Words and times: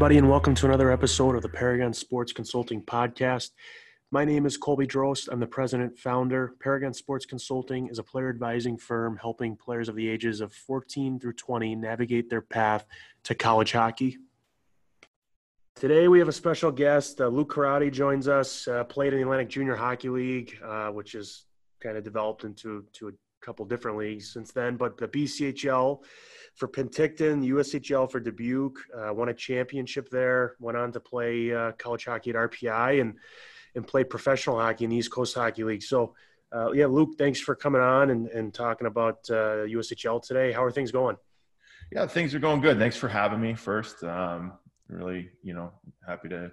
everybody, 0.00 0.16
and 0.16 0.30
welcome 0.30 0.54
to 0.54 0.64
another 0.64 0.90
episode 0.90 1.36
of 1.36 1.42
the 1.42 1.48
Paragon 1.50 1.92
Sports 1.92 2.32
Consulting 2.32 2.80
Podcast. 2.80 3.50
My 4.10 4.24
name 4.24 4.46
is 4.46 4.56
Colby 4.56 4.86
Drost. 4.86 5.28
I'm 5.30 5.40
the 5.40 5.46
president 5.46 5.98
founder. 5.98 6.54
Paragon 6.58 6.94
Sports 6.94 7.26
Consulting 7.26 7.86
is 7.88 7.98
a 7.98 8.02
player 8.02 8.30
advising 8.30 8.78
firm 8.78 9.18
helping 9.20 9.56
players 9.56 9.90
of 9.90 9.96
the 9.96 10.08
ages 10.08 10.40
of 10.40 10.54
14 10.54 11.20
through 11.20 11.34
20 11.34 11.74
navigate 11.74 12.30
their 12.30 12.40
path 12.40 12.86
to 13.24 13.34
college 13.34 13.72
hockey. 13.72 14.16
Today 15.74 16.08
we 16.08 16.18
have 16.18 16.28
a 16.28 16.32
special 16.32 16.72
guest. 16.72 17.20
Uh, 17.20 17.26
Luke 17.26 17.52
Curadi 17.52 17.92
joins 17.92 18.26
us. 18.26 18.66
Uh, 18.66 18.84
played 18.84 19.12
in 19.12 19.18
the 19.18 19.24
Atlantic 19.24 19.50
Junior 19.50 19.76
Hockey 19.76 20.08
League, 20.08 20.56
uh, 20.64 20.88
which 20.88 21.12
has 21.12 21.44
kind 21.82 21.98
of 21.98 22.04
developed 22.04 22.44
into 22.44 22.86
to 22.94 23.08
a 23.08 23.12
couple 23.42 23.66
different 23.66 23.98
leagues 23.98 24.32
since 24.32 24.50
then. 24.50 24.78
But 24.78 24.96
the 24.96 25.08
BCHL 25.08 26.02
for 26.54 26.68
Penticton, 26.68 27.46
USHL 27.48 28.10
for 28.10 28.20
Dubuque, 28.20 28.78
uh, 28.96 29.12
won 29.14 29.28
a 29.28 29.34
championship 29.34 30.08
there. 30.10 30.56
Went 30.60 30.76
on 30.76 30.92
to 30.92 31.00
play 31.00 31.52
uh, 31.52 31.72
college 31.72 32.04
hockey 32.04 32.30
at 32.30 32.36
RPI 32.36 33.00
and 33.00 33.14
and 33.74 33.86
played 33.86 34.10
professional 34.10 34.58
hockey 34.58 34.84
in 34.84 34.90
the 34.90 34.96
East 34.96 35.12
Coast 35.12 35.34
Hockey 35.34 35.62
League. 35.62 35.82
So, 35.82 36.14
uh, 36.52 36.72
yeah, 36.72 36.86
Luke, 36.86 37.10
thanks 37.16 37.40
for 37.40 37.54
coming 37.54 37.80
on 37.80 38.10
and, 38.10 38.26
and 38.28 38.52
talking 38.52 38.88
about 38.88 39.22
USHL 39.28 40.16
uh, 40.16 40.20
today. 40.20 40.50
How 40.50 40.64
are 40.64 40.72
things 40.72 40.90
going? 40.90 41.16
Yeah, 41.92 42.06
things 42.06 42.34
are 42.34 42.40
going 42.40 42.60
good. 42.60 42.78
Thanks 42.78 42.96
for 42.96 43.08
having 43.08 43.40
me. 43.40 43.54
First, 43.54 44.02
um, 44.02 44.54
really, 44.88 45.30
you 45.42 45.54
know, 45.54 45.72
happy 46.06 46.28
to 46.30 46.50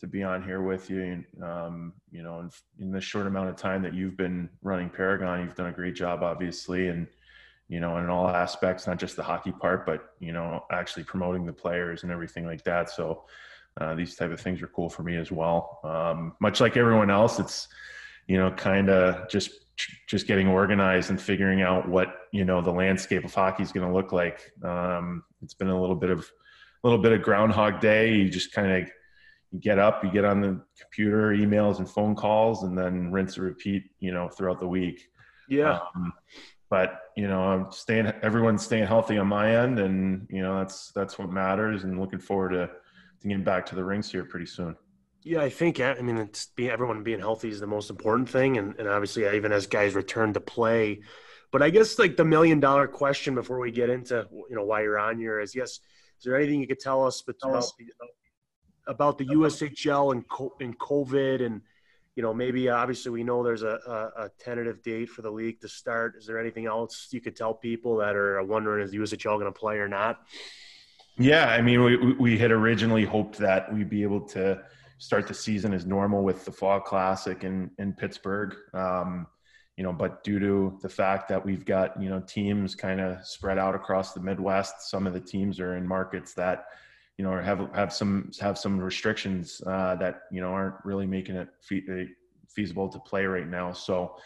to 0.00 0.06
be 0.06 0.22
on 0.22 0.42
here 0.42 0.60
with 0.60 0.90
you. 0.90 1.24
Um, 1.42 1.92
you 2.10 2.22
know, 2.22 2.40
in, 2.40 2.50
in 2.78 2.92
this 2.92 3.04
short 3.04 3.26
amount 3.26 3.48
of 3.48 3.56
time 3.56 3.82
that 3.82 3.94
you've 3.94 4.16
been 4.16 4.48
running 4.62 4.90
Paragon, 4.90 5.40
you've 5.40 5.54
done 5.54 5.68
a 5.68 5.72
great 5.72 5.94
job, 5.94 6.22
obviously, 6.22 6.88
and 6.88 7.06
you 7.68 7.80
know, 7.80 7.98
in 7.98 8.08
all 8.10 8.28
aspects, 8.28 8.86
not 8.86 8.98
just 8.98 9.16
the 9.16 9.22
hockey 9.22 9.52
part, 9.52 9.86
but 9.86 10.10
you 10.20 10.32
know, 10.32 10.64
actually 10.70 11.04
promoting 11.04 11.46
the 11.46 11.52
players 11.52 12.02
and 12.02 12.12
everything 12.12 12.46
like 12.46 12.62
that. 12.64 12.90
So 12.90 13.24
uh, 13.80 13.94
these 13.94 14.14
type 14.14 14.30
of 14.30 14.40
things 14.40 14.62
are 14.62 14.68
cool 14.68 14.88
for 14.88 15.02
me 15.02 15.16
as 15.16 15.32
well. 15.32 15.80
Um, 15.82 16.34
much 16.40 16.60
like 16.60 16.76
everyone 16.76 17.10
else, 17.10 17.38
it's 17.38 17.68
you 18.26 18.38
know, 18.38 18.50
kind 18.50 18.88
of 18.88 19.28
just 19.28 19.50
just 20.06 20.26
getting 20.26 20.46
organized 20.46 21.10
and 21.10 21.20
figuring 21.20 21.62
out 21.62 21.88
what 21.88 22.14
you 22.32 22.44
know 22.44 22.60
the 22.60 22.70
landscape 22.70 23.24
of 23.24 23.34
hockey 23.34 23.62
is 23.62 23.72
going 23.72 23.86
to 23.86 23.92
look 23.92 24.12
like. 24.12 24.52
Um, 24.62 25.24
it's 25.42 25.54
been 25.54 25.68
a 25.68 25.80
little 25.80 25.96
bit 25.96 26.10
of 26.10 26.20
a 26.20 26.86
little 26.86 27.02
bit 27.02 27.12
of 27.12 27.22
Groundhog 27.22 27.80
Day. 27.80 28.14
You 28.14 28.28
just 28.28 28.52
kind 28.52 28.70
of 28.70 28.88
you 29.50 29.60
get 29.60 29.78
up, 29.78 30.04
you 30.04 30.10
get 30.10 30.24
on 30.24 30.40
the 30.40 30.60
computer, 30.80 31.30
emails 31.30 31.78
and 31.78 31.88
phone 31.88 32.14
calls, 32.14 32.62
and 32.62 32.76
then 32.76 33.10
rinse 33.10 33.36
and 33.36 33.46
repeat. 33.46 33.84
You 34.00 34.12
know, 34.12 34.28
throughout 34.28 34.60
the 34.60 34.68
week. 34.68 35.08
Yeah. 35.48 35.80
Um, 35.94 36.12
but 36.74 37.02
you 37.16 37.28
know, 37.28 37.40
I'm 37.40 37.70
staying. 37.70 38.12
Everyone's 38.22 38.64
staying 38.64 38.88
healthy 38.88 39.16
on 39.16 39.28
my 39.28 39.62
end, 39.62 39.78
and 39.78 40.26
you 40.28 40.42
know 40.42 40.58
that's 40.58 40.90
that's 40.90 41.20
what 41.20 41.30
matters. 41.30 41.84
And 41.84 42.00
looking 42.00 42.18
forward 42.18 42.48
to, 42.48 42.66
to 42.66 43.28
getting 43.28 43.44
back 43.44 43.64
to 43.66 43.76
the 43.76 43.84
rinks 43.84 44.10
here 44.10 44.24
pretty 44.24 44.46
soon. 44.46 44.74
Yeah, 45.22 45.40
I 45.40 45.50
think 45.50 45.78
I 45.78 45.94
mean 46.00 46.18
it's 46.18 46.46
being 46.46 46.70
everyone 46.70 47.04
being 47.04 47.20
healthy 47.20 47.48
is 47.48 47.60
the 47.60 47.68
most 47.68 47.90
important 47.90 48.28
thing, 48.28 48.58
and, 48.58 48.74
and 48.80 48.88
obviously 48.88 49.24
even 49.36 49.52
as 49.52 49.68
guys 49.68 49.94
return 49.94 50.32
to 50.32 50.40
play. 50.40 51.02
But 51.52 51.62
I 51.62 51.70
guess 51.70 51.96
like 51.96 52.16
the 52.16 52.24
million 52.24 52.58
dollar 52.58 52.88
question 52.88 53.36
before 53.36 53.60
we 53.60 53.70
get 53.70 53.88
into 53.88 54.26
you 54.32 54.56
know 54.56 54.64
why 54.64 54.82
you're 54.82 54.98
on 54.98 55.16
here 55.16 55.38
is 55.38 55.54
yes, 55.54 55.78
is 56.18 56.24
there 56.24 56.34
anything 56.34 56.60
you 56.60 56.66
could 56.66 56.80
tell 56.80 57.06
us 57.06 57.22
about, 57.22 57.70
about 58.88 59.18
the 59.18 59.26
USHL 59.26 60.10
and 60.10 60.24
and 60.58 60.76
COVID 60.76 61.40
and 61.46 61.60
you 62.16 62.22
know 62.22 62.32
maybe 62.32 62.68
obviously 62.68 63.10
we 63.10 63.24
know 63.24 63.42
there's 63.42 63.62
a, 63.62 63.78
a, 63.86 64.24
a, 64.24 64.30
tentative 64.38 64.82
date 64.82 65.08
for 65.08 65.22
the 65.22 65.30
league 65.30 65.60
to 65.60 65.68
start. 65.68 66.14
Is 66.16 66.26
there 66.26 66.38
anything 66.38 66.66
else 66.66 67.08
you 67.10 67.20
could 67.20 67.36
tell 67.36 67.54
people 67.54 67.96
that 67.96 68.14
are 68.14 68.42
wondering 68.42 68.84
is 68.84 68.94
USHL 68.94 69.38
going 69.38 69.52
to 69.52 69.52
play 69.52 69.76
or 69.76 69.88
not? 69.88 70.20
Yeah, 71.18 71.46
I 71.48 71.60
mean 71.60 71.82
we 71.82 72.12
we 72.14 72.38
had 72.38 72.50
originally 72.50 73.04
hoped 73.04 73.38
that 73.38 73.72
we'd 73.72 73.90
be 73.90 74.02
able 74.02 74.20
to 74.28 74.62
start 74.98 75.26
the 75.26 75.34
season 75.34 75.74
as 75.74 75.86
normal 75.86 76.22
with 76.22 76.44
the 76.44 76.52
Fall 76.52 76.80
Classic 76.80 77.44
in 77.44 77.70
in 77.78 77.92
Pittsburgh. 77.92 78.54
Um, 78.72 79.26
you 79.76 79.82
know, 79.82 79.92
but 79.92 80.22
due 80.22 80.38
to 80.38 80.78
the 80.82 80.88
fact 80.88 81.28
that 81.28 81.44
we've 81.44 81.64
got, 81.64 82.00
you 82.00 82.08
know, 82.08 82.20
teams 82.20 82.76
kind 82.76 83.00
of 83.00 83.26
spread 83.26 83.58
out 83.58 83.74
across 83.74 84.12
the 84.12 84.20
Midwest, 84.20 84.88
some 84.88 85.06
of 85.06 85.12
the 85.12 85.20
teams 85.20 85.58
are 85.58 85.76
in 85.76 85.86
markets 85.86 86.32
that, 86.34 86.66
you 87.18 87.24
know, 87.24 87.30
or 87.30 87.40
have 87.40 87.68
have 87.74 87.92
some 87.92 88.30
have 88.40 88.58
some 88.58 88.78
restrictions 88.78 89.62
uh, 89.66 89.94
that 89.96 90.22
you 90.30 90.40
know 90.40 90.48
aren't 90.48 90.76
really 90.84 91.06
making 91.06 91.36
it 91.36 91.48
fe- 91.60 91.84
uh, 91.90 92.04
feasible 92.48 92.88
to 92.88 92.98
play 92.98 93.24
right 93.24 93.48
now. 93.48 93.72
So, 93.72 94.16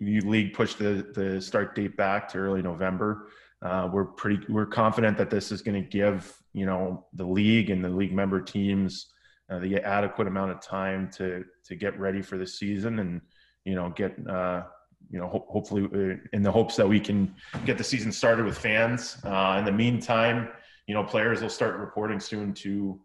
the 0.00 0.20
league 0.20 0.54
pushed 0.54 0.78
the 0.78 1.10
the 1.14 1.40
start 1.40 1.74
date 1.74 1.96
back 1.96 2.28
to 2.30 2.38
early 2.38 2.62
November. 2.62 3.28
Uh, 3.62 3.88
we're 3.92 4.04
pretty 4.04 4.44
we're 4.48 4.66
confident 4.66 5.16
that 5.18 5.30
this 5.30 5.50
is 5.50 5.62
going 5.62 5.82
to 5.82 5.88
give 5.88 6.36
you 6.52 6.66
know 6.66 7.06
the 7.14 7.26
league 7.26 7.70
and 7.70 7.84
the 7.84 7.88
league 7.88 8.12
member 8.12 8.40
teams 8.40 9.12
uh, 9.50 9.58
the 9.58 9.76
adequate 9.76 10.28
amount 10.28 10.50
of 10.50 10.60
time 10.60 11.10
to 11.10 11.44
to 11.64 11.74
get 11.74 11.98
ready 11.98 12.22
for 12.22 12.36
the 12.36 12.46
season 12.46 12.98
and 12.98 13.20
you 13.64 13.74
know 13.74 13.90
get 13.90 14.14
uh, 14.28 14.62
you 15.10 15.18
know, 15.18 15.28
ho- 15.28 15.46
hopefully 15.48 15.88
uh, 15.94 16.16
in 16.32 16.42
the 16.42 16.50
hopes 16.50 16.76
that 16.76 16.88
we 16.88 16.98
can 16.98 17.34
get 17.64 17.78
the 17.78 17.84
season 17.84 18.10
started 18.10 18.44
with 18.44 18.58
fans. 18.58 19.18
Uh, 19.24 19.56
in 19.58 19.64
the 19.64 19.72
meantime, 19.72 20.48
you 20.86 20.94
know, 20.94 21.02
players 21.02 21.42
will 21.42 21.48
start 21.48 21.76
reporting 21.76 22.20
soon 22.20 22.52
to, 22.54 23.00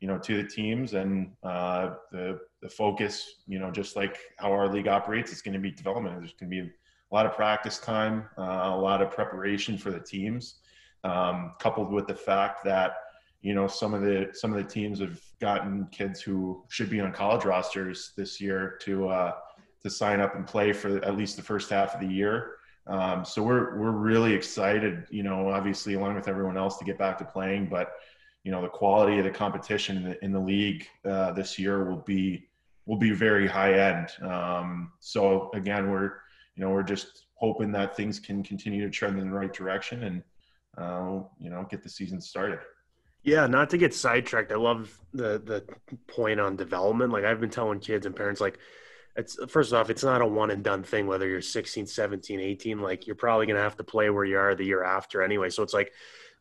you 0.00 0.08
know, 0.08 0.18
to 0.18 0.42
the 0.42 0.48
teams 0.48 0.94
and 0.94 1.32
uh, 1.42 1.94
the 2.10 2.38
the 2.62 2.68
focus, 2.68 3.42
you 3.46 3.58
know, 3.58 3.70
just 3.70 3.96
like 3.96 4.18
how 4.38 4.50
our 4.50 4.68
league 4.68 4.88
operates, 4.88 5.30
it's 5.32 5.42
going 5.42 5.54
to 5.54 5.60
be 5.60 5.70
development. 5.70 6.16
There's 6.18 6.32
going 6.32 6.50
to 6.50 6.62
be 6.62 6.68
a 6.68 7.14
lot 7.14 7.26
of 7.26 7.32
practice 7.32 7.78
time, 7.78 8.24
uh, 8.38 8.70
a 8.74 8.76
lot 8.76 9.02
of 9.02 9.10
preparation 9.10 9.78
for 9.78 9.90
the 9.90 10.00
teams, 10.00 10.56
um, 11.04 11.52
coupled 11.60 11.92
with 11.92 12.06
the 12.06 12.14
fact 12.14 12.64
that 12.64 12.96
you 13.42 13.54
know 13.54 13.66
some 13.66 13.94
of 13.94 14.02
the 14.02 14.30
some 14.32 14.52
of 14.52 14.62
the 14.62 14.68
teams 14.68 15.00
have 15.00 15.20
gotten 15.40 15.86
kids 15.92 16.20
who 16.20 16.64
should 16.68 16.90
be 16.90 17.00
on 17.00 17.12
college 17.12 17.44
rosters 17.44 18.12
this 18.16 18.40
year 18.40 18.78
to 18.82 19.08
uh, 19.08 19.32
to 19.82 19.90
sign 19.90 20.20
up 20.20 20.34
and 20.34 20.46
play 20.46 20.72
for 20.72 20.96
at 21.04 21.16
least 21.16 21.36
the 21.36 21.42
first 21.42 21.70
half 21.70 21.94
of 21.94 22.00
the 22.00 22.12
year. 22.12 22.56
Um, 22.86 23.24
so 23.24 23.42
we're 23.42 23.76
we're 23.78 23.90
really 23.90 24.32
excited, 24.32 25.06
you 25.10 25.22
know, 25.22 25.50
obviously 25.50 25.94
along 25.94 26.14
with 26.14 26.28
everyone 26.28 26.56
else 26.56 26.76
to 26.78 26.84
get 26.84 26.98
back 26.98 27.18
to 27.18 27.24
playing. 27.24 27.66
But 27.66 27.92
you 28.44 28.52
know, 28.52 28.62
the 28.62 28.68
quality 28.68 29.18
of 29.18 29.24
the 29.24 29.30
competition 29.30 29.96
in 29.96 30.04
the, 30.04 30.24
in 30.24 30.32
the 30.32 30.38
league 30.38 30.86
uh, 31.04 31.32
this 31.32 31.58
year 31.58 31.84
will 31.84 32.02
be 32.02 32.48
will 32.86 32.96
be 32.96 33.10
very 33.10 33.48
high 33.48 33.74
end. 33.74 34.10
Um, 34.22 34.92
so 35.00 35.50
again, 35.52 35.90
we're 35.90 36.12
you 36.54 36.64
know 36.64 36.70
we're 36.70 36.84
just 36.84 37.26
hoping 37.34 37.72
that 37.72 37.96
things 37.96 38.20
can 38.20 38.42
continue 38.42 38.84
to 38.84 38.90
trend 38.90 39.18
in 39.18 39.30
the 39.30 39.36
right 39.36 39.52
direction 39.52 40.04
and 40.04 40.22
uh, 40.78 41.20
you 41.40 41.50
know 41.50 41.66
get 41.68 41.82
the 41.82 41.88
season 41.88 42.20
started. 42.20 42.60
Yeah, 43.24 43.48
not 43.48 43.70
to 43.70 43.78
get 43.78 43.92
sidetracked. 43.92 44.52
I 44.52 44.56
love 44.56 44.96
the 45.12 45.42
the 45.44 45.64
point 46.06 46.38
on 46.38 46.54
development. 46.54 47.12
Like 47.12 47.24
I've 47.24 47.40
been 47.40 47.50
telling 47.50 47.80
kids 47.80 48.06
and 48.06 48.14
parents, 48.14 48.40
like 48.40 48.58
it's 49.16 49.38
first 49.48 49.72
off, 49.72 49.90
it's 49.90 50.04
not 50.04 50.20
a 50.20 50.26
one 50.26 50.50
and 50.50 50.62
done 50.62 50.82
thing, 50.82 51.06
whether 51.06 51.28
you're 51.28 51.40
16, 51.40 51.86
17, 51.86 52.40
18, 52.40 52.80
like 52.80 53.06
you're 53.06 53.16
probably 53.16 53.46
going 53.46 53.56
to 53.56 53.62
have 53.62 53.76
to 53.76 53.84
play 53.84 54.10
where 54.10 54.24
you 54.24 54.38
are 54.38 54.54
the 54.54 54.64
year 54.64 54.84
after 54.84 55.22
anyway. 55.22 55.48
So 55.48 55.62
it's 55.62 55.74
like 55.74 55.92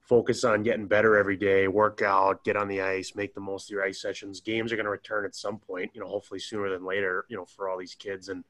focus 0.01 0.43
on 0.43 0.63
getting 0.63 0.87
better 0.87 1.17
every 1.17 1.37
day, 1.37 1.67
work 1.67 2.01
out, 2.01 2.43
get 2.43 2.57
on 2.57 2.67
the 2.67 2.81
ice, 2.81 3.13
make 3.15 3.33
the 3.33 3.41
most 3.41 3.69
of 3.69 3.71
your 3.71 3.83
ice 3.83 4.01
sessions. 4.01 4.41
Games 4.41 4.71
are 4.71 4.75
going 4.75 4.85
to 4.85 4.91
return 4.91 5.25
at 5.25 5.35
some 5.35 5.57
point, 5.57 5.91
you 5.93 6.01
know, 6.01 6.07
hopefully 6.07 6.39
sooner 6.39 6.69
than 6.69 6.85
later, 6.85 7.25
you 7.29 7.37
know, 7.37 7.45
for 7.45 7.69
all 7.69 7.77
these 7.77 7.95
kids. 7.95 8.29
And 8.29 8.43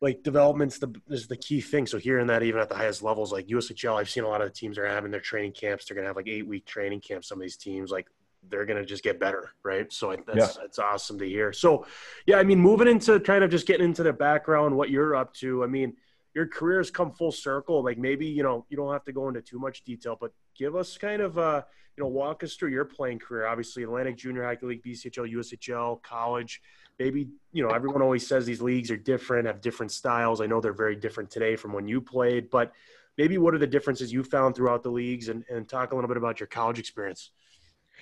like 0.00 0.22
development's 0.22 0.78
the 0.78 0.94
is 1.08 1.26
the 1.26 1.36
key 1.36 1.60
thing. 1.60 1.86
So 1.86 1.98
hearing 1.98 2.28
that 2.28 2.42
even 2.42 2.60
at 2.60 2.68
the 2.68 2.76
highest 2.76 3.02
levels, 3.02 3.32
like 3.32 3.48
USHL, 3.48 3.98
I've 3.98 4.10
seen 4.10 4.24
a 4.24 4.28
lot 4.28 4.40
of 4.40 4.48
the 4.48 4.54
teams 4.54 4.78
are 4.78 4.86
having 4.86 5.10
their 5.10 5.20
training 5.20 5.52
camps. 5.52 5.86
They're 5.86 5.94
going 5.94 6.04
to 6.04 6.08
have 6.08 6.16
like 6.16 6.28
eight 6.28 6.46
week 6.46 6.64
training 6.64 7.00
camps. 7.00 7.28
Some 7.28 7.38
of 7.38 7.42
these 7.42 7.56
teams, 7.56 7.90
like 7.90 8.06
they're 8.48 8.66
going 8.66 8.78
to 8.78 8.84
just 8.84 9.04
get 9.04 9.20
better, 9.20 9.50
right? 9.62 9.92
So 9.92 10.16
that's 10.26 10.56
yeah. 10.56 10.62
that's 10.62 10.78
awesome 10.78 11.18
to 11.18 11.28
hear. 11.28 11.52
So, 11.52 11.86
yeah, 12.26 12.38
I 12.38 12.42
mean, 12.42 12.58
moving 12.58 12.88
into 12.88 13.20
kind 13.20 13.44
of 13.44 13.50
just 13.50 13.66
getting 13.66 13.84
into 13.84 14.02
the 14.02 14.12
background, 14.12 14.76
what 14.76 14.90
you're 14.90 15.14
up 15.14 15.32
to. 15.34 15.62
I 15.64 15.66
mean, 15.66 15.94
your 16.34 16.46
career 16.46 16.78
has 16.78 16.90
come 16.90 17.12
full 17.12 17.32
circle. 17.32 17.84
Like 17.84 17.98
maybe 17.98 18.26
you 18.26 18.42
know 18.42 18.66
you 18.68 18.76
don't 18.76 18.92
have 18.92 19.04
to 19.04 19.12
go 19.12 19.28
into 19.28 19.40
too 19.40 19.58
much 19.58 19.84
detail, 19.84 20.16
but 20.20 20.32
give 20.56 20.76
us 20.76 20.96
kind 20.96 21.22
of 21.22 21.38
uh 21.38 21.62
you 21.96 22.04
know 22.04 22.08
walk 22.08 22.42
us 22.42 22.54
through 22.54 22.70
your 22.70 22.84
playing 22.84 23.18
career. 23.18 23.46
Obviously, 23.46 23.82
Atlantic 23.82 24.16
Junior 24.16 24.44
Hockey 24.44 24.66
League, 24.66 24.82
BCHL, 24.82 25.32
USHL, 25.34 26.02
college. 26.02 26.62
Maybe 26.98 27.28
you 27.52 27.62
know 27.62 27.70
everyone 27.70 28.02
always 28.02 28.26
says 28.26 28.46
these 28.46 28.62
leagues 28.62 28.90
are 28.90 28.96
different, 28.96 29.46
have 29.46 29.60
different 29.60 29.92
styles. 29.92 30.40
I 30.40 30.46
know 30.46 30.60
they're 30.60 30.72
very 30.72 30.96
different 30.96 31.30
today 31.30 31.56
from 31.56 31.72
when 31.72 31.88
you 31.88 32.00
played, 32.00 32.50
but 32.50 32.72
maybe 33.18 33.38
what 33.38 33.54
are 33.54 33.58
the 33.58 33.66
differences 33.66 34.12
you 34.12 34.22
found 34.24 34.54
throughout 34.54 34.82
the 34.82 34.90
leagues, 34.90 35.28
and, 35.28 35.44
and 35.50 35.68
talk 35.68 35.92
a 35.92 35.94
little 35.94 36.08
bit 36.08 36.16
about 36.16 36.40
your 36.40 36.46
college 36.46 36.78
experience. 36.78 37.30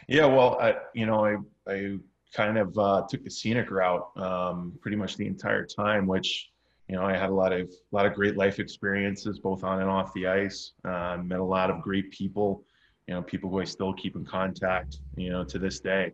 Yeah, 0.08 0.26
well, 0.26 0.58
I, 0.60 0.76
you 0.94 1.06
know, 1.06 1.24
I 1.24 1.36
I 1.70 1.98
kind 2.34 2.58
of 2.58 2.76
uh, 2.78 3.04
took 3.08 3.24
the 3.24 3.30
scenic 3.30 3.70
route 3.70 4.08
um, 4.16 4.72
pretty 4.80 4.96
much 4.96 5.16
the 5.16 5.26
entire 5.26 5.66
time, 5.66 6.06
which 6.06 6.50
you 6.88 6.96
know 6.96 7.02
I 7.02 7.16
had 7.16 7.30
a 7.30 7.34
lot 7.34 7.52
of 7.52 7.68
a 7.68 7.96
lot 7.96 8.06
of 8.06 8.14
great 8.14 8.36
life 8.36 8.58
experiences 8.58 9.38
both 9.38 9.64
on 9.64 9.80
and 9.80 9.90
off 9.90 10.12
the 10.14 10.26
ice. 10.26 10.72
Uh, 10.84 11.18
met 11.22 11.40
a 11.40 11.44
lot 11.44 11.70
of 11.70 11.82
great 11.82 12.10
people, 12.10 12.64
you 13.06 13.14
know, 13.14 13.22
people 13.22 13.50
who 13.50 13.60
I 13.60 13.64
still 13.64 13.92
keep 13.92 14.16
in 14.16 14.24
contact, 14.24 14.98
you 15.16 15.30
know, 15.30 15.44
to 15.44 15.58
this 15.58 15.80
day. 15.80 16.12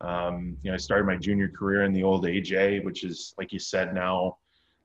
Um, 0.00 0.56
you 0.62 0.70
know, 0.70 0.74
I 0.74 0.78
started 0.78 1.06
my 1.06 1.16
junior 1.16 1.48
career 1.48 1.84
in 1.84 1.92
the 1.92 2.02
old 2.02 2.24
AJ, 2.26 2.84
which 2.84 3.04
is 3.04 3.34
like 3.38 3.52
you 3.52 3.58
said 3.58 3.94
now, 3.94 4.36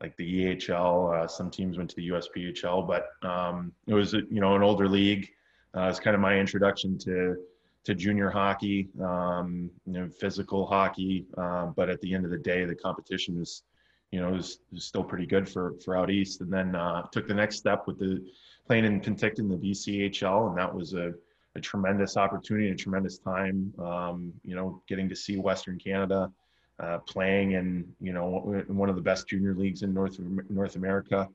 like 0.02 0.16
the 0.18 0.58
EHL. 0.58 1.24
Uh, 1.24 1.28
some 1.28 1.52
teams 1.52 1.78
went 1.78 1.90
to 1.90 1.96
the 1.98 2.10
USPHL, 2.10 2.88
but 2.88 3.08
um, 3.28 3.74
it 3.88 3.94
was 3.94 4.14
you 4.14 4.42
know 4.42 4.56
an 4.56 4.64
older 4.64 4.88
league. 4.88 5.28
Uh, 5.76 5.84
it's 5.84 6.00
kind 6.00 6.16
of 6.16 6.22
my 6.22 6.38
introduction 6.38 6.98
to 7.00 7.38
to 7.83 7.95
junior 7.95 8.30
hockey, 8.30 8.89
um, 9.04 9.69
you 9.86 9.94
know, 9.94 10.10
physical 10.19 10.66
hockey. 10.66 11.25
Uh, 11.38 11.68
but 11.68 11.89
at 11.89 12.00
the 12.01 12.13
end 12.13 12.25
of 12.25 12.31
the 12.31 12.38
day, 12.38 12.66
the 12.66 12.75
competition 12.75 13.42
is, 13.42 13.63
you 14.12 14.19
know, 14.19 14.36
is, 14.36 14.60
is 14.74 14.86
still 14.86 15.04
pretty 15.04 15.25
good 15.25 15.50
for 15.50 15.74
for 15.83 15.98
out 15.98 16.10
east. 16.10 16.42
And 16.42 16.51
then 16.51 16.75
uh, 16.75 17.04
took 17.12 17.28
the 17.28 17.33
next 17.33 17.57
step 17.57 17.88
with 17.88 18.00
the 18.00 18.24
playing 18.68 18.86
in 18.86 19.01
Penticton, 19.01 19.50
the 19.50 19.57
BCHL, 19.57 20.50
and 20.50 20.57
that 20.57 20.74
was 20.74 20.94
a, 20.94 21.13
a 21.56 21.60
tremendous 21.60 22.18
opportunity, 22.18 22.69
a 22.69 22.75
tremendous 22.75 23.18
time. 23.18 23.74
Um, 23.80 24.34
you 24.44 24.56
know, 24.56 24.81
getting 24.88 25.10
to 25.10 25.16
see 25.16 25.38
Western 25.38 25.80
Canada. 25.80 26.31
Uh, 26.80 26.98
playing 26.98 27.51
in 27.51 27.86
you 28.00 28.12
know 28.12 28.63
one 28.68 28.89
of 28.89 28.95
the 28.95 29.01
best 29.01 29.27
junior 29.27 29.54
leagues 29.54 29.84
in 29.84 29.94
North 29.94 30.18
North 30.50 30.75
America, 30.75 31.30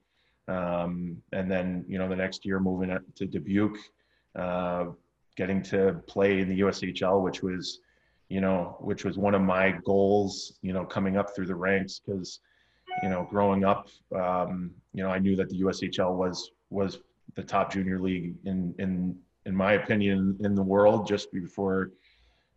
um, 0.49 1.21
and 1.31 1.49
then 1.49 1.85
you 1.87 1.97
know 1.97 2.09
the 2.09 2.15
next 2.17 2.45
year 2.45 2.59
moving 2.59 2.97
to 3.15 3.25
Dubuque, 3.25 3.77
uh, 4.35 4.87
getting 5.37 5.61
to 5.61 6.01
play 6.07 6.41
in 6.41 6.49
the 6.49 6.59
USHL, 6.61 7.23
which 7.23 7.41
was, 7.41 7.79
you 8.27 8.41
know, 8.41 8.75
which 8.81 9.05
was 9.05 9.17
one 9.17 9.35
of 9.35 9.41
my 9.41 9.71
goals, 9.85 10.57
you 10.61 10.73
know, 10.73 10.83
coming 10.83 11.15
up 11.15 11.33
through 11.33 11.45
the 11.45 11.55
ranks 11.55 12.01
because, 12.03 12.39
you 13.03 13.09
know, 13.09 13.25
growing 13.29 13.63
up, 13.63 13.87
um, 14.13 14.71
you 14.93 15.03
know, 15.03 15.09
I 15.09 15.19
knew 15.19 15.35
that 15.37 15.49
the 15.49 15.61
USHL 15.61 16.15
was 16.15 16.51
was 16.69 16.99
the 17.35 17.43
top 17.43 17.71
junior 17.71 17.99
league 17.99 18.35
in 18.45 18.73
in 18.79 19.15
in 19.45 19.55
my 19.55 19.73
opinion 19.73 20.35
in 20.41 20.55
the 20.55 20.63
world 20.63 21.07
just 21.07 21.31
before, 21.31 21.91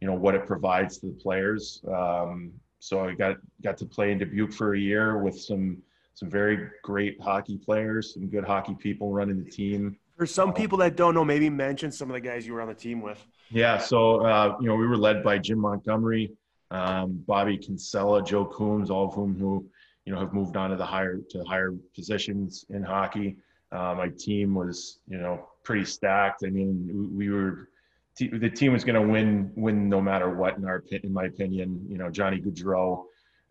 you 0.00 0.08
know, 0.08 0.14
what 0.14 0.34
it 0.34 0.46
provides 0.46 0.98
to 0.98 1.06
the 1.06 1.12
players. 1.12 1.82
Um, 1.86 2.52
so 2.80 3.04
I 3.04 3.14
got 3.14 3.36
got 3.62 3.76
to 3.76 3.86
play 3.86 4.10
in 4.10 4.18
Dubuque 4.18 4.54
for 4.54 4.74
a 4.74 4.78
year 4.78 5.18
with 5.18 5.38
some 5.38 5.82
some 6.14 6.30
very 6.30 6.70
great 6.82 7.20
hockey 7.20 7.58
players, 7.58 8.14
some 8.14 8.26
good 8.26 8.44
hockey 8.44 8.74
people 8.74 9.12
running 9.12 9.42
the 9.44 9.50
team. 9.50 9.96
For 10.20 10.26
some 10.26 10.52
people 10.52 10.76
that 10.80 10.98
don't 10.98 11.14
know, 11.14 11.24
maybe 11.24 11.48
mention 11.48 11.90
some 11.90 12.10
of 12.10 12.12
the 12.12 12.20
guys 12.20 12.46
you 12.46 12.52
were 12.52 12.60
on 12.60 12.68
the 12.68 12.74
team 12.74 13.00
with. 13.00 13.26
Yeah, 13.48 13.78
so 13.78 14.20
uh, 14.20 14.54
you 14.60 14.68
know 14.68 14.74
we 14.74 14.86
were 14.86 14.98
led 14.98 15.24
by 15.24 15.38
Jim 15.38 15.58
Montgomery, 15.58 16.30
um, 16.70 17.24
Bobby 17.26 17.56
Kinsella, 17.56 18.22
Joe 18.22 18.44
Coombs, 18.44 18.90
all 18.90 19.06
of 19.06 19.14
whom 19.14 19.34
who 19.34 19.64
you 20.04 20.12
know 20.12 20.20
have 20.20 20.34
moved 20.34 20.58
on 20.58 20.68
to 20.68 20.76
the 20.76 20.84
higher 20.84 21.20
to 21.30 21.42
higher 21.44 21.74
positions 21.94 22.66
in 22.68 22.82
hockey. 22.82 23.38
Uh, 23.72 23.94
my 23.96 24.10
team 24.10 24.54
was 24.54 24.98
you 25.08 25.16
know 25.16 25.48
pretty 25.64 25.86
stacked. 25.86 26.44
I 26.44 26.50
mean, 26.50 27.16
we 27.16 27.30
were 27.30 27.70
the 28.18 28.50
team 28.50 28.74
was 28.74 28.84
going 28.84 29.02
to 29.02 29.10
win 29.10 29.50
win 29.56 29.88
no 29.88 30.02
matter 30.02 30.28
what 30.28 30.58
in 30.58 30.66
our 30.66 30.84
in 31.02 31.14
my 31.14 31.24
opinion. 31.24 31.82
You 31.88 31.96
know, 31.96 32.10
Johnny 32.10 32.42
Gaudreau, 32.42 33.04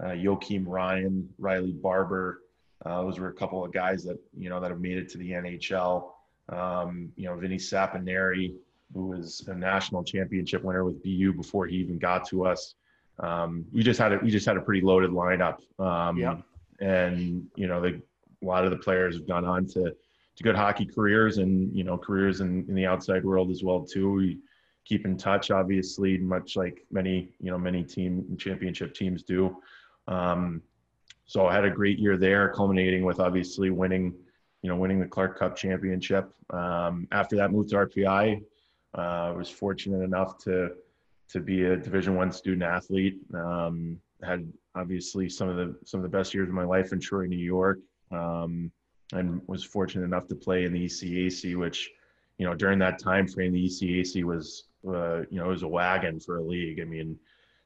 uh, 0.04 0.10
Joakim 0.10 0.66
Ryan, 0.68 1.28
Riley 1.40 1.74
Barber. 1.74 2.42
Uh, 2.86 3.02
those 3.02 3.18
were 3.18 3.30
a 3.30 3.34
couple 3.34 3.66
of 3.66 3.74
guys 3.74 4.04
that 4.04 4.20
you 4.38 4.50
know 4.50 4.60
that 4.60 4.70
have 4.70 4.82
made 4.82 5.00
it 5.00 5.10
to 5.10 5.18
the 5.18 5.32
NHL. 5.32 6.12
Um, 6.52 7.12
you 7.16 7.26
know, 7.26 7.36
Vinny 7.36 7.58
Saponari, 7.58 8.54
who 8.94 9.08
was 9.08 9.48
a 9.48 9.54
national 9.54 10.04
championship 10.04 10.64
winner 10.64 10.84
with 10.84 11.02
BU 11.04 11.34
before 11.34 11.68
he 11.68 11.78
even 11.78 12.00
got 12.00 12.28
to 12.30 12.46
us. 12.46 12.76
Um, 13.20 13.66
we 13.72 13.84
just 13.84 14.00
had 14.00 14.14
a 14.14 14.18
we 14.18 14.32
just 14.32 14.46
had 14.46 14.58
a 14.58 14.62
pretty 14.62 14.82
loaded 14.82 15.12
lineup. 15.12 15.60
Um, 15.80 16.18
yeah. 16.18 16.38
And 16.80 17.48
you 17.56 17.68
know, 17.68 17.82
the, 17.82 18.02
a 18.42 18.46
lot 18.46 18.64
of 18.66 18.72
the 18.72 18.78
players 18.78 19.16
have 19.16 19.28
gone 19.28 19.46
on 19.46 19.66
to 19.68 19.94
to 20.36 20.44
good 20.44 20.56
hockey 20.56 20.86
careers 20.86 21.38
and 21.38 21.76
you 21.76 21.84
know 21.84 21.98
careers 21.98 22.40
in, 22.42 22.66
in 22.68 22.76
the 22.76 22.86
outside 22.86 23.26
world 23.26 23.52
as 23.52 23.64
well 23.64 23.84
too. 23.84 24.12
We 24.12 24.40
keep 24.86 25.06
in 25.06 25.18
touch, 25.18 25.52
obviously, 25.52 26.18
much 26.18 26.56
like 26.56 26.86
many 26.92 27.34
you 27.40 27.52
know 27.52 27.58
many 27.58 27.84
team 27.84 28.38
championship 28.40 28.94
teams 28.94 29.24
do. 29.24 29.58
Um, 30.08 30.62
so 31.26 31.46
I 31.46 31.54
had 31.54 31.66
a 31.66 31.70
great 31.70 32.00
year 32.00 32.18
there, 32.18 32.50
culminating 32.50 33.04
with 33.04 33.20
obviously 33.20 33.70
winning 33.70 34.16
you 34.62 34.70
know, 34.70 34.76
winning 34.76 35.00
the 35.00 35.08
Clark 35.08 35.40
Cup 35.40 35.56
championship. 35.56 36.32
Um, 36.50 37.08
after 37.12 37.36
that, 37.38 37.52
moved 37.52 37.70
to 37.70 37.76
RPI. 37.76 38.42
Uh, 38.96 39.34
was 39.38 39.50
fortunate 39.50 40.04
enough 40.04 40.38
to 40.40 40.72
to 41.30 41.40
be 41.40 41.64
a 41.66 41.78
Division 41.78 42.16
One 42.16 42.32
student 42.32 42.64
athlete. 42.64 43.18
Um, 43.34 44.00
had 44.24 44.52
obviously 44.76 45.30
some 45.30 45.48
of 45.48 45.56
the 45.56 45.76
some 45.86 46.00
of 46.00 46.04
the 46.04 46.18
best 46.18 46.34
years 46.34 46.50
of 46.50 46.56
my 46.56 46.64
life 46.64 46.92
in 46.92 47.00
Troy, 47.00 47.26
New 47.26 47.38
York, 47.38 47.80
um, 48.12 48.72
and 49.14 49.42
was 49.48 49.64
fortunate 49.64 50.06
enough 50.06 50.28
to 50.28 50.36
play 50.36 50.66
in 50.66 50.74
the 50.74 50.86
ECAC, 50.86 51.56
which 51.56 51.92
you 52.38 52.46
know 52.46 52.56
during 52.56 52.80
that 52.80 53.00
time 53.00 53.28
frame, 53.28 53.54
the 53.54 53.66
ECAC 53.66 54.24
was 54.24 54.66
uh, 54.88 55.20
you 55.30 55.40
know 55.40 55.48
was 55.48 55.64
a 55.64 55.68
wagon 55.68 56.20
for 56.20 56.38
a 56.38 56.44
league. 56.44 56.80
I 56.82 56.86
mean, 56.86 57.18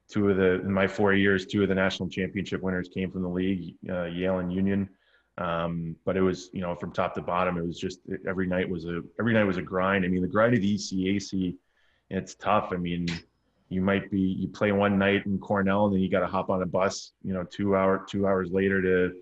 two 0.09 0.29
of 0.29 0.37
the 0.37 0.61
in 0.61 0.71
my 0.71 0.87
four 0.87 1.13
years, 1.13 1.45
two 1.45 1.63
of 1.63 1.69
the 1.69 1.75
national 1.75 2.09
championship 2.09 2.61
winners 2.61 2.89
came 2.89 3.11
from 3.11 3.23
the 3.23 3.29
league, 3.29 3.75
uh, 3.89 4.05
Yale 4.05 4.39
and 4.39 4.51
Union. 4.51 4.89
Um, 5.37 5.95
but 6.05 6.15
it 6.15 6.21
was, 6.21 6.49
you 6.53 6.61
know, 6.61 6.75
from 6.75 6.91
top 6.91 7.15
to 7.15 7.21
bottom, 7.21 7.57
it 7.57 7.65
was 7.65 7.79
just 7.79 7.99
every 8.27 8.45
night 8.47 8.69
was 8.69 8.85
a 8.85 9.01
every 9.19 9.33
night 9.33 9.45
was 9.45 9.57
a 9.57 9.61
grind. 9.61 10.05
I 10.05 10.07
mean, 10.07 10.21
the 10.21 10.27
grind 10.27 10.53
of 10.53 10.61
the 10.61 10.75
ECAC, 10.75 11.55
it's 12.09 12.35
tough. 12.35 12.69
I 12.71 12.77
mean, 12.77 13.07
you 13.69 13.81
might 13.81 14.11
be 14.11 14.19
you 14.19 14.47
play 14.47 14.71
one 14.71 14.99
night 14.99 15.25
in 15.25 15.39
Cornell 15.39 15.85
and 15.85 15.95
then 15.95 16.01
you 16.01 16.09
got 16.09 16.19
to 16.19 16.27
hop 16.27 16.49
on 16.49 16.61
a 16.61 16.65
bus, 16.65 17.13
you 17.23 17.33
know, 17.33 17.43
two 17.43 17.75
hour 17.75 18.05
two 18.07 18.27
hours 18.27 18.51
later 18.51 18.81
to 18.81 19.15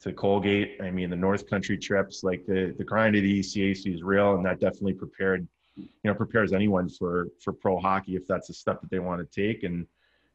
to 0.00 0.12
Colgate. 0.12 0.80
I 0.80 0.92
mean, 0.92 1.10
the 1.10 1.16
North 1.16 1.50
Country 1.50 1.76
trips, 1.76 2.22
like 2.22 2.46
the 2.46 2.74
the 2.78 2.84
grind 2.84 3.16
of 3.16 3.22
the 3.22 3.40
ECAC 3.40 3.92
is 3.92 4.02
real, 4.04 4.36
and 4.36 4.46
that 4.46 4.60
definitely 4.60 4.94
prepared, 4.94 5.46
you 5.76 5.88
know, 6.04 6.14
prepares 6.14 6.52
anyone 6.52 6.88
for 6.88 7.28
for 7.42 7.52
pro 7.52 7.78
hockey 7.80 8.14
if 8.14 8.28
that's 8.28 8.46
the 8.46 8.54
step 8.54 8.80
that 8.80 8.90
they 8.90 9.00
want 9.00 9.20
to 9.20 9.42
take. 9.50 9.64
And 9.64 9.88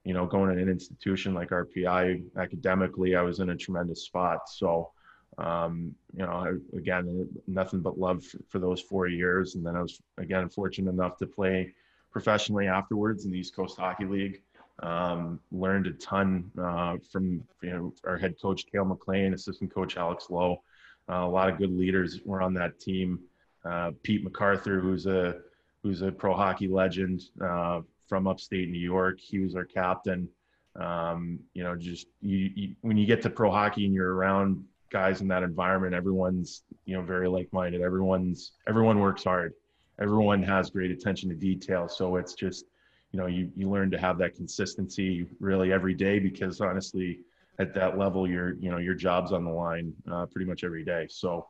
you 0.03 0.13
know, 0.13 0.25
going 0.25 0.53
to 0.53 0.61
an 0.61 0.67
institution 0.67 1.33
like 1.33 1.51
RPI, 1.51 2.25
academically, 2.37 3.15
I 3.15 3.21
was 3.21 3.39
in 3.39 3.51
a 3.51 3.55
tremendous 3.55 4.03
spot. 4.03 4.49
So 4.49 4.91
um, 5.37 5.95
you 6.15 6.25
know, 6.25 6.59
again, 6.75 7.27
nothing 7.47 7.81
but 7.81 7.99
love 7.99 8.23
for 8.49 8.59
those 8.59 8.81
four 8.81 9.07
years. 9.07 9.55
And 9.55 9.65
then 9.65 9.75
I 9.75 9.81
was, 9.81 10.01
again, 10.17 10.47
fortunate 10.49 10.91
enough 10.91 11.17
to 11.17 11.27
play 11.27 11.73
professionally 12.11 12.67
afterwards 12.67 13.25
in 13.25 13.31
the 13.31 13.39
East 13.39 13.55
Coast 13.55 13.77
Hockey 13.77 14.05
League. 14.05 14.41
Um, 14.79 15.39
learned 15.51 15.87
a 15.87 15.93
ton 15.93 16.49
uh, 16.59 16.97
from 17.11 17.43
you 17.61 17.69
know 17.69 17.93
our 18.05 18.17
head 18.17 18.35
coach 18.41 18.65
Cail 18.71 18.85
MacLean, 18.85 19.33
assistant 19.33 19.73
coach 19.73 19.97
Alex 19.97 20.27
Loh. 20.29 20.61
Uh, 21.09 21.25
a 21.25 21.29
lot 21.29 21.49
of 21.49 21.57
good 21.57 21.71
leaders 21.71 22.21
were 22.25 22.41
on 22.41 22.53
that 22.55 22.79
team. 22.79 23.19
Uh, 23.63 23.91
Pete 24.01 24.23
MacArthur, 24.23 24.79
who's 24.79 25.05
a 25.05 25.37
who's 25.83 26.01
a 26.01 26.11
pro 26.11 26.33
hockey 26.33 26.67
legend 26.67 27.23
uh, 27.43 27.81
from 28.07 28.27
upstate 28.27 28.69
New 28.69 28.79
York, 28.79 29.19
he 29.19 29.39
was 29.39 29.55
our 29.55 29.65
captain. 29.65 30.27
Um, 30.75 31.39
you 31.53 31.63
know, 31.63 31.75
just 31.75 32.07
you, 32.21 32.51
you, 32.55 32.75
when 32.81 32.97
you 32.97 33.05
get 33.05 33.21
to 33.23 33.29
pro 33.29 33.51
hockey 33.51 33.85
and 33.85 33.93
you're 33.93 34.13
around 34.13 34.65
guys 34.93 35.21
in 35.21 35.27
that 35.27 35.43
environment 35.43 35.93
everyone's 35.95 36.63
you 36.85 36.95
know 36.95 37.01
very 37.01 37.27
like-minded. 37.27 37.81
Everyone's 37.81 38.53
everyone 38.67 38.99
works 38.99 39.23
hard. 39.23 39.53
Everyone 39.99 40.41
has 40.43 40.69
great 40.69 40.91
attention 40.91 41.29
to 41.29 41.35
detail. 41.35 41.89
So 41.89 42.15
it's 42.15 42.33
just 42.33 42.65
you 43.11 43.19
know 43.19 43.25
you, 43.25 43.51
you 43.55 43.69
learn 43.69 43.91
to 43.91 43.97
have 43.97 44.17
that 44.19 44.35
consistency 44.35 45.27
really 45.39 45.73
every 45.73 45.95
day 45.95 46.19
because 46.19 46.61
honestly 46.61 47.19
at 47.59 47.73
that 47.73 47.97
level 47.97 48.27
your 48.29 48.53
you 48.55 48.69
know 48.69 48.77
your 48.77 48.93
job's 48.93 49.31
on 49.31 49.43
the 49.43 49.51
line 49.51 49.93
uh, 50.11 50.25
pretty 50.27 50.45
much 50.45 50.63
every 50.63 50.85
day. 50.85 51.07
So 51.09 51.47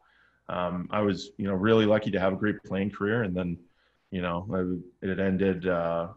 um, 0.49 0.89
i 0.91 1.01
was 1.01 1.31
you 1.37 1.47
know 1.47 1.53
really 1.53 1.85
lucky 1.85 2.11
to 2.11 2.19
have 2.19 2.33
a 2.33 2.37
great 2.37 2.63
playing 2.63 2.91
career. 2.91 3.23
And 3.23 3.35
then 3.35 3.57
you 4.11 4.21
know 4.21 4.81
it 5.01 5.19
ended 5.19 5.67
uh, 5.67 6.07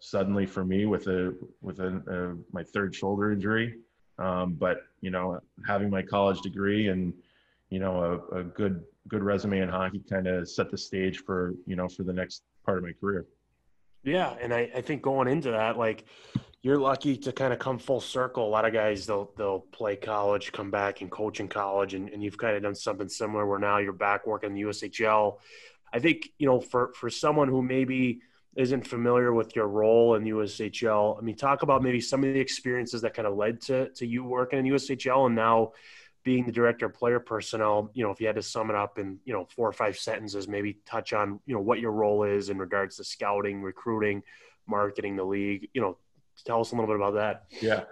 suddenly 0.00 0.46
for 0.46 0.64
me 0.64 0.86
with 0.86 1.08
a 1.08 1.34
with 1.60 1.80
a, 1.80 1.90
a 2.16 2.54
my 2.54 2.62
third 2.62 2.94
shoulder 2.94 3.32
injury 3.32 3.78
um, 4.18 4.54
but 4.54 4.82
you 5.00 5.10
know, 5.10 5.40
having 5.66 5.90
my 5.90 6.02
college 6.02 6.40
degree 6.40 6.88
and 6.88 7.12
you 7.70 7.78
know 7.78 8.22
a, 8.32 8.38
a 8.40 8.44
good 8.44 8.84
good 9.08 9.22
resume 9.22 9.60
in 9.60 9.68
hockey 9.68 10.02
kind 10.08 10.26
of 10.26 10.48
set 10.48 10.70
the 10.70 10.78
stage 10.78 11.18
for 11.24 11.54
you 11.66 11.76
know 11.76 11.88
for 11.88 12.02
the 12.02 12.12
next 12.12 12.42
part 12.64 12.78
of 12.78 12.84
my 12.84 12.92
career. 13.00 13.26
Yeah, 14.04 14.34
and 14.40 14.52
I, 14.52 14.70
I 14.74 14.80
think 14.80 15.02
going 15.02 15.28
into 15.28 15.52
that, 15.52 15.78
like 15.78 16.04
you're 16.62 16.78
lucky 16.78 17.16
to 17.16 17.32
kind 17.32 17.52
of 17.52 17.58
come 17.58 17.78
full 17.78 18.00
circle. 18.00 18.46
A 18.46 18.48
lot 18.48 18.64
of 18.64 18.72
guys 18.72 19.06
they'll 19.06 19.32
they'll 19.36 19.60
play 19.60 19.96
college, 19.96 20.52
come 20.52 20.70
back 20.70 21.00
and 21.00 21.10
coach 21.10 21.40
in 21.40 21.48
college, 21.48 21.94
and, 21.94 22.08
and 22.10 22.22
you've 22.22 22.38
kind 22.38 22.56
of 22.56 22.62
done 22.62 22.74
something 22.74 23.08
similar 23.08 23.46
where 23.46 23.58
now 23.58 23.78
you're 23.78 23.92
back 23.92 24.26
working 24.26 24.54
the 24.54 24.62
USHL. 24.62 25.38
I 25.92 25.98
think 25.98 26.30
you 26.38 26.46
know 26.46 26.60
for 26.60 26.92
for 26.94 27.10
someone 27.10 27.48
who 27.48 27.62
maybe 27.62 28.20
isn't 28.56 28.86
familiar 28.86 29.32
with 29.32 29.56
your 29.56 29.66
role 29.66 30.14
in 30.14 30.24
USHL, 30.24 31.18
I 31.18 31.22
mean, 31.22 31.36
talk 31.36 31.62
about 31.62 31.82
maybe 31.82 32.00
some 32.00 32.22
of 32.22 32.34
the 32.34 32.40
experiences 32.40 33.00
that 33.02 33.14
kind 33.14 33.26
of 33.26 33.36
led 33.36 33.60
to 33.62 33.88
to 33.90 34.06
you 34.06 34.24
working 34.24 34.58
in 34.58 34.72
USHL 34.72 35.26
and 35.26 35.34
now 35.34 35.72
being 36.24 36.44
the 36.44 36.52
director 36.52 36.86
of 36.86 36.94
player 36.94 37.18
personnel. 37.18 37.90
You 37.94 38.04
know, 38.04 38.10
if 38.10 38.20
you 38.20 38.26
had 38.26 38.36
to 38.36 38.42
sum 38.42 38.70
it 38.70 38.76
up 38.76 38.98
in 38.98 39.18
you 39.24 39.32
know 39.32 39.46
four 39.54 39.68
or 39.68 39.72
five 39.72 39.96
sentences, 39.96 40.48
maybe 40.48 40.78
touch 40.84 41.12
on 41.12 41.40
you 41.46 41.54
know 41.54 41.60
what 41.60 41.80
your 41.80 41.92
role 41.92 42.24
is 42.24 42.50
in 42.50 42.58
regards 42.58 42.96
to 42.96 43.04
scouting, 43.04 43.62
recruiting, 43.62 44.22
marketing 44.66 45.16
the 45.16 45.24
league. 45.24 45.68
You 45.72 45.80
know, 45.80 45.98
tell 46.44 46.60
us 46.60 46.72
a 46.72 46.74
little 46.74 46.88
bit 46.88 46.96
about 46.96 47.14
that. 47.14 47.44
Yeah, 47.62 47.84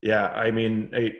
yeah. 0.00 0.28
I 0.28 0.50
mean, 0.50 0.90
I, 0.94 1.12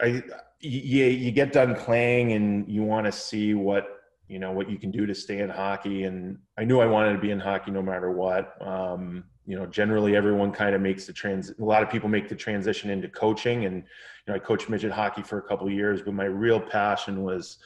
I 0.00 0.22
you, 0.60 1.06
you 1.06 1.32
get 1.32 1.52
done 1.52 1.74
playing 1.74 2.32
and 2.32 2.68
you 2.68 2.82
want 2.82 3.06
to 3.06 3.12
see 3.12 3.54
what 3.54 3.99
you 4.30 4.38
know 4.38 4.52
what 4.52 4.70
you 4.70 4.78
can 4.78 4.90
do 4.90 5.06
to 5.06 5.14
stay 5.14 5.38
in 5.40 5.50
hockey. 5.50 6.04
And 6.04 6.38
i 6.56 6.64
knew 6.64 6.80
i 6.80 6.86
wanted 6.86 7.12
to 7.12 7.18
be 7.18 7.30
in 7.30 7.40
hockey 7.40 7.70
no 7.70 7.82
matter 7.82 8.10
what. 8.10 8.56
Um, 8.66 9.24
you 9.46 9.56
know 9.56 9.66
generally 9.66 10.14
everyone 10.16 10.52
kind 10.52 10.74
of 10.74 10.80
makes 10.80 11.06
the 11.06 11.12
trans 11.12 11.50
a 11.50 11.64
lot 11.64 11.82
of 11.82 11.90
people 11.90 12.08
make 12.08 12.28
the 12.28 12.36
transition 12.36 12.90
into 12.90 13.08
coaching. 13.08 13.64
And 13.64 13.76
you 13.76 14.26
know 14.28 14.34
i 14.34 14.38
coached 14.38 14.68
midget 14.68 14.92
hockey 14.92 15.22
for 15.22 15.38
a 15.38 15.42
couple 15.42 15.68
years 15.70 16.02
but 16.02 16.14
my 16.14 16.26
real 16.26 16.60
passion 16.60 17.22
was 17.22 17.58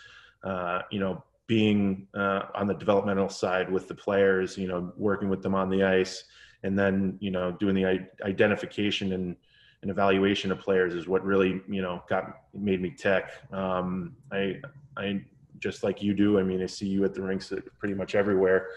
uh, 0.43 0.83
you 0.91 1.01
know 1.01 1.23
being 1.47 2.07
uh, 2.15 2.43
on 2.55 2.67
the 2.67 2.75
developmental 2.75 3.29
side 3.29 3.71
with 3.71 3.87
the 3.89 3.95
players, 3.95 4.57
you 4.57 4.67
know, 4.67 4.93
working 4.97 5.29
with 5.29 5.43
them 5.43 5.55
on 5.55 5.69
the 5.69 5.83
ice, 5.83 6.25
and 6.63 6.79
then 6.79 7.19
you 7.21 7.31
know 7.31 7.53
doing 7.53 7.75
the 7.75 8.09
identification 8.23 9.13
and, 9.13 9.37
and 9.83 9.91
evaluation 9.91 10.51
of 10.51 10.59
players 10.59 10.95
is 10.95 11.07
what 11.07 11.23
really 11.25 11.61
you 11.69 11.83
know 11.83 12.03
got 12.09 12.39
made 12.55 12.81
me 12.81 12.91
tech 12.91 13.31
Um, 13.53 14.17
I 14.33 14.61
I 14.97 15.23
just 15.65 15.83
like 15.83 16.03
you 16.03 16.13
do. 16.13 16.39
I 16.39 16.43
mean, 16.43 16.63
I 16.63 16.67
see 16.67 16.87
you 16.87 17.05
at 17.05 17.15
the 17.15 17.23
rinks 17.23 17.51
pretty 17.79 17.95
much 17.95 18.15
everywhere, 18.15 18.69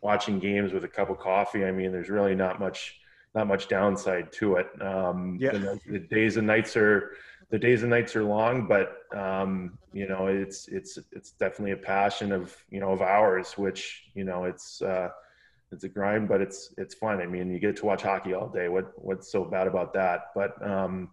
watching 0.00 0.38
games 0.38 0.72
with 0.72 0.84
a 0.84 0.88
cup 0.88 1.10
of 1.10 1.18
coffee. 1.18 1.64
I 1.64 1.72
mean, 1.72 1.90
there's 1.90 2.08
really 2.08 2.36
not 2.36 2.60
much 2.60 3.00
not 3.34 3.48
much 3.48 3.68
downside 3.68 4.32
to 4.32 4.54
it. 4.54 4.68
Um, 4.80 5.36
yeah. 5.38 5.50
the, 5.50 5.78
the 5.86 5.98
days 5.98 6.36
and 6.36 6.46
nights 6.46 6.76
are 6.76 7.16
the 7.50 7.58
days 7.58 7.82
and 7.82 7.90
nights 7.90 8.14
are 8.14 8.22
long, 8.22 8.68
but 8.68 9.02
um, 9.14 9.76
you 9.92 10.06
know, 10.08 10.28
it's 10.28 10.68
it's 10.68 10.98
it's 11.10 11.32
definitely 11.32 11.72
a 11.72 11.76
passion 11.94 12.30
of 12.30 12.56
you 12.70 12.78
know 12.78 12.92
of 12.92 13.02
ours, 13.02 13.58
which 13.58 14.04
you 14.14 14.22
know 14.22 14.44
it's 14.44 14.80
uh, 14.82 15.08
it's 15.72 15.82
a 15.82 15.88
grind, 15.88 16.28
but 16.28 16.40
it's 16.40 16.72
it's 16.78 16.94
fun. 16.94 17.20
I 17.20 17.26
mean, 17.26 17.52
you 17.52 17.58
get 17.58 17.76
to 17.78 17.86
watch 17.86 18.02
hockey 18.02 18.34
all 18.34 18.48
day. 18.48 18.68
What 18.68 18.92
what's 18.94 19.32
so 19.32 19.44
bad 19.44 19.66
about 19.66 19.92
that? 19.94 20.30
But 20.32 20.50
um, 20.64 21.10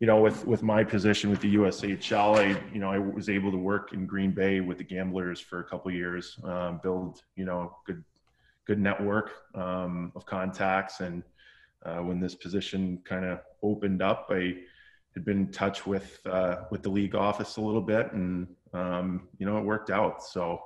you 0.00 0.06
know, 0.06 0.20
with 0.20 0.46
with 0.46 0.62
my 0.62 0.82
position 0.82 1.30
with 1.30 1.40
the 1.40 1.56
USHL, 1.56 2.38
I 2.38 2.60
you 2.72 2.80
know 2.80 2.90
I 2.90 2.98
was 2.98 3.28
able 3.28 3.50
to 3.52 3.58
work 3.58 3.92
in 3.92 4.06
Green 4.06 4.32
Bay 4.32 4.60
with 4.60 4.78
the 4.78 4.84
Gamblers 4.84 5.40
for 5.40 5.60
a 5.60 5.64
couple 5.64 5.90
years, 5.90 6.38
um, 6.42 6.80
build 6.82 7.22
you 7.36 7.44
know 7.44 7.76
good 7.86 8.02
good 8.66 8.78
network 8.78 9.32
um, 9.54 10.10
of 10.16 10.24
contacts, 10.24 11.00
and 11.00 11.22
uh, 11.84 11.98
when 11.98 12.18
this 12.18 12.34
position 12.34 12.98
kind 13.04 13.26
of 13.26 13.40
opened 13.62 14.00
up, 14.00 14.28
I 14.30 14.54
had 15.14 15.24
been 15.26 15.38
in 15.38 15.52
touch 15.52 15.86
with 15.86 16.18
uh, 16.24 16.62
with 16.70 16.82
the 16.82 16.90
league 16.90 17.14
office 17.14 17.58
a 17.58 17.60
little 17.60 17.82
bit, 17.82 18.10
and 18.12 18.48
um, 18.72 19.28
you 19.38 19.44
know 19.44 19.58
it 19.58 19.64
worked 19.64 19.90
out. 19.90 20.24
So 20.24 20.62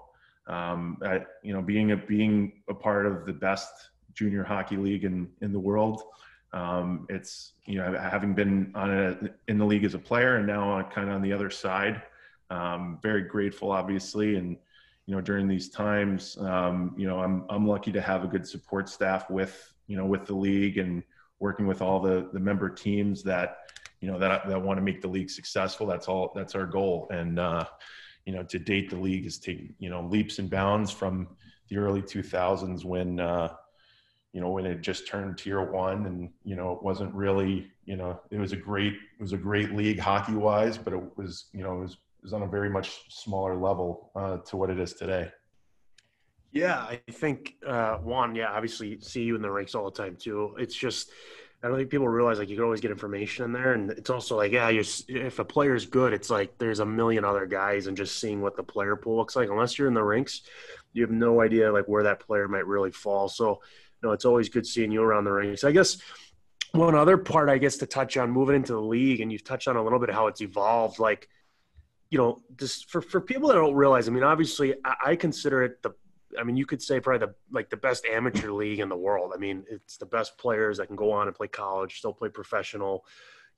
um, 0.46 0.98
I, 1.04 1.24
you 1.42 1.52
know, 1.52 1.60
being 1.60 1.90
a 1.90 1.96
being 1.96 2.62
a 2.68 2.74
part 2.74 3.04
of 3.06 3.26
the 3.26 3.32
best 3.32 3.72
junior 4.12 4.44
hockey 4.44 4.76
league 4.76 5.02
in 5.02 5.28
in 5.40 5.52
the 5.52 5.58
world, 5.58 6.02
um, 6.54 7.06
it's 7.10 7.52
you 7.66 7.78
know 7.78 7.92
having 7.98 8.32
been 8.32 8.70
on 8.74 8.90
a, 8.90 9.18
in 9.48 9.58
the 9.58 9.64
league 9.64 9.84
as 9.84 9.94
a 9.94 9.98
player 9.98 10.36
and 10.36 10.46
now 10.46 10.80
kind 10.90 11.08
of 11.08 11.14
on 11.16 11.20
the 11.20 11.32
other 11.32 11.50
side. 11.50 12.00
Um, 12.48 13.00
very 13.02 13.22
grateful, 13.22 13.72
obviously, 13.72 14.36
and 14.36 14.56
you 15.06 15.14
know 15.14 15.20
during 15.20 15.48
these 15.48 15.68
times, 15.68 16.38
um, 16.38 16.94
you 16.96 17.08
know 17.08 17.18
I'm 17.18 17.44
I'm 17.50 17.66
lucky 17.66 17.90
to 17.92 18.00
have 18.00 18.22
a 18.22 18.28
good 18.28 18.46
support 18.46 18.88
staff 18.88 19.28
with 19.28 19.72
you 19.88 19.96
know 19.96 20.06
with 20.06 20.26
the 20.26 20.34
league 20.34 20.78
and 20.78 21.02
working 21.40 21.66
with 21.66 21.82
all 21.82 21.98
the 21.98 22.30
the 22.32 22.40
member 22.40 22.70
teams 22.70 23.24
that 23.24 23.58
you 24.00 24.10
know 24.10 24.18
that 24.20 24.48
that 24.48 24.62
want 24.62 24.78
to 24.78 24.82
make 24.82 25.02
the 25.02 25.08
league 25.08 25.30
successful. 25.30 25.88
That's 25.88 26.06
all. 26.06 26.30
That's 26.36 26.54
our 26.54 26.66
goal. 26.66 27.08
And 27.10 27.40
uh, 27.40 27.64
you 28.26 28.32
know, 28.32 28.44
to 28.44 28.60
date, 28.60 28.90
the 28.90 28.96
league 28.96 29.24
has 29.24 29.38
taken 29.38 29.74
you 29.80 29.90
know 29.90 30.02
leaps 30.02 30.38
and 30.38 30.48
bounds 30.48 30.92
from 30.92 31.26
the 31.68 31.78
early 31.78 32.02
2000s 32.02 32.84
when 32.84 33.18
uh, 33.18 33.48
you 34.34 34.40
know 34.40 34.50
when 34.50 34.66
it 34.66 34.80
just 34.80 35.06
turned 35.06 35.38
tier 35.38 35.62
one, 35.62 36.06
and 36.06 36.28
you 36.44 36.56
know 36.56 36.72
it 36.72 36.82
wasn't 36.82 37.14
really 37.14 37.70
you 37.86 37.96
know 37.96 38.20
it 38.30 38.38
was 38.38 38.52
a 38.52 38.56
great 38.56 38.92
it 38.92 39.22
was 39.22 39.32
a 39.32 39.38
great 39.38 39.72
league 39.72 40.00
hockey 40.00 40.34
wise, 40.34 40.76
but 40.76 40.92
it 40.92 41.16
was 41.16 41.46
you 41.52 41.62
know 41.62 41.78
it 41.78 41.80
was, 41.80 41.92
it 41.92 42.22
was 42.24 42.32
on 42.32 42.42
a 42.42 42.48
very 42.48 42.68
much 42.68 43.04
smaller 43.08 43.56
level 43.56 44.10
uh, 44.16 44.38
to 44.38 44.56
what 44.56 44.70
it 44.70 44.80
is 44.80 44.92
today. 44.92 45.30
Yeah, 46.50 46.78
I 46.80 47.00
think 47.10 47.54
uh, 47.66 47.98
Juan. 47.98 48.34
Yeah, 48.34 48.50
obviously 48.50 49.00
see 49.00 49.22
you 49.22 49.36
in 49.36 49.42
the 49.42 49.50
ranks 49.50 49.74
all 49.76 49.84
the 49.84 49.96
time 49.96 50.16
too. 50.16 50.56
It's 50.58 50.74
just 50.74 51.10
I 51.64 51.68
don't 51.68 51.78
think 51.78 51.88
people 51.88 52.08
realize 52.08 52.38
like 52.38 52.50
you 52.50 52.56
can 52.56 52.64
always 52.64 52.82
get 52.82 52.90
information 52.90 53.46
in 53.46 53.52
there, 53.52 53.72
and 53.72 53.90
it's 53.92 54.10
also 54.10 54.36
like 54.36 54.52
yeah, 54.52 54.68
if 54.68 55.38
a 55.38 55.44
player 55.44 55.74
is 55.74 55.86
good, 55.86 56.12
it's 56.12 56.28
like 56.28 56.58
there's 56.58 56.80
a 56.80 56.86
million 56.86 57.24
other 57.24 57.46
guys, 57.46 57.86
and 57.86 57.96
just 57.96 58.20
seeing 58.20 58.42
what 58.42 58.54
the 58.54 58.62
player 58.62 58.96
pool 58.96 59.16
looks 59.16 59.34
like. 59.34 59.48
Unless 59.48 59.78
you're 59.78 59.88
in 59.88 59.94
the 59.94 60.02
rinks, 60.02 60.42
you 60.92 61.02
have 61.02 61.10
no 61.10 61.40
idea 61.40 61.72
like 61.72 61.86
where 61.86 62.02
that 62.02 62.20
player 62.20 62.48
might 62.48 62.66
really 62.66 62.90
fall. 62.90 63.30
So, 63.30 63.62
know, 64.04 64.12
it's 64.12 64.24
always 64.24 64.48
good 64.48 64.66
seeing 64.66 64.90
you 64.90 65.02
around 65.02 65.24
the 65.24 65.32
rinks. 65.32 65.64
I 65.64 65.72
guess 65.72 65.98
one 66.72 66.94
other 66.94 67.16
part, 67.16 67.48
I 67.48 67.58
guess, 67.58 67.76
to 67.78 67.86
touch 67.86 68.16
on 68.16 68.30
moving 68.30 68.56
into 68.56 68.72
the 68.72 68.80
league, 68.80 69.20
and 69.20 69.30
you've 69.30 69.44
touched 69.44 69.68
on 69.68 69.76
a 69.76 69.82
little 69.82 69.98
bit 69.98 70.10
how 70.10 70.26
it's 70.26 70.40
evolved. 70.40 70.98
Like, 70.98 71.28
you 72.10 72.18
know, 72.18 72.40
just 72.56 72.90
for 72.90 73.00
for 73.00 73.20
people 73.20 73.48
that 73.48 73.54
don't 73.54 73.74
realize, 73.74 74.08
I 74.08 74.12
mean, 74.12 74.24
obviously, 74.24 74.74
I, 74.84 74.94
I 75.06 75.16
consider 75.16 75.62
it 75.62 75.82
the 75.82 75.94
I 76.38 76.42
mean, 76.42 76.56
you 76.56 76.66
could 76.66 76.82
say 76.82 77.00
probably 77.00 77.26
the 77.26 77.34
like 77.50 77.70
the 77.70 77.76
best 77.76 78.06
amateur 78.06 78.50
league 78.50 78.80
in 78.80 78.88
the 78.88 78.96
world. 78.96 79.32
I 79.34 79.38
mean, 79.38 79.64
it's 79.70 79.96
the 79.96 80.06
best 80.06 80.36
players 80.38 80.78
that 80.78 80.86
can 80.86 80.96
go 80.96 81.12
on 81.12 81.26
and 81.26 81.36
play 81.36 81.48
college, 81.48 81.98
still 81.98 82.12
play 82.12 82.28
professional. 82.28 83.04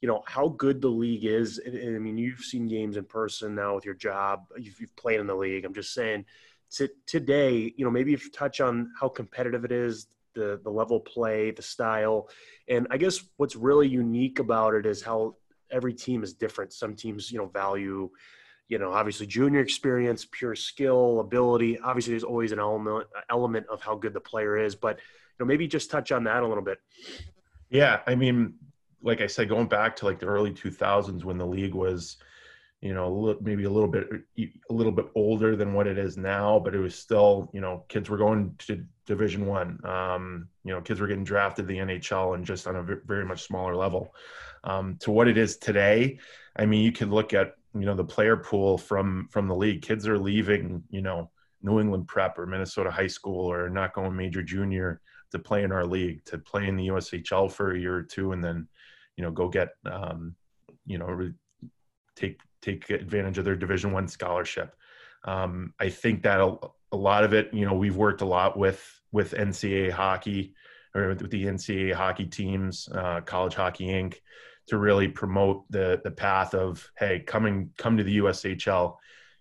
You 0.01 0.09
know 0.09 0.23
how 0.27 0.49
good 0.49 0.83
the 0.83 0.89
league 0.89 1.25
is. 1.25 1.61
I 1.67 1.71
mean, 1.71 2.19
you've 2.19 2.41
seen 2.41 2.69
games 2.69 2.97
in 2.97 3.05
person 3.05 3.55
now 3.55 3.75
with 3.75 3.85
your 3.85 3.95
job. 3.95 4.45
You've, 4.59 4.79
you've 4.79 4.97
played 4.97 5.21
in 5.21 5.27
the 5.27 5.35
league. 5.35 5.65
I'm 5.65 5.73
just 5.73 5.95
saying, 5.95 6.27
to, 6.73 6.91
today, 7.07 7.73
you 7.77 7.85
know, 7.85 7.91
maybe 7.91 8.13
if 8.13 8.25
you 8.25 8.31
touch 8.31 8.61
on 8.61 8.91
how 9.01 9.09
competitive 9.09 9.65
it 9.65 9.73
is, 9.73 10.07
the 10.37 10.61
the 10.63 10.71
level 10.71 11.01
play, 11.01 11.51
the 11.51 11.63
style, 11.63 12.29
and 12.69 12.87
I 12.93 12.97
guess 12.99 13.19
what's 13.39 13.57
really 13.57 13.89
unique 13.89 14.39
about 14.39 14.75
it 14.75 14.87
is 14.87 15.03
how 15.03 15.35
every 15.73 15.95
team 15.95 16.23
is 16.23 16.33
different. 16.35 16.73
Some 16.73 16.95
teams, 16.95 17.33
you 17.33 17.39
know, 17.39 17.47
value 17.47 18.11
you 18.69 18.79
know, 18.79 18.93
obviously 18.93 19.27
junior 19.27 19.61
experience, 19.61 20.27
pure 20.31 20.55
skill, 20.55 21.21
ability. 21.21 21.79
Obviously, 21.79 22.13
there's 22.13 22.25
always 22.25 22.53
an 22.53 22.59
element 22.59 23.07
element 23.31 23.67
of 23.69 23.81
how 23.81 23.95
good 23.95 24.13
the 24.13 24.21
player 24.21 24.57
is, 24.57 24.75
but 24.75 24.97
you 24.97 25.45
know, 25.45 25.47
maybe 25.47 25.69
just 25.69 25.91
touch 25.91 26.13
on 26.13 26.25
that 26.25 26.43
a 26.43 26.47
little 26.47 26.65
bit. 26.65 26.79
Yeah, 27.71 28.01
I 28.07 28.15
mean, 28.15 28.55
like 29.03 29.21
I 29.21 29.27
said, 29.27 29.49
going 29.49 29.69
back 29.69 29.95
to 29.97 30.05
like 30.05 30.19
the 30.19 30.27
early 30.27 30.53
2000s 30.53 31.25
when 31.25 31.39
the 31.39 31.47
league 31.47 31.75
was, 31.75 32.17
you 32.87 32.95
know, 32.95 33.37
maybe 33.41 33.65
a 33.65 33.71
little 33.71 33.89
bit 33.89 34.09
a 34.39 34.73
little 34.73 34.93
bit 34.93 35.07
older 35.15 35.57
than 35.57 35.75
what 35.75 35.87
it 35.87 35.99
is 35.99 36.17
now, 36.17 36.61
but 36.61 36.75
it 36.75 36.79
was 36.79 36.95
still, 36.95 37.51
you 37.53 37.61
know, 37.61 37.85
kids 37.89 38.09
were 38.09 38.17
going 38.17 38.55
to 38.59 38.85
Division 39.07 39.47
One. 39.47 39.85
Um, 39.85 40.49
you 40.65 40.73
know, 40.73 40.81
kids 40.81 41.01
were 41.01 41.09
getting 41.09 41.25
drafted 41.25 41.67
the 41.67 41.79
NHL 41.79 42.35
and 42.35 42.45
just 42.45 42.67
on 42.67 42.77
a 42.77 42.83
very 42.83 43.25
much 43.25 43.43
smaller 43.43 43.75
level. 43.75 44.15
Um, 44.65 44.97
to 45.01 45.11
what 45.11 45.29
it 45.29 45.37
is 45.37 45.57
today, 45.57 46.19
I 46.57 46.67
mean, 46.67 46.83
you 46.85 46.93
could 46.93 47.11
look 47.11 47.35
at 47.35 47.55
you 47.75 47.85
know 47.85 47.95
the 47.95 48.05
player 48.05 48.37
pool 48.37 48.79
from 48.79 49.29
from 49.31 49.49
the 49.49 49.55
league 49.55 49.83
kids 49.83 50.09
are 50.09 50.19
leaving 50.19 50.83
you 50.89 51.03
know 51.03 51.31
new 51.63 51.79
england 51.79 52.09
prep 52.09 52.39
or 52.39 52.47
minnesota 52.47 52.91
high 52.91 53.07
school 53.07 53.53
or 53.53 53.69
not 53.69 53.93
going 53.93 54.17
major 54.17 54.43
junior 54.43 55.01
to 55.31 55.39
play 55.39 55.63
in 55.63 55.73
our 55.73 55.85
league 55.85 56.25
to 56.25 56.39
play 56.39 56.67
in 56.69 56.77
the 56.77 56.89
ushl 56.89 57.53
for 57.53 57.73
a 57.73 57.79
year 57.79 57.95
or 57.97 58.03
two 58.03 58.33
and 58.33 58.43
then 58.43 58.67
you 59.17 59.25
know 59.25 59.31
go 59.31 59.49
get 59.49 59.71
um, 59.85 60.35
you 60.87 60.99
know 60.99 61.31
take 62.15 62.41
take 62.63 62.91
advantage 62.91 63.39
of 63.39 63.45
their 63.45 63.57
division 63.57 63.93
one 63.93 64.09
scholarship. 64.09 64.75
Um, 65.25 65.75
i 65.81 65.89
think 65.89 66.23
that 66.23 66.41
a, 66.41 66.57
a 66.93 66.97
lot 66.97 67.25
of 67.25 67.33
it 67.33 67.53
you 67.53 67.67
know 67.67 67.75
we've 67.75 67.97
worked 67.97 68.21
a 68.21 68.27
lot 68.27 68.57
with 68.57 68.81
with 69.11 69.33
ncaa 69.33 69.91
hockey 69.91 70.55
or 70.95 71.09
with 71.09 71.31
the 71.31 71.45
ncaa 71.47 71.93
hockey 71.93 72.27
teams 72.27 72.89
uh, 72.93 73.23
college 73.23 73.55
hockey 73.55 73.87
inc 73.87 74.15
to 74.69 74.79
really 74.79 75.09
promote 75.09 75.65
the 75.71 76.01
the 76.05 76.11
path 76.11 76.55
of 76.55 76.89
hey 76.97 77.21
coming 77.21 77.71
come 77.77 77.97
to 77.97 78.05
the 78.05 78.19
USHL 78.19 78.97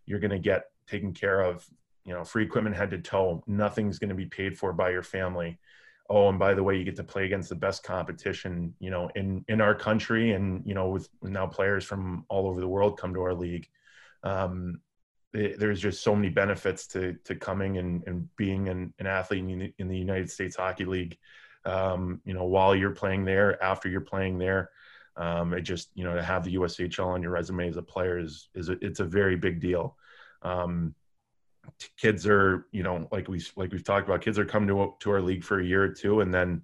you're 0.06 0.20
going 0.20 0.32
to 0.32 0.40
get 0.40 0.66
taken 0.88 1.14
care 1.14 1.42
of 1.42 1.68
you 2.06 2.14
know 2.14 2.24
free 2.24 2.44
equipment 2.44 2.76
head 2.76 2.92
to 2.92 3.00
toe. 3.00 3.44
Nothing's 3.48 4.00
going 4.00 4.10
to 4.10 4.16
be 4.16 4.28
paid 4.28 4.58
for 4.58 4.72
by 4.72 4.92
your 4.92 5.04
family 5.04 5.60
oh 6.10 6.30
and 6.30 6.40
by 6.40 6.54
the 6.54 6.64
way 6.64 6.78
you 6.78 6.84
get 6.84 6.96
to 6.96 7.04
play 7.04 7.26
against 7.26 7.50
the 7.50 7.56
best 7.56 7.84
competition 7.84 8.74
you 8.80 8.90
know 8.90 9.10
in 9.16 9.44
in 9.48 9.62
our 9.62 9.76
country 9.76 10.32
and 10.32 10.64
you 10.66 10.74
know 10.74 10.90
with 10.90 11.10
now 11.22 11.48
players 11.48 11.84
from 11.84 12.26
all 12.30 12.48
over 12.48 12.60
the 12.60 12.68
world 12.68 13.00
come 13.00 13.14
to 13.14 13.22
our 13.22 13.34
league 13.34 13.68
um, 14.24 14.80
it, 15.34 15.60
there's 15.60 15.82
just 15.82 16.04
so 16.04 16.16
many 16.16 16.30
benefits 16.30 16.88
to 16.88 17.16
to 17.24 17.36
coming 17.36 17.78
and, 17.78 18.04
and 18.08 18.28
being 18.36 18.70
an, 18.70 18.94
an 19.00 19.08
athlete 19.08 19.44
in 19.44 19.60
the, 19.60 19.74
in 19.78 19.88
the 19.88 19.98
United 19.98 20.30
States 20.30 20.56
Hockey 20.56 20.86
League 20.86 21.18
um, 21.66 22.22
you 22.26 22.34
know 22.34 22.46
while 22.46 22.76
you're 22.76 22.92
playing 22.92 23.26
there 23.26 23.62
after 23.64 23.90
you're 23.90 24.02
playing 24.02 24.38
there 24.38 24.70
um, 25.18 25.54
it 25.54 25.62
just 25.62 25.90
you 25.96 26.04
know 26.04 26.16
to 26.16 26.24
have 26.24 26.44
the 26.44 26.56
USHL 26.56 27.08
on 27.08 27.22
your 27.22 27.32
resume 27.32 27.70
as 27.70 27.78
a 27.78 27.82
player 27.82 28.20
is 28.20 28.50
is 28.54 28.70
a, 28.70 28.74
it's 28.86 29.00
a 29.00 29.06
very 29.06 29.36
big 29.36 29.62
deal. 29.62 29.96
Um, 30.42 30.94
kids 31.98 32.28
are 32.28 32.68
you 32.72 32.84
know 32.84 33.08
like 33.12 33.28
we 33.28 33.44
like 33.56 33.72
we've 33.72 33.84
talked 33.84 34.08
about 34.08 34.22
kids 34.22 34.40
are 34.40 34.46
coming 34.46 34.68
to 34.68 34.94
to 35.00 35.12
our 35.12 35.22
league 35.22 35.44
for 35.44 35.60
a 35.60 35.66
year 35.66 35.84
or 35.84 35.90
two 35.90 36.22
and 36.22 36.34
then 36.34 36.62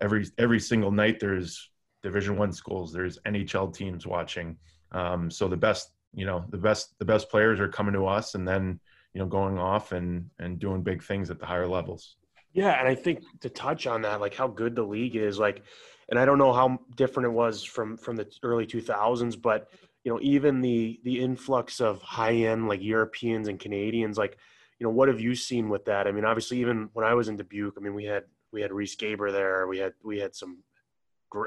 every 0.00 0.26
every 0.38 0.60
single 0.60 0.90
night 0.90 1.20
there's 1.20 1.70
division 2.02 2.36
one 2.36 2.52
schools 2.52 2.92
there's 2.92 3.18
nhl 3.26 3.72
teams 3.72 4.06
watching. 4.06 4.56
Um, 4.92 5.30
so 5.30 5.48
the 5.48 5.56
best 5.56 5.90
you 6.14 6.26
know 6.26 6.44
the 6.50 6.58
best 6.58 6.98
the 6.98 7.04
best 7.04 7.28
players 7.28 7.60
are 7.60 7.68
coming 7.68 7.94
to 7.94 8.06
us 8.06 8.34
and 8.34 8.46
then 8.46 8.80
you 9.12 9.20
know 9.20 9.26
going 9.26 9.58
off 9.58 9.92
and 9.92 10.30
and 10.38 10.58
doing 10.58 10.82
big 10.82 11.02
things 11.02 11.30
at 11.30 11.38
the 11.38 11.46
higher 11.46 11.66
levels. 11.66 12.16
Yeah 12.52 12.78
and 12.78 12.88
i 12.88 12.94
think 12.94 13.22
to 13.40 13.50
touch 13.50 13.86
on 13.86 14.02
that 14.02 14.20
like 14.20 14.34
how 14.34 14.48
good 14.48 14.74
the 14.74 14.82
league 14.82 15.16
is 15.16 15.38
like 15.38 15.62
and 16.08 16.18
I 16.18 16.24
don't 16.24 16.38
know 16.38 16.52
how 16.52 16.78
different 16.96 17.26
it 17.26 17.32
was 17.32 17.62
from 17.62 17.96
from 17.96 18.16
the 18.16 18.26
early 18.42 18.66
2000s, 18.66 19.40
but 19.40 19.68
you 20.06 20.12
know, 20.12 20.20
even 20.22 20.60
the 20.60 21.00
the 21.02 21.20
influx 21.20 21.80
of 21.80 22.00
high 22.00 22.32
end 22.32 22.68
like 22.68 22.80
Europeans 22.80 23.48
and 23.48 23.58
Canadians, 23.58 24.16
like 24.16 24.38
you 24.78 24.86
know, 24.86 24.92
what 24.92 25.08
have 25.08 25.20
you 25.20 25.34
seen 25.34 25.68
with 25.68 25.84
that? 25.86 26.06
I 26.06 26.12
mean, 26.12 26.24
obviously, 26.24 26.60
even 26.60 26.90
when 26.92 27.04
I 27.04 27.14
was 27.14 27.26
in 27.26 27.36
Dubuque, 27.36 27.74
I 27.76 27.80
mean, 27.80 27.92
we 27.92 28.04
had 28.04 28.22
we 28.52 28.62
had 28.62 28.70
Riese 28.70 28.96
Gaber 28.96 29.32
there, 29.32 29.66
we 29.66 29.78
had 29.78 29.94
we 30.04 30.20
had 30.20 30.36
some, 30.36 30.58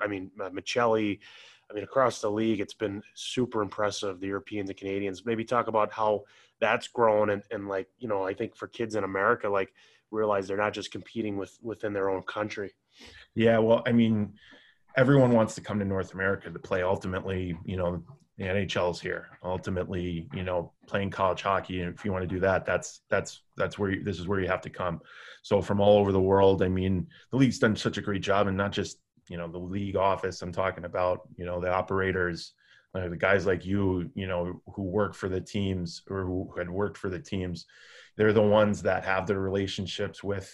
I 0.04 0.08
mean, 0.08 0.30
uh, 0.42 0.50
Maccelli, 0.50 1.20
I 1.72 1.74
mean, 1.74 1.86
across 1.86 2.20
the 2.20 2.30
league, 2.30 2.60
it's 2.60 2.74
been 2.74 3.02
super 3.14 3.62
impressive. 3.62 4.20
The 4.20 4.28
Europeans 4.28 4.70
and 4.70 4.78
Canadians. 4.78 5.26
Maybe 5.26 5.46
talk 5.46 5.68
about 5.68 5.94
how 5.94 6.26
that's 6.60 6.90
grown, 6.90 7.30
and, 7.30 7.44
and 7.52 7.70
like 7.70 7.88
you 7.98 8.10
know, 8.10 8.24
I 8.24 8.34
think 8.34 8.58
for 8.58 8.68
kids 8.68 8.96
in 8.96 9.06
America, 9.06 9.48
like 9.48 9.74
realize 10.12 10.50
they're 10.50 10.58
not 10.58 10.74
just 10.74 10.92
competing 10.92 11.38
with 11.38 11.58
within 11.62 11.94
their 11.94 12.10
own 12.10 12.24
country. 12.24 12.74
Yeah, 13.36 13.60
well, 13.60 13.84
I 13.88 13.94
mean, 13.94 14.34
everyone 14.98 15.32
wants 15.32 15.56
to 15.56 15.62
come 15.62 15.80
to 15.80 15.86
North 15.86 16.14
America 16.14 16.50
to 16.50 16.60
play. 16.60 16.84
Ultimately, 16.84 17.58
you 17.64 17.78
know, 17.78 18.04
the 18.40 18.46
NHL's 18.46 19.02
here. 19.02 19.38
Ultimately, 19.44 20.30
you 20.34 20.44
know, 20.44 20.72
playing 20.88 21.10
college 21.10 21.42
hockey, 21.42 21.82
and 21.82 21.94
if 21.94 22.06
you 22.06 22.14
want 22.14 22.24
to 22.24 22.36
do 22.36 22.40
that, 22.40 22.66
that's 22.66 23.02
that's 23.10 23.42
that's 23.58 23.78
where 23.78 23.92
you, 23.92 24.04
this 24.04 24.18
is 24.18 24.28
where 24.28 24.40
you 24.40 24.48
have 24.48 24.62
to 24.62 24.70
come. 24.70 25.02
So 25.44 25.62
from 25.62 25.82
all 25.82 26.00
over 26.00 26.14
the 26.14 26.22
world, 26.22 26.64
I 26.64 26.70
mean, 26.70 27.06
the 27.32 27.38
league's 27.38 27.60
done 27.60 27.76
such 27.76 27.98
a 27.98 28.02
great 28.02 28.22
job, 28.22 28.48
and 28.48 28.56
not 28.56 28.72
just 28.72 29.00
you 29.28 29.36
know 29.36 29.50
the 29.50 29.60
league 29.60 29.98
office. 29.98 30.42
I'm 30.42 30.54
talking 30.54 30.86
about 30.86 31.28
you 31.36 31.46
know 31.46 31.60
the 31.60 31.70
operators, 31.70 32.54
uh, 32.96 33.10
the 33.10 33.18
guys 33.18 33.46
like 33.46 33.66
you, 33.66 34.10
you 34.16 34.26
know, 34.26 34.62
who 34.74 34.84
work 34.84 35.16
for 35.16 35.28
the 35.28 35.42
teams 35.42 36.02
or 36.10 36.24
who 36.24 36.50
had 36.58 36.70
worked 36.70 36.98
for 36.98 37.10
the 37.10 37.20
teams. 37.20 37.66
They're 38.16 38.32
the 38.32 38.42
ones 38.42 38.82
that 38.84 39.04
have 39.04 39.28
the 39.28 39.38
relationships 39.38 40.24
with 40.24 40.50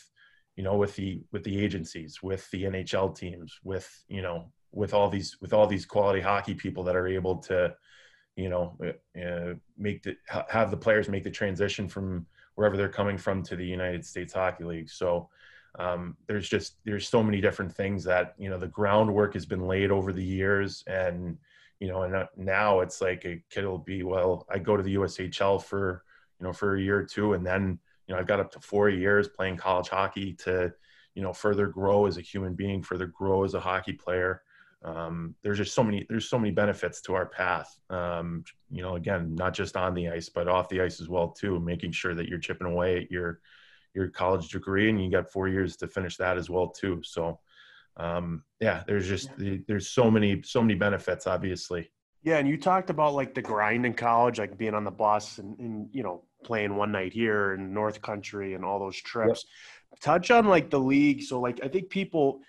you 0.55 0.63
know 0.63 0.75
with 0.75 0.95
the 0.95 1.21
with 1.31 1.43
the 1.43 1.59
agencies 1.59 2.23
with 2.23 2.49
the 2.51 2.63
nhl 2.63 3.13
teams 3.13 3.59
with 3.63 3.89
you 4.07 4.21
know 4.21 4.49
with 4.75 4.93
all 4.93 5.09
these 5.09 5.37
with 5.41 5.53
all 5.53 5.67
these 5.67 5.85
quality 5.85 6.21
hockey 6.21 6.53
people 6.53 6.83
that 6.83 6.95
are 6.95 7.07
able 7.07 7.37
to 7.37 7.75
you 8.35 8.49
know 8.49 8.77
uh, 9.17 9.53
make 9.77 10.03
the 10.03 10.15
have 10.49 10.69
the 10.71 10.77
players 10.77 11.09
make 11.09 11.23
the 11.23 11.31
transition 11.31 11.87
from 11.87 12.25
wherever 12.55 12.77
they're 12.77 12.89
coming 12.89 13.17
from 13.17 13.41
to 13.41 13.55
the 13.55 13.65
united 13.65 14.05
states 14.05 14.33
hockey 14.33 14.63
league 14.63 14.89
so 14.89 15.29
um, 15.77 16.15
there's 16.27 16.47
just 16.47 16.77
there's 16.85 17.07
so 17.07 17.21
many 17.21 17.41
different 17.41 17.73
things 17.73 18.03
that 18.03 18.33
you 18.37 18.49
know 18.49 18.57
the 18.57 18.67
groundwork 18.67 19.33
has 19.33 19.45
been 19.45 19.67
laid 19.67 19.91
over 19.91 20.13
the 20.13 20.23
years 20.23 20.83
and 20.87 21.37
you 21.79 21.87
know 21.87 22.03
and 22.03 22.27
now 22.37 22.79
it's 22.81 23.01
like 23.01 23.25
a 23.25 23.41
kid 23.49 23.65
will 23.65 23.77
be 23.77 24.03
well 24.03 24.45
i 24.49 24.57
go 24.59 24.77
to 24.77 24.83
the 24.83 24.95
ushl 24.95 25.61
for 25.61 26.03
you 26.39 26.45
know 26.45 26.53
for 26.53 26.75
a 26.75 26.81
year 26.81 26.99
or 26.99 27.03
two 27.03 27.33
and 27.33 27.45
then 27.45 27.79
you 28.07 28.13
know, 28.13 28.19
I've 28.19 28.27
got 28.27 28.39
up 28.39 28.51
to 28.51 28.59
four 28.59 28.89
years 28.89 29.27
playing 29.27 29.57
college 29.57 29.89
hockey 29.89 30.33
to, 30.33 30.73
you 31.15 31.23
know, 31.23 31.33
further 31.33 31.67
grow 31.67 32.05
as 32.05 32.17
a 32.17 32.21
human 32.21 32.53
being, 32.53 32.83
further 32.83 33.07
grow 33.07 33.43
as 33.43 33.53
a 33.53 33.59
hockey 33.59 33.93
player. 33.93 34.43
Um, 34.83 35.35
there's 35.41 35.57
just 35.57 35.73
so 35.73 35.83
many, 35.83 36.05
there's 36.09 36.29
so 36.29 36.37
many 36.37 36.51
benefits 36.51 37.01
to 37.01 37.15
our 37.15 37.25
path. 37.25 37.75
Um, 37.89 38.43
you 38.69 38.83
know, 38.83 38.95
again, 38.95 39.33
not 39.33 39.53
just 39.53 39.75
on 39.75 39.95
the 39.95 40.09
ice, 40.09 40.29
but 40.29 40.47
off 40.47 40.69
the 40.69 40.81
ice 40.81 41.01
as 41.01 41.09
well 41.09 41.29
too, 41.29 41.59
making 41.59 41.91
sure 41.91 42.13
that 42.13 42.27
you're 42.27 42.39
chipping 42.39 42.67
away 42.67 42.97
at 42.97 43.11
your, 43.11 43.39
your 43.95 44.09
college 44.09 44.49
degree 44.49 44.89
and 44.89 45.03
you 45.03 45.09
got 45.09 45.31
four 45.31 45.47
years 45.47 45.75
to 45.77 45.87
finish 45.87 46.17
that 46.17 46.37
as 46.37 46.49
well 46.49 46.67
too. 46.67 47.01
So, 47.03 47.39
um, 47.97 48.43
yeah, 48.59 48.83
there's 48.85 49.07
just, 49.07 49.29
there's 49.37 49.89
so 49.89 50.11
many, 50.11 50.43
so 50.43 50.61
many 50.61 50.75
benefits, 50.75 51.25
obviously. 51.25 51.89
Yeah. 52.21 52.37
And 52.37 52.47
you 52.47 52.57
talked 52.57 52.89
about 52.89 53.13
like 53.13 53.33
the 53.33 53.41
grind 53.41 53.85
in 53.85 53.93
college, 53.93 54.37
like 54.37 54.57
being 54.57 54.73
on 54.73 54.83
the 54.83 54.91
bus 54.91 55.39
and, 55.39 55.57
and 55.59 55.89
you 55.91 56.03
know, 56.03 56.23
playing 56.43 56.75
one 56.75 56.91
night 56.91 57.13
here 57.13 57.53
in 57.53 57.73
North 57.73 58.01
Country 58.01 58.53
and 58.53 58.63
all 58.63 58.79
those 58.79 58.97
trips. 58.97 59.45
Yep. 59.91 59.99
Touch 60.01 60.29
on 60.29 60.45
like 60.47 60.69
the 60.69 60.79
league. 60.79 61.23
So 61.23 61.39
like 61.39 61.59
I 61.63 61.69
think 61.69 61.89
people 61.89 62.41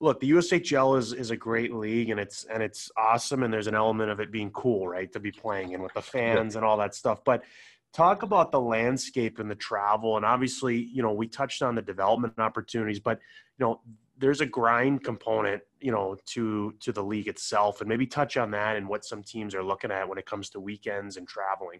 look 0.00 0.20
the 0.20 0.30
USHL 0.32 0.98
is 0.98 1.12
is 1.12 1.30
a 1.30 1.36
great 1.36 1.72
league 1.72 2.10
and 2.10 2.20
it's 2.20 2.44
and 2.44 2.62
it's 2.62 2.90
awesome 2.96 3.42
and 3.42 3.52
there's 3.52 3.66
an 3.66 3.74
element 3.74 4.10
of 4.10 4.20
it 4.20 4.30
being 4.30 4.50
cool, 4.50 4.88
right, 4.88 5.12
to 5.12 5.20
be 5.20 5.30
playing 5.30 5.74
and 5.74 5.82
with 5.82 5.94
the 5.94 6.02
fans 6.02 6.54
yep. 6.54 6.56
and 6.56 6.64
all 6.64 6.76
that 6.78 6.94
stuff. 6.94 7.24
But 7.24 7.44
talk 7.92 8.22
about 8.22 8.50
the 8.50 8.60
landscape 8.60 9.38
and 9.38 9.50
the 9.50 9.54
travel 9.54 10.16
and 10.16 10.26
obviously 10.26 10.76
you 10.76 11.02
know 11.02 11.12
we 11.12 11.28
touched 11.28 11.62
on 11.62 11.76
the 11.76 11.82
development 11.82 12.34
opportunities 12.38 12.98
but 12.98 13.20
you 13.56 13.64
know 13.64 13.80
there's 14.18 14.40
a 14.40 14.46
grind 14.46 15.04
component 15.04 15.62
you 15.80 15.92
know 15.92 16.16
to 16.26 16.74
to 16.80 16.90
the 16.90 17.02
league 17.02 17.28
itself 17.28 17.80
and 17.80 17.88
maybe 17.88 18.04
touch 18.04 18.36
on 18.36 18.50
that 18.50 18.74
and 18.74 18.88
what 18.88 19.04
some 19.04 19.22
teams 19.22 19.54
are 19.54 19.62
looking 19.62 19.92
at 19.92 20.08
when 20.08 20.18
it 20.18 20.26
comes 20.26 20.50
to 20.50 20.58
weekends 20.58 21.16
and 21.16 21.28
traveling 21.28 21.78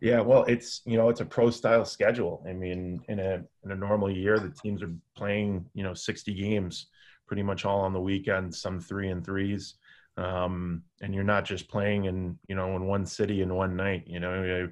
yeah, 0.00 0.20
well, 0.20 0.44
it's 0.44 0.82
you 0.84 0.96
know 0.96 1.08
it's 1.08 1.20
a 1.20 1.24
pro 1.24 1.50
style 1.50 1.84
schedule. 1.84 2.44
I 2.48 2.52
mean, 2.52 3.02
in 3.08 3.18
a 3.18 3.42
in 3.64 3.72
a 3.72 3.74
normal 3.74 4.10
year, 4.10 4.38
the 4.38 4.50
teams 4.50 4.82
are 4.82 4.92
playing 5.16 5.66
you 5.74 5.82
know 5.82 5.94
60 5.94 6.32
games, 6.34 6.86
pretty 7.30 7.42
much 7.44 7.64
all 7.64 7.82
on 7.82 7.92
the 7.92 8.00
weekend, 8.00 8.52
some 8.52 8.80
three 8.80 9.08
and 9.08 9.24
threes, 9.24 9.74
um, 10.16 10.82
and 11.00 11.14
you're 11.14 11.22
not 11.22 11.44
just 11.44 11.68
playing 11.68 12.06
in 12.06 12.36
you 12.48 12.56
know 12.56 12.74
in 12.74 12.86
one 12.86 13.06
city 13.06 13.40
in 13.40 13.54
one 13.54 13.76
night. 13.76 14.02
You 14.08 14.18
know, 14.18 14.68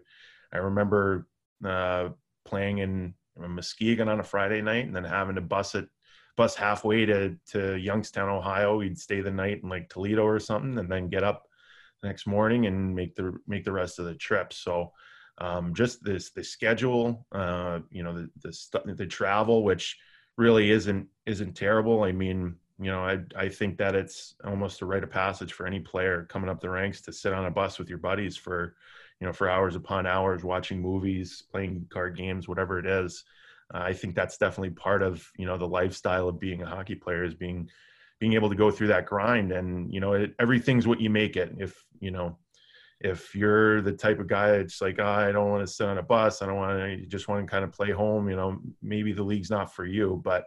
I, 0.52 0.56
I 0.56 0.58
remember 0.58 1.28
uh, 1.64 2.08
playing 2.44 2.78
in 2.78 3.14
Muskegon 3.38 4.08
on 4.08 4.18
a 4.18 4.24
Friday 4.24 4.60
night, 4.60 4.86
and 4.86 4.96
then 4.96 5.04
having 5.04 5.36
to 5.36 5.40
bus 5.40 5.76
it 5.76 5.88
bus 6.36 6.56
halfway 6.56 7.06
to 7.06 7.36
to 7.52 7.76
Youngstown, 7.76 8.28
Ohio. 8.28 8.78
We'd 8.78 8.98
stay 8.98 9.20
the 9.20 9.30
night 9.30 9.60
in 9.62 9.68
like 9.68 9.88
Toledo 9.88 10.24
or 10.24 10.40
something, 10.40 10.76
and 10.80 10.90
then 10.90 11.08
get 11.08 11.22
up 11.22 11.46
the 12.02 12.08
next 12.08 12.26
morning 12.26 12.66
and 12.66 12.92
make 12.92 13.14
the 13.14 13.38
make 13.46 13.62
the 13.62 13.70
rest 13.70 14.00
of 14.00 14.06
the 14.06 14.16
trip. 14.16 14.52
So 14.52 14.90
um, 15.40 15.74
just 15.74 16.02
this 16.02 16.32
the 16.32 16.42
schedule, 16.42 17.24
uh, 17.30 17.78
you 17.88 18.02
know, 18.02 18.26
the 18.42 18.52
the, 18.72 18.94
the 18.94 19.06
travel, 19.06 19.62
which 19.62 19.96
really 20.38 20.70
isn't 20.70 21.06
isn't 21.26 21.54
terrible. 21.54 22.04
I 22.04 22.12
mean, 22.12 22.54
you 22.78 22.90
know, 22.90 23.04
I 23.04 23.18
I 23.36 23.50
think 23.50 23.76
that 23.78 23.94
it's 23.94 24.36
almost 24.46 24.80
a 24.80 24.86
rite 24.86 25.04
of 25.04 25.10
passage 25.10 25.52
for 25.52 25.66
any 25.66 25.80
player 25.80 26.26
coming 26.30 26.48
up 26.48 26.60
the 26.60 26.70
ranks 26.70 27.02
to 27.02 27.12
sit 27.12 27.34
on 27.34 27.44
a 27.44 27.50
bus 27.50 27.78
with 27.78 27.90
your 27.90 27.98
buddies 27.98 28.36
for, 28.36 28.76
you 29.20 29.26
know, 29.26 29.32
for 29.32 29.50
hours 29.50 29.76
upon 29.76 30.06
hours, 30.06 30.44
watching 30.44 30.80
movies, 30.80 31.42
playing 31.50 31.86
card 31.90 32.16
games, 32.16 32.48
whatever 32.48 32.78
it 32.78 32.86
is. 32.86 33.24
Uh, 33.74 33.78
I 33.78 33.92
think 33.92 34.14
that's 34.14 34.38
definitely 34.38 34.70
part 34.70 35.02
of 35.02 35.28
you 35.36 35.44
know 35.44 35.58
the 35.58 35.68
lifestyle 35.68 36.28
of 36.28 36.40
being 36.40 36.62
a 36.62 36.66
hockey 36.66 36.94
player 36.94 37.24
is 37.24 37.34
being 37.34 37.68
being 38.20 38.32
able 38.32 38.48
to 38.48 38.56
go 38.56 38.70
through 38.70 38.88
that 38.88 39.06
grind 39.06 39.52
and 39.52 39.92
you 39.92 40.00
know 40.00 40.14
it, 40.14 40.34
everything's 40.38 40.86
what 40.86 41.00
you 41.00 41.10
make 41.10 41.36
it 41.36 41.54
if 41.58 41.84
you 42.00 42.10
know 42.10 42.38
if 43.00 43.34
you're 43.34 43.80
the 43.80 43.92
type 43.92 44.18
of 44.18 44.26
guy 44.26 44.50
that's 44.50 44.80
like, 44.80 44.96
oh, 44.98 45.04
I 45.04 45.30
don't 45.30 45.50
want 45.50 45.66
to 45.66 45.72
sit 45.72 45.86
on 45.86 45.98
a 45.98 46.02
bus, 46.02 46.42
I 46.42 46.46
don't 46.46 46.56
want 46.56 46.78
to, 46.78 46.90
you 46.96 47.06
just 47.06 47.28
want 47.28 47.46
to 47.46 47.50
kind 47.50 47.64
of 47.64 47.72
play 47.72 47.90
home, 47.90 48.28
you 48.28 48.36
know, 48.36 48.58
maybe 48.82 49.12
the 49.12 49.22
league's 49.22 49.50
not 49.50 49.72
for 49.72 49.84
you. 49.84 50.20
But 50.24 50.44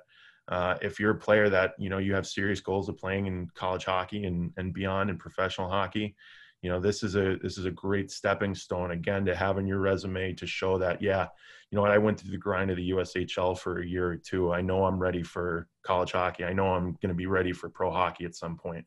uh, 0.50 0.76
if 0.82 1.00
you're 1.00 1.12
a 1.12 1.20
player 1.20 1.50
that, 1.50 1.74
you 1.78 1.90
know, 1.90 1.98
you 1.98 2.14
have 2.14 2.28
serious 2.28 2.60
goals 2.60 2.90
of 2.90 2.98
playing 2.98 3.28
in 3.28 3.48
college 3.56 3.86
hockey 3.86 4.26
and, 4.26 4.52
and 4.58 4.74
beyond 4.74 5.10
in 5.10 5.18
professional 5.18 5.70
hockey, 5.70 6.16
you 6.62 6.70
know, 6.70 6.80
this 6.80 7.02
is 7.04 7.16
a 7.16 7.38
this 7.42 7.58
is 7.58 7.66
a 7.66 7.72
great 7.72 8.12
stepping 8.12 8.54
stone 8.54 8.92
again 8.92 9.26
to 9.26 9.36
have 9.36 9.58
in 9.58 9.66
your 9.66 9.80
resume 9.80 10.34
to 10.34 10.46
show 10.46 10.78
that, 10.78 11.02
yeah, 11.02 11.28
you 11.72 11.76
know 11.76 11.82
what, 11.82 11.92
I 11.92 11.98
went 11.98 12.20
through 12.20 12.32
the 12.32 12.38
grind 12.38 12.70
of 12.70 12.78
the 12.78 12.92
USHL 12.92 13.58
for 13.58 13.80
a 13.80 13.88
year 13.88 14.08
or 14.08 14.18
two. 14.18 14.54
I 14.54 14.62
know 14.62 14.86
I'm 14.86 15.00
ready 15.00 15.24
for 15.24 15.68
college 15.84 16.12
hockey. 16.12 16.44
I 16.44 16.54
know 16.54 16.68
I'm 16.68 16.98
going 17.02 17.10
to 17.10 17.16
be 17.16 17.26
ready 17.26 17.52
for 17.52 17.70
pro 17.70 17.90
hockey 17.92 18.26
at 18.26 18.36
some 18.36 18.58
point. 18.58 18.86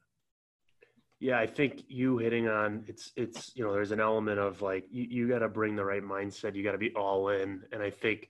Yeah, 1.25 1.39
I 1.39 1.47
think 1.47 1.85
you 1.89 2.19
hitting 2.19 2.49
on 2.49 2.85
it's 2.87 3.11
it's 3.17 3.51
you 3.55 3.65
know 3.65 3.73
there's 3.73 3.93
an 3.93 4.01
element 4.01 4.39
of 4.39 4.61
like 4.61 4.85
you, 4.91 5.07
you 5.09 5.27
got 5.27 5.39
to 5.39 5.49
bring 5.49 5.75
the 5.75 5.83
right 5.83 6.03
mindset. 6.03 6.55
You 6.55 6.63
got 6.63 6.73
to 6.73 6.79
be 6.79 6.93
all 6.95 7.31
in, 7.31 7.63
and 7.73 7.83
I 7.83 7.89
think 7.89 8.29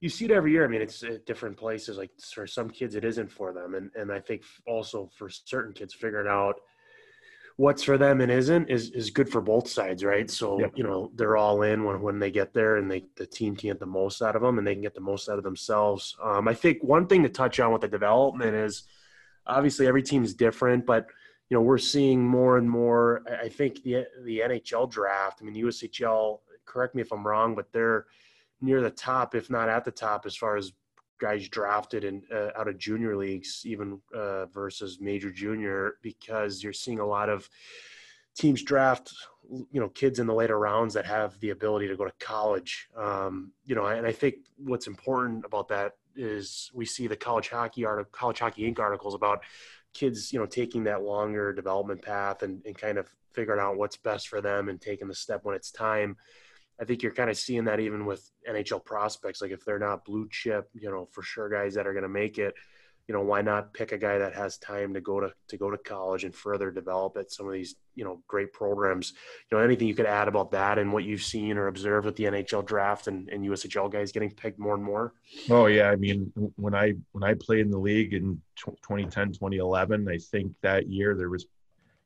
you 0.00 0.08
see 0.08 0.24
it 0.24 0.32
every 0.32 0.50
year. 0.50 0.64
I 0.64 0.66
mean, 0.66 0.82
it's 0.82 1.04
at 1.04 1.24
different 1.24 1.56
places. 1.56 1.98
Like 1.98 2.10
for 2.34 2.48
some 2.48 2.68
kids, 2.68 2.96
it 2.96 3.04
isn't 3.04 3.30
for 3.30 3.52
them, 3.52 3.76
and 3.76 3.92
and 3.94 4.10
I 4.10 4.18
think 4.18 4.42
also 4.66 5.08
for 5.16 5.28
certain 5.28 5.72
kids, 5.72 5.94
figuring 5.94 6.26
out 6.26 6.56
what's 7.58 7.84
for 7.84 7.96
them 7.96 8.20
and 8.20 8.32
isn't 8.32 8.68
is 8.68 8.90
is 8.90 9.10
good 9.10 9.30
for 9.30 9.40
both 9.40 9.68
sides, 9.68 10.02
right? 10.02 10.28
So 10.28 10.58
you 10.74 10.82
know 10.82 11.12
they're 11.14 11.36
all 11.36 11.62
in 11.62 11.84
when 11.84 12.02
when 12.02 12.18
they 12.18 12.32
get 12.32 12.52
there, 12.52 12.74
and 12.74 12.90
they 12.90 13.04
the 13.14 13.24
team 13.24 13.54
can 13.54 13.70
get 13.70 13.78
the 13.78 13.86
most 13.86 14.20
out 14.20 14.34
of 14.34 14.42
them, 14.42 14.58
and 14.58 14.66
they 14.66 14.74
can 14.74 14.82
get 14.82 14.96
the 14.96 15.00
most 15.00 15.28
out 15.28 15.38
of 15.38 15.44
themselves. 15.44 16.16
Um, 16.20 16.48
I 16.48 16.54
think 16.54 16.82
one 16.82 17.06
thing 17.06 17.22
to 17.22 17.28
touch 17.28 17.60
on 17.60 17.72
with 17.72 17.82
the 17.82 17.88
development 17.88 18.56
is 18.56 18.82
obviously 19.46 19.86
every 19.86 20.02
team's 20.02 20.34
different, 20.34 20.86
but 20.86 21.06
you 21.52 21.58
know, 21.58 21.62
we're 21.62 21.76
seeing 21.76 22.26
more 22.26 22.56
and 22.56 22.70
more. 22.70 23.22
I 23.42 23.46
think 23.46 23.82
the 23.82 24.06
the 24.24 24.38
NHL 24.38 24.90
draft. 24.90 25.40
I 25.42 25.44
mean, 25.44 25.52
the 25.52 25.60
USHL. 25.60 26.38
Correct 26.64 26.94
me 26.94 27.02
if 27.02 27.12
I'm 27.12 27.26
wrong, 27.26 27.54
but 27.54 27.70
they're 27.74 28.06
near 28.62 28.80
the 28.80 28.88
top, 28.88 29.34
if 29.34 29.50
not 29.50 29.68
at 29.68 29.84
the 29.84 29.90
top, 29.90 30.24
as 30.24 30.34
far 30.34 30.56
as 30.56 30.72
guys 31.20 31.46
drafted 31.50 32.04
and 32.04 32.22
uh, 32.32 32.52
out 32.56 32.68
of 32.68 32.78
junior 32.78 33.18
leagues, 33.18 33.64
even 33.66 34.00
uh, 34.14 34.46
versus 34.46 34.98
major 34.98 35.30
junior, 35.30 35.96
because 36.00 36.62
you're 36.62 36.72
seeing 36.72 37.00
a 37.00 37.06
lot 37.06 37.28
of 37.28 37.50
teams 38.34 38.62
draft 38.62 39.12
you 39.70 39.78
know 39.78 39.90
kids 39.90 40.20
in 40.20 40.26
the 40.26 40.32
later 40.32 40.58
rounds 40.58 40.94
that 40.94 41.04
have 41.04 41.38
the 41.40 41.50
ability 41.50 41.86
to 41.86 41.96
go 41.96 42.06
to 42.06 42.12
college 42.18 42.88
um, 42.96 43.52
you 43.66 43.74
know 43.74 43.84
and 43.84 44.06
i 44.06 44.12
think 44.12 44.36
what's 44.56 44.86
important 44.86 45.44
about 45.44 45.68
that 45.68 45.96
is 46.16 46.70
we 46.72 46.86
see 46.86 47.06
the 47.06 47.16
college 47.16 47.50
hockey 47.50 47.84
art 47.84 48.10
college 48.10 48.38
hockey 48.38 48.62
inc 48.62 48.78
articles 48.78 49.14
about 49.14 49.42
kids, 49.94 50.32
you 50.32 50.38
know, 50.38 50.46
taking 50.46 50.84
that 50.84 51.02
longer 51.02 51.52
development 51.52 52.02
path 52.02 52.42
and, 52.42 52.62
and 52.64 52.76
kind 52.76 52.98
of 52.98 53.08
figuring 53.32 53.60
out 53.60 53.76
what's 53.76 53.96
best 53.96 54.28
for 54.28 54.40
them 54.40 54.68
and 54.68 54.80
taking 54.80 55.08
the 55.08 55.14
step 55.14 55.40
when 55.44 55.54
it's 55.54 55.70
time. 55.70 56.16
I 56.80 56.84
think 56.84 57.02
you're 57.02 57.12
kind 57.12 57.30
of 57.30 57.36
seeing 57.36 57.64
that 57.64 57.80
even 57.80 58.06
with 58.06 58.30
NHL 58.48 58.84
prospects. 58.84 59.40
Like 59.40 59.50
if 59.50 59.64
they're 59.64 59.78
not 59.78 60.04
blue 60.04 60.28
chip, 60.30 60.68
you 60.74 60.90
know, 60.90 61.08
for 61.12 61.22
sure 61.22 61.48
guys 61.48 61.74
that 61.74 61.86
are 61.86 61.92
going 61.92 62.02
to 62.02 62.08
make 62.08 62.38
it, 62.38 62.54
you 63.08 63.14
know, 63.14 63.20
why 63.20 63.42
not 63.42 63.74
pick 63.74 63.92
a 63.92 63.98
guy 63.98 64.18
that 64.18 64.34
has 64.34 64.58
time 64.58 64.94
to 64.94 65.00
go 65.00 65.20
to 65.20 65.32
to 65.48 65.56
go 65.56 65.70
to 65.70 65.78
college 65.78 66.24
and 66.24 66.34
further 66.34 66.70
develop 66.70 67.16
at 67.16 67.32
some 67.32 67.46
of 67.46 67.52
these, 67.52 67.74
you 67.94 68.04
know, 68.04 68.22
great 68.28 68.52
programs. 68.52 69.12
You 69.50 69.56
know, 69.56 69.64
anything 69.64 69.88
you 69.88 69.94
could 69.94 70.06
add 70.06 70.28
about 70.28 70.52
that 70.52 70.78
and 70.78 70.92
what 70.92 71.04
you've 71.04 71.22
seen 71.22 71.58
or 71.58 71.66
observed 71.66 72.06
with 72.06 72.16
the 72.16 72.24
NHL 72.24 72.64
draft 72.64 73.08
and, 73.08 73.28
and 73.28 73.44
USHL 73.44 73.90
guys 73.90 74.12
getting 74.12 74.30
picked 74.30 74.58
more 74.58 74.74
and 74.74 74.84
more? 74.84 75.14
Oh 75.50 75.66
yeah, 75.66 75.90
I 75.90 75.96
mean, 75.96 76.32
when 76.56 76.74
I 76.74 76.94
when 77.12 77.24
I 77.24 77.34
played 77.34 77.60
in 77.60 77.70
the 77.70 77.78
league 77.78 78.14
in 78.14 78.40
2010, 78.56 79.32
2011, 79.32 80.08
I 80.08 80.18
think 80.18 80.52
that 80.62 80.88
year 80.88 81.14
there 81.16 81.28
was 81.28 81.46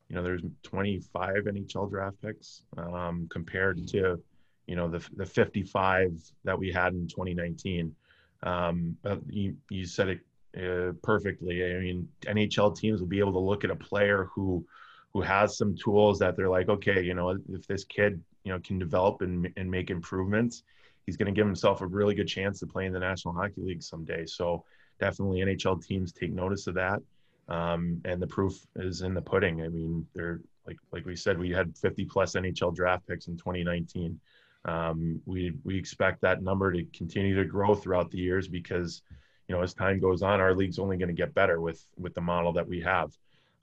you 0.08 0.14
know, 0.14 0.22
there's 0.22 0.42
25 0.62 1.34
NHL 1.34 1.90
draft 1.90 2.20
picks 2.22 2.62
um, 2.76 3.26
compared 3.30 3.86
to, 3.88 4.20
you 4.66 4.76
know, 4.76 4.88
the 4.88 5.04
the 5.16 5.26
55 5.26 6.12
that 6.44 6.58
we 6.58 6.70
had 6.70 6.92
in 6.92 7.08
2019. 7.08 7.94
Um, 8.42 8.96
you 9.28 9.56
you 9.68 9.86
said 9.86 10.08
it 10.08 10.20
uh, 10.56 10.92
perfectly. 11.02 11.64
I 11.64 11.78
mean, 11.78 12.08
NHL 12.22 12.76
teams 12.76 13.00
will 13.00 13.08
be 13.08 13.18
able 13.18 13.32
to 13.32 13.38
look 13.38 13.64
at 13.64 13.70
a 13.70 13.76
player 13.76 14.28
who 14.34 14.64
who 15.12 15.22
has 15.22 15.56
some 15.56 15.74
tools 15.74 16.18
that 16.18 16.36
they're 16.36 16.48
like, 16.48 16.68
okay, 16.68 17.02
you 17.02 17.14
know, 17.14 17.30
if 17.48 17.66
this 17.66 17.84
kid 17.84 18.22
you 18.44 18.52
know 18.52 18.60
can 18.60 18.78
develop 18.78 19.22
and 19.22 19.52
and 19.56 19.70
make 19.70 19.90
improvements, 19.90 20.62
he's 21.04 21.16
going 21.16 21.32
to 21.32 21.38
give 21.38 21.46
himself 21.46 21.80
a 21.80 21.86
really 21.86 22.14
good 22.14 22.28
chance 22.28 22.60
to 22.60 22.66
play 22.66 22.86
in 22.86 22.92
the 22.92 22.98
National 22.98 23.34
Hockey 23.34 23.62
League 23.62 23.82
someday. 23.82 24.26
So 24.26 24.64
definitely 25.00 25.40
NHL 25.40 25.84
teams 25.84 26.12
take 26.12 26.32
notice 26.32 26.66
of 26.66 26.74
that. 26.74 27.00
Um, 27.48 28.00
and 28.04 28.20
the 28.20 28.26
proof 28.26 28.66
is 28.76 29.02
in 29.02 29.14
the 29.14 29.22
pudding. 29.22 29.62
I 29.62 29.68
mean, 29.68 30.06
they're 30.14 30.40
like 30.66 30.78
like 30.92 31.06
we 31.06 31.16
said, 31.16 31.38
we 31.38 31.50
had 31.50 31.76
50 31.76 32.04
plus 32.06 32.34
NHL 32.34 32.74
draft 32.74 33.06
picks 33.06 33.28
in 33.28 33.36
2019. 33.36 34.18
Um, 34.64 35.20
we 35.26 35.52
we 35.64 35.78
expect 35.78 36.22
that 36.22 36.42
number 36.42 36.72
to 36.72 36.84
continue 36.86 37.36
to 37.36 37.44
grow 37.44 37.74
throughout 37.74 38.10
the 38.10 38.18
years 38.18 38.48
because 38.48 39.02
you 39.48 39.54
know 39.54 39.62
as 39.62 39.74
time 39.74 40.00
goes 40.00 40.22
on, 40.22 40.40
our 40.40 40.54
league's 40.54 40.78
only 40.78 40.96
going 40.96 41.08
to 41.08 41.14
get 41.14 41.34
better 41.34 41.60
with 41.60 41.84
with 41.98 42.14
the 42.14 42.20
model 42.20 42.52
that 42.52 42.66
we 42.66 42.80
have. 42.80 43.12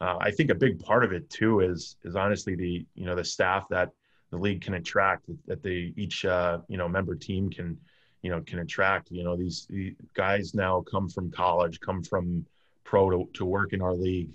Uh, 0.01 0.17
I 0.19 0.31
think 0.31 0.49
a 0.49 0.55
big 0.55 0.79
part 0.79 1.03
of 1.03 1.11
it 1.13 1.29
too 1.29 1.61
is 1.61 1.97
is 2.03 2.15
honestly 2.15 2.55
the 2.55 2.85
you 2.95 3.05
know 3.05 3.15
the 3.15 3.23
staff 3.23 3.67
that 3.69 3.89
the 4.31 4.37
league 4.37 4.61
can 4.61 4.73
attract 4.75 5.25
that 5.47 5.61
they 5.61 5.93
each 5.95 6.25
uh, 6.25 6.59
you 6.67 6.77
know 6.77 6.87
member 6.87 7.15
team 7.15 7.49
can 7.49 7.77
you 8.21 8.31
know 8.31 8.41
can 8.41 8.59
attract 8.59 9.11
you 9.11 9.23
know 9.23 9.35
these, 9.35 9.67
these 9.69 9.93
guys 10.13 10.53
now 10.53 10.81
come 10.81 11.09
from 11.09 11.31
college 11.31 11.79
come 11.79 12.01
from 12.03 12.45
pro 12.83 13.09
to, 13.09 13.29
to 13.33 13.45
work 13.45 13.73
in 13.73 13.81
our 13.81 13.93
league 13.93 14.29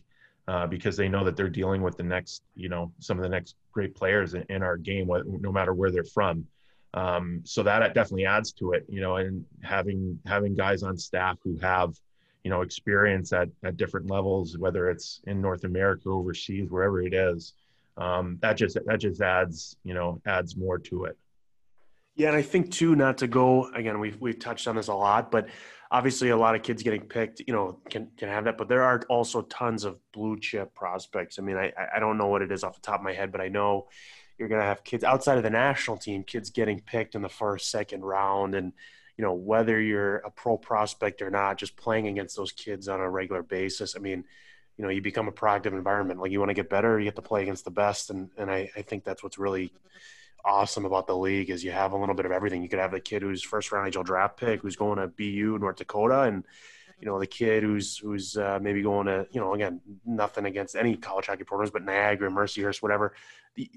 uh, 0.48 0.66
because 0.66 0.96
they 0.96 1.08
know 1.08 1.22
that 1.24 1.36
they're 1.36 1.50
dealing 1.50 1.82
with 1.82 1.98
the 1.98 2.02
next, 2.02 2.42
you 2.56 2.70
know, 2.70 2.90
some 3.00 3.18
of 3.18 3.22
the 3.22 3.28
next 3.28 3.54
great 3.70 3.94
players 3.94 4.32
in, 4.32 4.42
in 4.48 4.62
our 4.62 4.78
game, 4.78 5.06
no 5.26 5.52
matter 5.52 5.74
where 5.74 5.90
they're 5.90 6.04
from. 6.04 6.46
Um, 6.94 7.42
so 7.44 7.62
that 7.62 7.94
definitely 7.94 8.26
adds 8.26 8.52
to 8.54 8.72
it, 8.72 8.86
you 8.88 9.00
know, 9.00 9.16
and 9.16 9.44
having 9.62 10.18
having 10.24 10.54
guys 10.54 10.82
on 10.82 10.96
staff 10.96 11.38
who 11.44 11.58
have, 11.58 11.94
you 12.44 12.50
know, 12.50 12.62
experience 12.62 13.32
at 13.32 13.48
at 13.62 13.76
different 13.76 14.10
levels, 14.10 14.56
whether 14.56 14.88
it's 14.88 15.20
in 15.26 15.40
North 15.40 15.64
America, 15.64 16.08
overseas, 16.08 16.70
wherever 16.70 17.02
it 17.02 17.12
is, 17.12 17.52
um, 17.98 18.38
that 18.40 18.56
just 18.56 18.78
that 18.86 19.00
just 19.00 19.20
adds, 19.20 19.76
you 19.84 19.92
know, 19.92 20.20
adds 20.26 20.56
more 20.56 20.78
to 20.78 21.04
it. 21.04 21.16
Yeah, 22.16 22.28
and 22.28 22.36
I 22.36 22.42
think 22.42 22.72
too, 22.72 22.96
not 22.96 23.18
to 23.18 23.28
go 23.28 23.70
again, 23.74 24.00
we've 24.00 24.20
we've 24.20 24.38
touched 24.38 24.66
on 24.66 24.76
this 24.76 24.88
a 24.88 24.94
lot, 24.94 25.30
but 25.30 25.48
obviously 25.90 26.30
a 26.30 26.36
lot 26.36 26.54
of 26.54 26.62
kids 26.62 26.82
getting 26.82 27.02
picked, 27.02 27.42
you 27.46 27.52
know, 27.52 27.80
can 27.90 28.08
can 28.16 28.28
have 28.28 28.44
that, 28.44 28.56
but 28.58 28.68
there 28.68 28.82
are 28.82 29.02
also 29.08 29.42
tons 29.42 29.84
of 29.84 30.00
blue 30.12 30.38
chip 30.38 30.74
prospects. 30.74 31.38
I 31.38 31.42
mean, 31.42 31.56
I 31.56 31.72
I 31.94 32.00
don't 32.00 32.18
know 32.18 32.28
what 32.28 32.42
it 32.42 32.50
is 32.50 32.64
off 32.64 32.74
the 32.74 32.80
top 32.80 33.00
of 33.00 33.04
my 33.04 33.12
head, 33.12 33.30
but 33.30 33.40
I 33.40 33.48
know 33.48 33.88
you're 34.38 34.48
going 34.48 34.60
to 34.60 34.66
have 34.66 34.84
kids 34.84 35.04
outside 35.04 35.36
of 35.36 35.42
the 35.42 35.50
national 35.50 35.96
team, 35.96 36.22
kids 36.22 36.50
getting 36.50 36.80
picked 36.80 37.14
in 37.14 37.22
the 37.22 37.28
first, 37.28 37.70
second 37.70 38.04
round 38.04 38.54
and 38.54 38.72
you 39.18 39.24
know, 39.24 39.34
whether 39.34 39.80
you're 39.80 40.18
a 40.18 40.30
pro 40.30 40.56
prospect 40.56 41.22
or 41.22 41.30
not, 41.30 41.58
just 41.58 41.76
playing 41.76 42.06
against 42.06 42.36
those 42.36 42.52
kids 42.52 42.88
on 42.88 43.00
a 43.00 43.10
regular 43.10 43.42
basis. 43.42 43.96
I 43.96 43.98
mean, 43.98 44.24
you 44.76 44.84
know, 44.84 44.90
you 44.90 45.02
become 45.02 45.26
a 45.26 45.32
productive 45.32 45.74
environment. 45.74 46.20
Like 46.20 46.30
you 46.30 46.38
want 46.38 46.50
to 46.50 46.54
get 46.54 46.70
better, 46.70 46.98
you 47.00 47.06
get 47.06 47.16
to 47.16 47.22
play 47.22 47.42
against 47.42 47.64
the 47.64 47.72
best. 47.72 48.10
And, 48.10 48.30
and 48.38 48.48
I, 48.48 48.70
I 48.76 48.82
think 48.82 49.02
that's 49.02 49.24
what's 49.24 49.36
really 49.36 49.72
awesome 50.44 50.84
about 50.84 51.08
the 51.08 51.16
league 51.16 51.50
is 51.50 51.64
you 51.64 51.72
have 51.72 51.92
a 51.92 51.96
little 51.96 52.14
bit 52.14 52.26
of 52.26 52.32
everything. 52.32 52.62
You 52.62 52.68
could 52.68 52.78
have 52.78 52.92
the 52.92 53.00
kid 53.00 53.22
who's 53.22 53.42
first 53.42 53.72
round 53.72 53.92
NHL 53.92 54.04
draft 54.04 54.36
pick 54.36 54.62
who's 54.62 54.76
going 54.76 54.98
to 54.98 55.08
BU 55.08 55.58
North 55.60 55.76
Dakota, 55.76 56.22
and 56.22 56.44
you 57.00 57.06
know 57.06 57.18
the 57.18 57.26
kid 57.26 57.62
who's 57.62 57.98
who's 57.98 58.36
uh, 58.36 58.58
maybe 58.60 58.82
going 58.82 59.06
to 59.06 59.26
you 59.30 59.40
know 59.40 59.54
again 59.54 59.80
nothing 60.04 60.44
against 60.46 60.76
any 60.76 60.96
college 60.96 61.26
hockey 61.26 61.44
programs, 61.44 61.70
but 61.70 61.84
Niagara, 61.84 62.30
Mercyhurst, 62.30 62.82
whatever. 62.82 63.14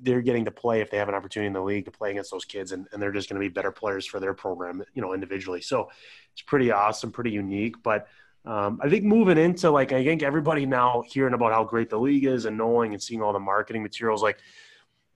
They're 0.01 0.21
getting 0.21 0.45
to 0.45 0.51
play 0.51 0.81
if 0.81 0.91
they 0.91 0.97
have 0.97 1.09
an 1.09 1.15
opportunity 1.15 1.47
in 1.47 1.53
the 1.53 1.61
league 1.61 1.85
to 1.85 1.91
play 1.91 2.11
against 2.11 2.29
those 2.29 2.45
kids, 2.45 2.71
and, 2.71 2.87
and 2.91 3.01
they're 3.01 3.11
just 3.11 3.29
going 3.29 3.41
to 3.41 3.47
be 3.47 3.51
better 3.51 3.71
players 3.71 4.05
for 4.05 4.19
their 4.19 4.35
program, 4.35 4.83
you 4.93 5.01
know, 5.01 5.13
individually. 5.13 5.61
So 5.61 5.89
it's 6.33 6.43
pretty 6.43 6.71
awesome, 6.71 7.11
pretty 7.11 7.31
unique, 7.31 7.81
but. 7.83 8.07
Um, 8.43 8.79
I 8.81 8.89
think 8.89 9.03
moving 9.03 9.37
into 9.37 9.69
like 9.69 9.91
I 9.91 10.03
think 10.03 10.23
everybody 10.23 10.65
now 10.65 11.03
hearing 11.05 11.35
about 11.35 11.51
how 11.51 11.63
great 11.63 11.91
the 11.91 11.99
league 11.99 12.25
is 12.25 12.45
and 12.45 12.57
knowing 12.57 12.91
and 12.93 12.99
seeing 12.99 13.21
all 13.21 13.33
the 13.33 13.39
marketing 13.39 13.83
materials 13.83 14.23
like 14.23 14.39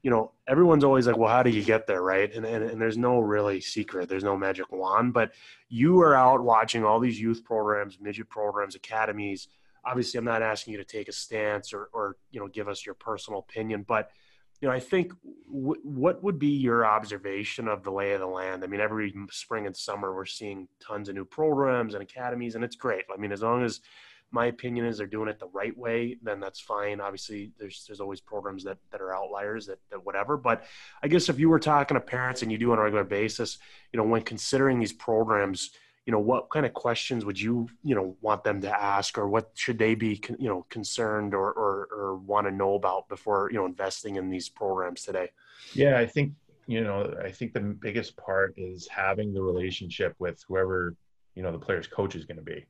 you 0.05 0.11
know, 0.11 0.33
everyone's 0.47 0.83
always 0.83 1.07
like, 1.07 1.17
well, 1.17 1.31
how 1.31 1.41
do 1.41 1.49
you 1.49 1.63
get 1.63 1.87
there, 1.87 2.03
right? 2.03 2.31
And, 2.31 2.45
and, 2.45 2.63
and 2.63 2.79
there's 2.79 2.95
no 2.95 3.17
really 3.21 3.59
secret, 3.59 4.07
there's 4.07 4.23
no 4.23 4.37
magic 4.37 4.71
wand, 4.71 5.13
but 5.13 5.31
you 5.67 5.99
are 6.01 6.13
out 6.13 6.43
watching 6.43 6.85
all 6.85 6.99
these 6.99 7.19
youth 7.19 7.43
programs, 7.43 7.97
midget 7.99 8.29
programs, 8.29 8.75
academies. 8.75 9.47
Obviously, 9.83 10.19
I'm 10.19 10.23
not 10.23 10.43
asking 10.43 10.73
you 10.73 10.77
to 10.77 10.85
take 10.85 11.07
a 11.07 11.11
stance 11.11 11.73
or, 11.73 11.89
or 11.91 12.17
you 12.29 12.39
know, 12.39 12.47
give 12.47 12.67
us 12.67 12.85
your 12.85 12.93
personal 12.93 13.39
opinion, 13.39 13.83
but 13.87 14.11
you 14.61 14.67
know, 14.67 14.75
I 14.75 14.79
think 14.79 15.11
w- 15.51 15.81
what 15.83 16.23
would 16.23 16.37
be 16.37 16.49
your 16.49 16.85
observation 16.85 17.67
of 17.67 17.81
the 17.81 17.91
lay 17.91 18.11
of 18.11 18.19
the 18.19 18.27
land? 18.27 18.63
I 18.63 18.67
mean, 18.67 18.81
every 18.81 19.11
spring 19.31 19.65
and 19.65 19.75
summer 19.75 20.13
we're 20.13 20.25
seeing 20.25 20.67
tons 20.79 21.09
of 21.09 21.15
new 21.15 21.25
programs 21.25 21.95
and 21.95 22.03
academies, 22.03 22.53
and 22.53 22.63
it's 22.63 22.75
great. 22.75 23.05
I 23.11 23.17
mean, 23.17 23.31
as 23.31 23.41
long 23.41 23.63
as 23.63 23.81
my 24.35 24.47
opinion 24.47 24.85
is 24.85 24.97
they're 24.97 25.07
doing 25.07 25.29
it 25.29 25.39
the 25.39 25.47
right 25.53 25.75
way, 25.75 26.17
then 26.21 26.41
that's 26.41 26.59
fine. 26.59 26.99
Obviously, 26.99 27.51
there's 27.57 27.85
there's 27.87 28.01
always 28.01 28.19
programs 28.19 28.65
that 28.65 28.77
that 28.91 29.01
are 29.01 29.15
outliers 29.15 29.65
that 29.67 29.79
that 29.89 30.05
whatever. 30.05 30.35
But 30.35 30.65
I 31.01 31.07
guess 31.07 31.29
if 31.29 31.39
you 31.39 31.49
were 31.49 31.59
talking 31.59 31.95
to 31.95 32.01
parents 32.01 32.43
and 32.43 32.51
you 32.51 32.57
do 32.57 32.73
on 32.73 32.77
a 32.77 32.81
regular 32.81 33.05
basis, 33.05 33.57
you 33.93 33.97
know, 33.97 34.03
when 34.03 34.21
considering 34.21 34.77
these 34.77 34.91
programs, 34.91 35.71
you 36.05 36.11
know, 36.11 36.19
what 36.19 36.49
kind 36.49 36.65
of 36.65 36.73
questions 36.73 37.23
would 37.23 37.39
you 37.39 37.69
you 37.81 37.95
know 37.95 38.17
want 38.21 38.43
them 38.43 38.59
to 38.61 38.69
ask, 38.69 39.17
or 39.17 39.29
what 39.29 39.51
should 39.53 39.79
they 39.79 39.95
be 39.95 40.21
you 40.37 40.49
know 40.49 40.65
concerned 40.69 41.33
or 41.33 41.47
or, 41.53 41.87
or 41.91 42.15
want 42.17 42.45
to 42.45 42.51
know 42.51 42.75
about 42.75 43.07
before 43.07 43.49
you 43.51 43.57
know 43.57 43.65
investing 43.65 44.17
in 44.17 44.29
these 44.29 44.49
programs 44.49 45.03
today? 45.03 45.31
Yeah, 45.73 45.97
I 45.97 46.05
think 46.05 46.33
you 46.67 46.83
know 46.83 47.15
I 47.23 47.31
think 47.31 47.53
the 47.53 47.61
biggest 47.61 48.17
part 48.17 48.53
is 48.57 48.85
having 48.89 49.33
the 49.33 49.41
relationship 49.41 50.13
with 50.19 50.43
whoever 50.45 50.93
you 51.35 51.41
know 51.41 51.53
the 51.53 51.65
player's 51.65 51.87
coach 51.87 52.15
is 52.15 52.25
going 52.25 52.37
to 52.37 52.43
be 52.43 52.65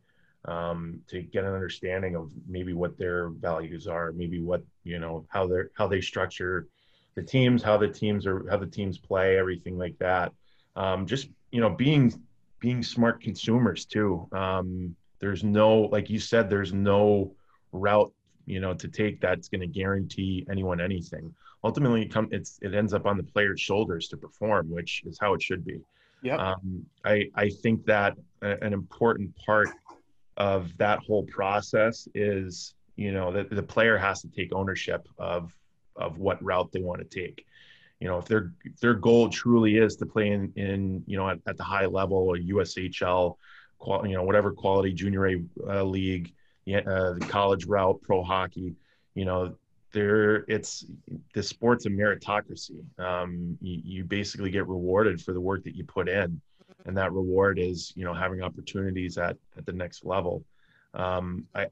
um, 0.47 0.99
to 1.07 1.21
get 1.21 1.43
an 1.43 1.53
understanding 1.53 2.15
of 2.15 2.31
maybe 2.47 2.73
what 2.73 2.97
their 2.97 3.29
values 3.29 3.87
are, 3.87 4.11
maybe 4.11 4.39
what 4.39 4.63
you 4.83 4.99
know 4.99 5.25
how 5.29 5.47
they 5.47 5.61
how 5.75 5.87
they 5.87 6.01
structure 6.01 6.67
the 7.15 7.23
teams, 7.23 7.63
how 7.63 7.77
the 7.77 7.87
teams 7.87 8.25
are 8.25 8.47
how 8.49 8.57
the 8.57 8.67
teams 8.67 8.97
play, 8.97 9.37
everything 9.37 9.77
like 9.77 9.97
that. 9.99 10.31
Um, 10.75 11.05
just 11.05 11.29
you 11.51 11.61
know 11.61 11.69
being 11.69 12.13
being 12.59 12.83
smart 12.83 13.21
consumers 13.21 13.85
too. 13.85 14.27
Um, 14.31 14.95
there's 15.19 15.43
no 15.43 15.81
like 15.81 16.09
you 16.09 16.19
said, 16.19 16.49
there's 16.49 16.73
no 16.73 17.33
route 17.71 18.13
you 18.45 18.59
know 18.59 18.73
to 18.73 18.87
take 18.87 19.19
that's 19.19 19.49
going 19.49 19.61
to 19.61 19.67
guarantee 19.67 20.45
anyone 20.49 20.79
anything. 20.79 21.33
Ultimately, 21.63 22.03
it 22.03 22.13
come 22.13 22.27
it's 22.31 22.59
it 22.61 22.75
ends 22.75 22.93
up 22.93 23.05
on 23.05 23.17
the 23.17 23.23
player's 23.23 23.61
shoulders 23.61 24.07
to 24.09 24.17
perform, 24.17 24.69
which 24.69 25.03
is 25.05 25.17
how 25.19 25.33
it 25.33 25.41
should 25.41 25.65
be. 25.65 25.79
Yeah. 26.21 26.37
Um, 26.37 26.85
I 27.03 27.29
I 27.35 27.49
think 27.49 27.85
that 27.85 28.15
an 28.41 28.73
important 28.73 29.35
part 29.37 29.69
of 30.37 30.75
that 30.77 30.99
whole 30.99 31.23
process 31.23 32.07
is 32.13 32.73
you 32.95 33.11
know 33.11 33.31
that 33.31 33.49
the 33.49 33.63
player 33.63 33.97
has 33.97 34.21
to 34.21 34.29
take 34.29 34.53
ownership 34.53 35.07
of 35.17 35.53
of 35.95 36.17
what 36.17 36.43
route 36.43 36.71
they 36.71 36.81
want 36.81 36.99
to 36.99 37.25
take. 37.25 37.45
You 37.99 38.07
know 38.07 38.17
if 38.17 38.25
their 38.25 38.51
if 38.63 38.79
their 38.79 38.93
goal 38.93 39.29
truly 39.29 39.77
is 39.77 39.95
to 39.97 40.05
play 40.05 40.29
in 40.29 40.51
in 40.55 41.03
you 41.07 41.17
know 41.17 41.29
at, 41.29 41.39
at 41.47 41.57
the 41.57 41.63
high 41.63 41.85
level 41.85 42.17
or 42.17 42.37
ushl 42.37 43.35
qual, 43.79 44.05
you 44.05 44.15
know 44.15 44.23
whatever 44.23 44.51
quality 44.51 44.93
junior 44.93 45.25
a 45.27 45.35
uh, 45.67 45.83
league 45.83 46.33
uh, 46.67 47.13
the 47.13 47.25
college 47.27 47.65
route 47.65 48.01
pro 48.01 48.23
hockey 48.23 48.75
you 49.13 49.23
know 49.23 49.55
there 49.95 50.43
it's 50.49 50.85
the 51.33 51.41
sport's 51.41 51.85
a 51.85 51.89
meritocracy. 51.89 52.83
Um, 52.99 53.57
you, 53.61 53.81
you 53.83 54.03
basically 54.03 54.51
get 54.51 54.67
rewarded 54.67 55.21
for 55.21 55.33
the 55.33 55.39
work 55.39 55.63
that 55.63 55.75
you 55.75 55.85
put 55.85 56.09
in 56.09 56.41
and 56.85 56.97
that 56.97 57.11
reward 57.13 57.59
is 57.59 57.93
you 57.95 58.05
know 58.05 58.13
having 58.13 58.41
opportunities 58.41 59.17
at 59.17 59.37
at 59.57 59.65
the 59.65 59.73
next 59.73 60.05
level. 60.05 60.43
Um, 60.93 61.45
i 61.53 61.67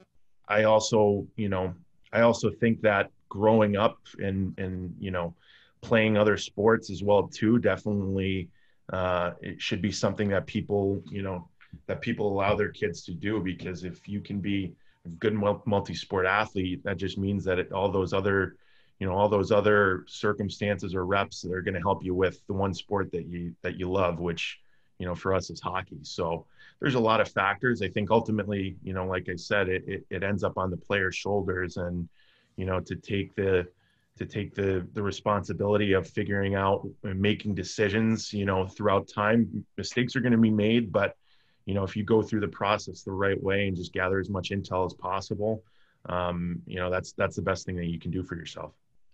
i 0.49 0.63
also 0.63 1.25
you 1.37 1.47
know 1.47 1.73
i 2.11 2.21
also 2.21 2.51
think 2.51 2.81
that 2.81 3.09
growing 3.29 3.77
up 3.77 3.99
and 4.19 4.53
and 4.59 4.93
you 4.99 5.11
know 5.11 5.33
playing 5.81 6.17
other 6.17 6.37
sports 6.37 6.89
as 6.89 7.03
well 7.03 7.27
too 7.27 7.57
definitely 7.59 8.49
uh, 8.91 9.31
it 9.41 9.61
should 9.61 9.81
be 9.81 9.91
something 9.91 10.29
that 10.29 10.45
people 10.45 11.01
you 11.09 11.21
know 11.21 11.47
that 11.87 12.01
people 12.01 12.27
allow 12.31 12.55
their 12.55 12.69
kids 12.69 13.03
to 13.03 13.13
do 13.13 13.39
because 13.39 13.83
if 13.83 14.07
you 14.07 14.19
can 14.19 14.39
be 14.39 14.73
a 15.05 15.09
good 15.09 15.33
multi-sport 15.65 16.25
athlete 16.25 16.83
that 16.83 16.97
just 16.97 17.17
means 17.17 17.43
that 17.43 17.59
it, 17.59 17.71
all 17.71 17.89
those 17.89 18.13
other 18.13 18.55
you 18.99 19.07
know 19.07 19.13
all 19.13 19.29
those 19.29 19.51
other 19.51 20.05
circumstances 20.07 20.93
or 20.93 21.05
reps 21.05 21.41
that 21.41 21.51
are 21.51 21.61
going 21.61 21.73
to 21.73 21.79
help 21.79 22.03
you 22.03 22.13
with 22.13 22.45
the 22.47 22.53
one 22.53 22.73
sport 22.73 23.11
that 23.11 23.25
you 23.25 23.55
that 23.61 23.79
you 23.79 23.89
love 23.89 24.19
which 24.19 24.59
you 24.99 25.05
know, 25.05 25.15
for 25.15 25.33
us 25.33 25.49
it's 25.49 25.61
hockey. 25.61 25.99
So 26.03 26.45
there's 26.79 26.95
a 26.95 26.99
lot 26.99 27.21
of 27.21 27.29
factors. 27.29 27.81
I 27.81 27.89
think 27.89 28.11
ultimately, 28.11 28.75
you 28.83 28.93
know, 28.93 29.05
like 29.05 29.29
I 29.29 29.35
said, 29.35 29.69
it, 29.69 29.83
it, 29.87 30.05
it 30.09 30.23
ends 30.23 30.43
up 30.43 30.57
on 30.57 30.69
the 30.69 30.77
player's 30.77 31.15
shoulders 31.15 31.77
and, 31.77 32.07
you 32.55 32.65
know, 32.65 32.79
to 32.79 32.95
take 32.95 33.35
the, 33.35 33.67
to 34.15 34.27
take 34.27 34.53
the 34.53 34.87
the 34.93 35.01
responsibility 35.01 35.93
of 35.93 36.07
figuring 36.07 36.53
out 36.53 36.87
and 37.03 37.19
making 37.19 37.55
decisions 37.55 38.31
you 38.31 38.45
know 38.45 38.67
throughout 38.67 39.07
time 39.07 39.65
mistakes 39.75 40.15
are 40.15 40.21
going 40.21 40.31
to 40.31 40.37
be 40.37 40.51
made 40.51 40.91
but 40.91 41.17
you 41.65 41.73
know 41.73 41.83
if 41.83 41.95
you 41.95 42.03
go 42.03 42.21
through 42.21 42.39
the 42.39 42.47
process 42.47 43.01
the 43.01 43.11
right 43.11 43.41
way 43.41 43.67
and 43.67 43.75
just 43.75 43.91
gather 43.91 44.19
as 44.19 44.29
much 44.29 44.51
intel 44.51 44.85
as 44.85 44.93
possible 44.93 45.63
um, 46.09 46.61
you 46.65 46.77
know 46.77 46.89
that's 46.89 47.13
that's 47.13 47.35
the 47.35 47.41
best 47.41 47.65
thing 47.65 47.75
that 47.77 47.85
you 47.85 47.99
can 47.99 48.11
do 48.11 48.23
for 48.23 48.35
yourself. 48.35 48.73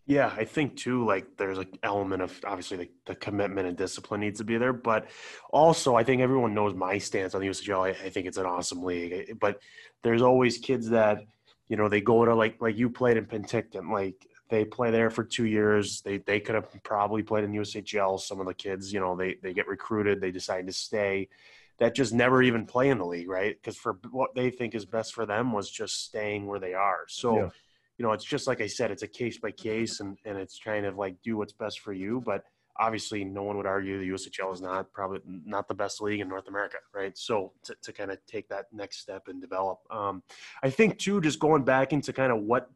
Yeah, 0.10 0.34
I 0.36 0.44
think 0.44 0.76
too, 0.76 1.06
like 1.06 1.38
there's 1.38 1.60
an 1.60 1.68
element 1.84 2.24
of 2.24 2.42
obviously 2.44 2.78
the, 2.78 2.90
the, 3.06 3.16
commitment 3.16 3.68
and 3.68 3.78
discipline 3.78 4.22
needs 4.22 4.40
to 4.40 4.44
be 4.44 4.58
there. 4.58 4.74
But 4.74 5.06
also, 5.52 5.96
I 5.96 6.04
think 6.04 6.24
everyone 6.24 6.56
knows 6.56 6.74
my 6.74 6.98
stance 6.98 7.36
on 7.36 7.42
the 7.42 7.48
USHL. 7.48 7.86
I, 7.86 7.90
I 7.90 8.10
think 8.10 8.26
it's 8.26 8.40
an 8.40 8.48
awesome 8.48 8.82
league. 8.82 9.14
Eh, 9.14 9.34
but 9.40 9.60
there's 10.02 10.24
always 10.24 10.58
kids 10.58 10.90
that, 10.90 11.26
you 11.68 11.78
know, 11.78 11.88
they 11.88 12.02
go 12.02 12.26
to 12.26 12.34
like, 12.34 12.60
like 12.60 12.76
you 12.76 12.90
played 12.90 13.18
in 13.18 13.28
Penticton, 13.28 13.92
like 13.94 14.26
they 14.50 14.66
play 14.66 14.90
there 14.90 15.12
for 15.12 15.24
two 15.24 15.46
years. 15.46 16.02
They, 16.02 16.18
they 16.18 16.40
could 16.40 16.56
have 16.56 16.66
probably 16.82 17.22
played 17.22 17.44
in 17.44 17.52
USHL. 17.52 18.20
Some 18.20 18.40
of 18.40 18.48
the 18.48 18.56
kids, 18.56 18.92
you 18.92 19.00
know, 19.00 19.16
they, 19.16 19.36
they 19.44 19.54
get 19.54 19.68
recruited, 19.68 20.22
they 20.22 20.32
decide 20.32 20.66
to 20.66 20.74
stay 20.74 21.30
that 21.78 21.94
just 21.94 22.14
never 22.14 22.42
even 22.42 22.66
play 22.66 22.90
in 22.90 22.98
the 22.98 23.06
league, 23.06 23.30
right? 23.30 23.56
Because 23.56 23.78
for 23.78 24.00
what 24.10 24.34
they 24.34 24.50
think 24.50 24.74
is 24.74 24.86
best 24.86 25.14
for 25.14 25.28
them 25.28 25.54
was 25.54 25.70
just 25.70 26.04
staying 26.04 26.48
where 26.48 26.60
they 26.60 26.74
are. 26.74 27.06
So, 27.08 27.38
yeah 27.38 27.50
you 28.00 28.06
know, 28.06 28.14
it's 28.14 28.24
just 28.24 28.48
like 28.48 28.62
I 28.62 28.68
said, 28.68 28.92
it's 28.92 29.04
a 29.04 29.08
case 29.08 29.38
by 29.38 29.52
case, 29.52 30.00
and 30.00 30.18
and 30.26 30.38
it's 30.38 30.58
trying 30.58 30.84
to 30.84 30.92
like 30.92 31.18
do 31.22 31.38
what's 31.38 31.52
best 31.52 31.82
for 31.82 31.92
you. 31.92 32.24
But 32.26 32.46
obviously, 32.80 33.26
no 33.26 33.44
one 33.44 33.58
would 33.58 33.66
argue 33.66 34.00
the 34.00 34.10
USHL 34.10 34.54
is 34.54 34.62
not 34.62 34.92
probably 34.94 35.20
not 35.46 35.68
the 35.68 35.74
best 35.74 36.02
league 36.02 36.22
in 36.22 36.30
North 36.30 36.48
America, 36.48 36.78
right? 36.96 37.16
So 37.18 37.52
to, 37.66 37.76
to 37.84 37.92
kind 37.92 38.10
of 38.10 38.18
take 38.26 38.48
that 38.48 38.68
next 38.72 39.02
step 39.02 39.24
and 39.28 39.42
develop, 39.42 39.80
um, 39.92 40.24
I 40.64 40.70
think 40.70 40.98
too, 40.98 41.20
just 41.20 41.40
going 41.40 41.64
back 41.64 41.92
into 41.92 42.14
kind 42.14 42.32
of 42.32 42.40
what, 42.40 42.70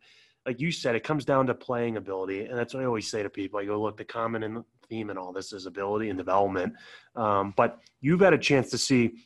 like 0.45 0.59
you 0.59 0.73
said, 0.73 0.93
it 0.93 1.05
comes 1.05 1.23
down 1.23 1.47
to 1.47 1.53
playing 1.53 1.95
ability, 1.95 2.41
and 2.41 2.57
that's 2.59 2.73
what 2.73 2.83
I 2.83 2.85
always 2.85 3.09
say 3.09 3.23
to 3.23 3.29
people. 3.29 3.61
I 3.61 3.65
go, 3.65 3.81
look, 3.81 3.95
the 3.95 4.03
common 4.03 4.65
theme 4.89 5.09
in 5.09 5.17
all 5.17 5.31
this 5.31 5.53
is 5.53 5.67
ability 5.67 6.09
and 6.09 6.17
development, 6.17 6.73
um, 7.15 7.53
but 7.55 7.79
you've 8.01 8.19
had 8.19 8.33
a 8.33 8.37
chance 8.37 8.69
to 8.71 8.77
see 8.77 9.25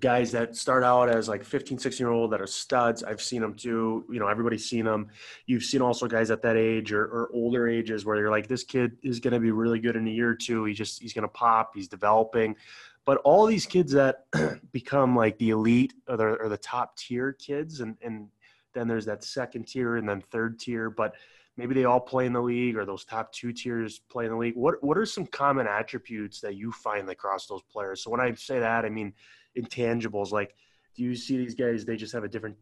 guys 0.00 0.32
that 0.32 0.56
start 0.56 0.82
out 0.82 1.08
as 1.08 1.28
like 1.28 1.44
15 1.44 1.78
16 1.78 2.04
year 2.04 2.12
old 2.12 2.32
that 2.32 2.40
are 2.40 2.46
studs. 2.46 3.04
I've 3.04 3.22
seen 3.22 3.40
them 3.40 3.54
too. 3.54 4.04
You 4.10 4.18
know 4.18 4.26
everybody's 4.26 4.68
seen 4.68 4.84
them 4.84 5.08
you've 5.46 5.62
seen 5.62 5.80
also 5.80 6.06
guys 6.06 6.30
at 6.30 6.42
that 6.42 6.56
age 6.56 6.92
or, 6.92 7.04
or 7.04 7.30
older 7.32 7.68
ages 7.68 8.04
where 8.04 8.16
you're 8.16 8.30
like 8.30 8.48
this 8.48 8.64
kid 8.64 8.96
is 9.02 9.20
going 9.20 9.32
to 9.32 9.40
be 9.40 9.52
really 9.52 9.78
good 9.78 9.96
in 9.96 10.06
a 10.06 10.10
year 10.10 10.30
or 10.30 10.34
two. 10.34 10.64
He 10.64 10.74
just 10.74 11.00
he's 11.00 11.12
going 11.12 11.22
to 11.22 11.28
pop. 11.28 11.72
He's 11.74 11.88
developing. 11.88 12.56
But 13.04 13.18
all 13.18 13.46
these 13.46 13.66
kids 13.66 13.92
that 13.92 14.26
become 14.72 15.14
like 15.14 15.38
the 15.38 15.50
elite 15.50 15.94
or 16.08 16.16
the, 16.16 16.24
or 16.24 16.48
the 16.48 16.56
top 16.58 16.96
tier 16.96 17.32
kids 17.32 17.80
and 17.80 17.96
and 18.02 18.28
then 18.74 18.88
there's 18.88 19.06
that 19.06 19.24
second 19.24 19.68
tier 19.68 19.96
and 19.96 20.08
then 20.08 20.20
third 20.20 20.58
tier 20.58 20.90
but 20.90 21.14
maybe 21.56 21.74
they 21.74 21.84
all 21.84 22.00
play 22.00 22.26
in 22.26 22.32
the 22.32 22.42
league 22.42 22.76
or 22.76 22.84
those 22.84 23.04
top 23.04 23.32
two 23.32 23.52
tiers 23.52 24.00
play 24.10 24.26
in 24.26 24.32
the 24.32 24.36
league. 24.36 24.56
What 24.56 24.82
what 24.82 24.98
are 24.98 25.06
some 25.06 25.26
common 25.26 25.68
attributes 25.68 26.40
that 26.40 26.56
you 26.56 26.72
find 26.72 27.08
across 27.08 27.46
those 27.46 27.62
players? 27.70 28.02
So 28.02 28.10
when 28.10 28.20
i 28.20 28.34
say 28.34 28.58
that 28.58 28.84
i 28.84 28.88
mean 28.88 29.12
intangibles 29.56 30.32
like 30.32 30.54
do 30.96 31.02
you 31.02 31.14
see 31.14 31.36
these 31.36 31.54
guys 31.54 31.84
they 31.84 31.96
just 31.96 32.12
have 32.12 32.24
a 32.24 32.28
different 32.28 32.56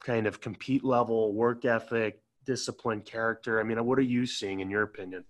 kind 0.00 0.26
of 0.26 0.40
compete 0.40 0.84
level 0.84 1.32
work 1.32 1.64
ethic 1.64 2.20
discipline 2.46 3.00
character 3.00 3.60
i 3.60 3.62
mean 3.62 3.82
what 3.84 3.98
are 3.98 4.02
you 4.02 4.26
seeing 4.26 4.60
in 4.60 4.70
your 4.70 4.82
opinion 4.82 5.24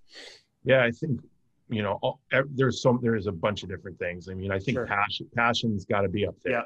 yeah 0.64 0.84
i 0.84 0.90
think 0.90 1.20
you 1.68 1.82
know 1.82 1.98
all, 2.02 2.20
there's 2.54 2.82
some 2.82 2.98
there's 3.02 3.26
a 3.26 3.32
bunch 3.32 3.62
of 3.62 3.68
different 3.68 3.98
things 3.98 4.28
i 4.28 4.34
mean 4.34 4.50
i 4.50 4.58
think 4.58 4.76
sure. 4.76 4.86
passion 4.86 5.26
passion's 5.34 5.84
got 5.84 6.02
to 6.02 6.08
be 6.08 6.26
up 6.26 6.34
there 6.42 6.52
yeah. 6.52 6.62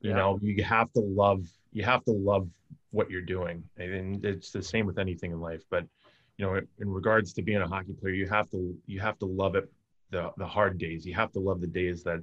you 0.00 0.10
yeah. 0.10 0.16
know 0.16 0.38
you 0.42 0.62
have 0.62 0.92
to 0.92 1.00
love 1.00 1.46
you 1.72 1.82
have 1.82 2.04
to 2.04 2.12
love 2.12 2.48
what 2.90 3.10
you're 3.10 3.20
doing 3.20 3.62
and 3.76 4.24
it's 4.24 4.50
the 4.50 4.62
same 4.62 4.86
with 4.86 4.98
anything 4.98 5.32
in 5.32 5.40
life 5.40 5.62
but 5.70 5.84
you 6.38 6.44
know 6.44 6.60
in 6.78 6.88
regards 6.88 7.32
to 7.32 7.42
being 7.42 7.60
a 7.60 7.68
hockey 7.68 7.92
player 7.92 8.14
you 8.14 8.26
have 8.26 8.50
to 8.50 8.76
you 8.86 9.00
have 9.00 9.18
to 9.18 9.26
love 9.26 9.54
it 9.54 9.70
the 10.10 10.32
the 10.36 10.46
hard 10.46 10.78
days 10.78 11.04
you 11.04 11.14
have 11.14 11.32
to 11.32 11.38
love 11.38 11.60
the 11.60 11.66
days 11.66 12.02
that 12.02 12.22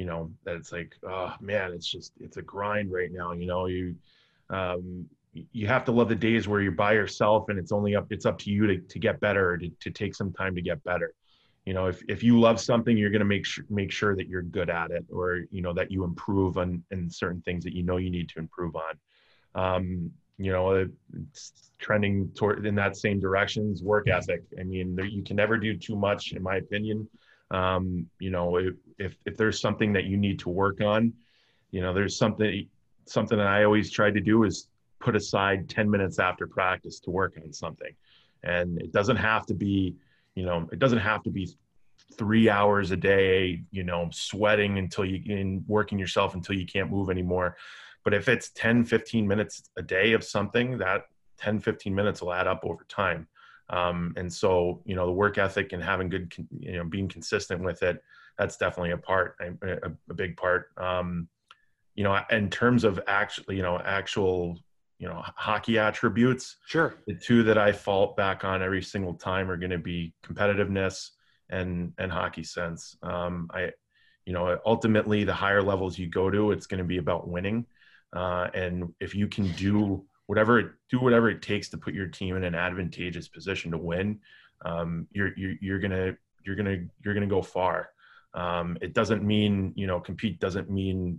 you 0.00 0.06
know 0.06 0.30
that 0.44 0.56
it's 0.56 0.72
like 0.72 0.96
oh 1.06 1.34
man 1.42 1.74
it's 1.74 1.86
just 1.86 2.12
it's 2.20 2.38
a 2.38 2.42
grind 2.42 2.90
right 2.90 3.12
now 3.12 3.32
you 3.32 3.46
know 3.46 3.66
you 3.66 3.94
um, 4.48 5.06
you 5.52 5.66
have 5.66 5.84
to 5.84 5.92
love 5.92 6.08
the 6.08 6.14
days 6.14 6.48
where 6.48 6.62
you're 6.62 6.72
by 6.72 6.94
yourself 6.94 7.50
and 7.50 7.58
it's 7.58 7.70
only 7.70 7.94
up 7.94 8.06
it's 8.08 8.24
up 8.24 8.38
to 8.38 8.50
you 8.50 8.66
to, 8.66 8.78
to 8.78 8.98
get 8.98 9.20
better 9.20 9.58
to, 9.58 9.68
to 9.78 9.90
take 9.90 10.14
some 10.14 10.32
time 10.32 10.54
to 10.54 10.62
get 10.62 10.82
better. 10.84 11.12
You 11.66 11.74
know 11.74 11.86
if, 11.86 12.02
if 12.08 12.22
you 12.22 12.40
love 12.40 12.58
something 12.58 12.96
you're 12.96 13.10
going 13.10 13.26
to 13.28 13.34
make 13.36 13.44
sure 13.44 13.66
make 13.68 13.92
sure 13.92 14.16
that 14.16 14.26
you're 14.26 14.40
good 14.58 14.70
at 14.70 14.90
it 14.90 15.04
or 15.12 15.42
you 15.50 15.60
know 15.60 15.74
that 15.74 15.90
you 15.90 16.02
improve 16.04 16.56
on 16.56 16.82
in 16.90 17.10
certain 17.10 17.42
things 17.42 17.62
that 17.64 17.74
you 17.74 17.82
know 17.82 17.98
you 17.98 18.10
need 18.10 18.30
to 18.30 18.38
improve 18.38 18.76
on. 18.76 18.94
Um, 19.54 20.10
you 20.38 20.50
know 20.50 20.88
it's 21.30 21.52
trending 21.78 22.30
toward 22.34 22.64
in 22.64 22.74
that 22.76 22.96
same 22.96 23.20
directions 23.20 23.82
work 23.82 24.08
ethic. 24.08 24.44
I 24.58 24.62
mean 24.62 24.96
there, 24.96 25.04
you 25.04 25.22
can 25.22 25.36
never 25.36 25.58
do 25.58 25.76
too 25.76 25.94
much 25.94 26.32
in 26.32 26.42
my 26.42 26.56
opinion 26.56 27.06
um, 27.50 28.06
you 28.18 28.30
know 28.30 28.56
if, 28.98 29.16
if 29.26 29.36
there's 29.36 29.60
something 29.60 29.92
that 29.92 30.04
you 30.04 30.16
need 30.16 30.38
to 30.38 30.48
work 30.48 30.80
on 30.80 31.12
you 31.70 31.80
know 31.80 31.92
there's 31.92 32.16
something 32.16 32.68
something 33.06 33.38
that 33.38 33.46
i 33.46 33.64
always 33.64 33.90
try 33.90 34.10
to 34.10 34.20
do 34.20 34.44
is 34.44 34.68
put 35.00 35.16
aside 35.16 35.68
10 35.68 35.90
minutes 35.90 36.18
after 36.18 36.46
practice 36.46 37.00
to 37.00 37.10
work 37.10 37.38
on 37.42 37.52
something. 37.52 37.92
And 38.42 38.80
it 38.80 38.92
doesn't 38.92 39.16
have 39.16 39.46
to 39.46 39.54
be 39.54 39.96
you 40.36 40.44
know 40.44 40.68
it 40.70 40.78
doesn't 40.78 41.00
have 41.00 41.22
to 41.24 41.30
be 41.30 41.50
three 42.16 42.48
hours 42.48 42.92
a 42.92 42.96
day 42.96 43.62
you 43.72 43.82
know 43.82 44.08
sweating 44.12 44.78
until 44.78 45.04
you 45.04 45.20
in 45.26 45.64
working 45.66 45.98
yourself 45.98 46.34
until 46.34 46.54
you 46.54 46.66
can't 46.66 46.90
move 46.90 47.10
anymore. 47.10 47.56
But 48.04 48.14
if 48.14 48.28
it's 48.28 48.50
10 48.50 48.84
15 48.84 49.26
minutes 49.26 49.64
a 49.76 49.82
day 49.82 50.12
of 50.12 50.22
something 50.22 50.78
that 50.78 51.06
10 51.38 51.60
15 51.60 51.94
minutes 51.94 52.22
will 52.22 52.32
add 52.32 52.46
up 52.46 52.60
over 52.64 52.84
time 52.88 53.26
um, 53.70 54.12
and 54.16 54.32
so, 54.32 54.82
you 54.84 54.94
know, 54.94 55.06
the 55.06 55.12
work 55.12 55.38
ethic 55.38 55.72
and 55.72 55.82
having 55.82 56.08
good, 56.08 56.32
you 56.58 56.76
know, 56.76 56.84
being 56.84 57.08
consistent 57.08 57.62
with 57.62 57.82
it, 57.82 58.02
that's 58.36 58.56
definitely 58.56 58.90
a 58.90 58.96
part, 58.96 59.36
a, 59.40 59.92
a 60.10 60.14
big 60.14 60.36
part. 60.36 60.70
Um, 60.76 61.28
you 61.94 62.04
know, 62.04 62.18
in 62.30 62.50
terms 62.50 62.84
of 62.84 63.00
actually, 63.06 63.56
you 63.56 63.62
know, 63.62 63.78
actual, 63.78 64.58
you 64.98 65.08
know, 65.08 65.22
hockey 65.36 65.78
attributes. 65.78 66.56
Sure. 66.66 66.94
The 67.06 67.14
two 67.14 67.42
that 67.44 67.58
I 67.58 67.72
fall 67.72 68.14
back 68.16 68.44
on 68.44 68.62
every 68.62 68.82
single 68.82 69.14
time 69.14 69.50
are 69.50 69.56
going 69.56 69.70
to 69.70 69.78
be 69.78 70.14
competitiveness 70.24 71.10
and 71.48 71.92
and 71.98 72.10
hockey 72.10 72.44
sense. 72.44 72.96
Um, 73.02 73.50
I, 73.52 73.70
you 74.26 74.32
know, 74.32 74.58
ultimately, 74.66 75.24
the 75.24 75.34
higher 75.34 75.62
levels 75.62 75.98
you 75.98 76.06
go 76.06 76.30
to, 76.30 76.52
it's 76.52 76.66
going 76.66 76.78
to 76.78 76.84
be 76.84 76.98
about 76.98 77.28
winning. 77.28 77.66
Uh, 78.12 78.48
and 78.54 78.92
if 79.00 79.14
you 79.14 79.28
can 79.28 79.50
do 79.52 80.04
whatever 80.30 80.78
do 80.88 81.00
whatever 81.00 81.28
it 81.28 81.42
takes 81.42 81.68
to 81.68 81.76
put 81.76 81.92
your 81.92 82.06
team 82.06 82.36
in 82.36 82.44
an 82.44 82.54
advantageous 82.54 83.26
position 83.26 83.72
to 83.72 83.76
win. 83.76 84.20
Um, 84.64 85.08
you're, 85.10 85.36
you're, 85.36 85.54
you're 85.60 85.78
gonna 85.80 86.14
you're 86.46 86.54
gonna 86.54 86.84
you're 87.04 87.14
gonna 87.14 87.26
go 87.26 87.42
far. 87.42 87.88
Um, 88.32 88.78
it 88.80 88.94
doesn't 88.94 89.24
mean 89.24 89.72
you 89.74 89.88
know 89.88 89.98
compete 89.98 90.38
doesn't 90.38 90.70
mean 90.70 91.18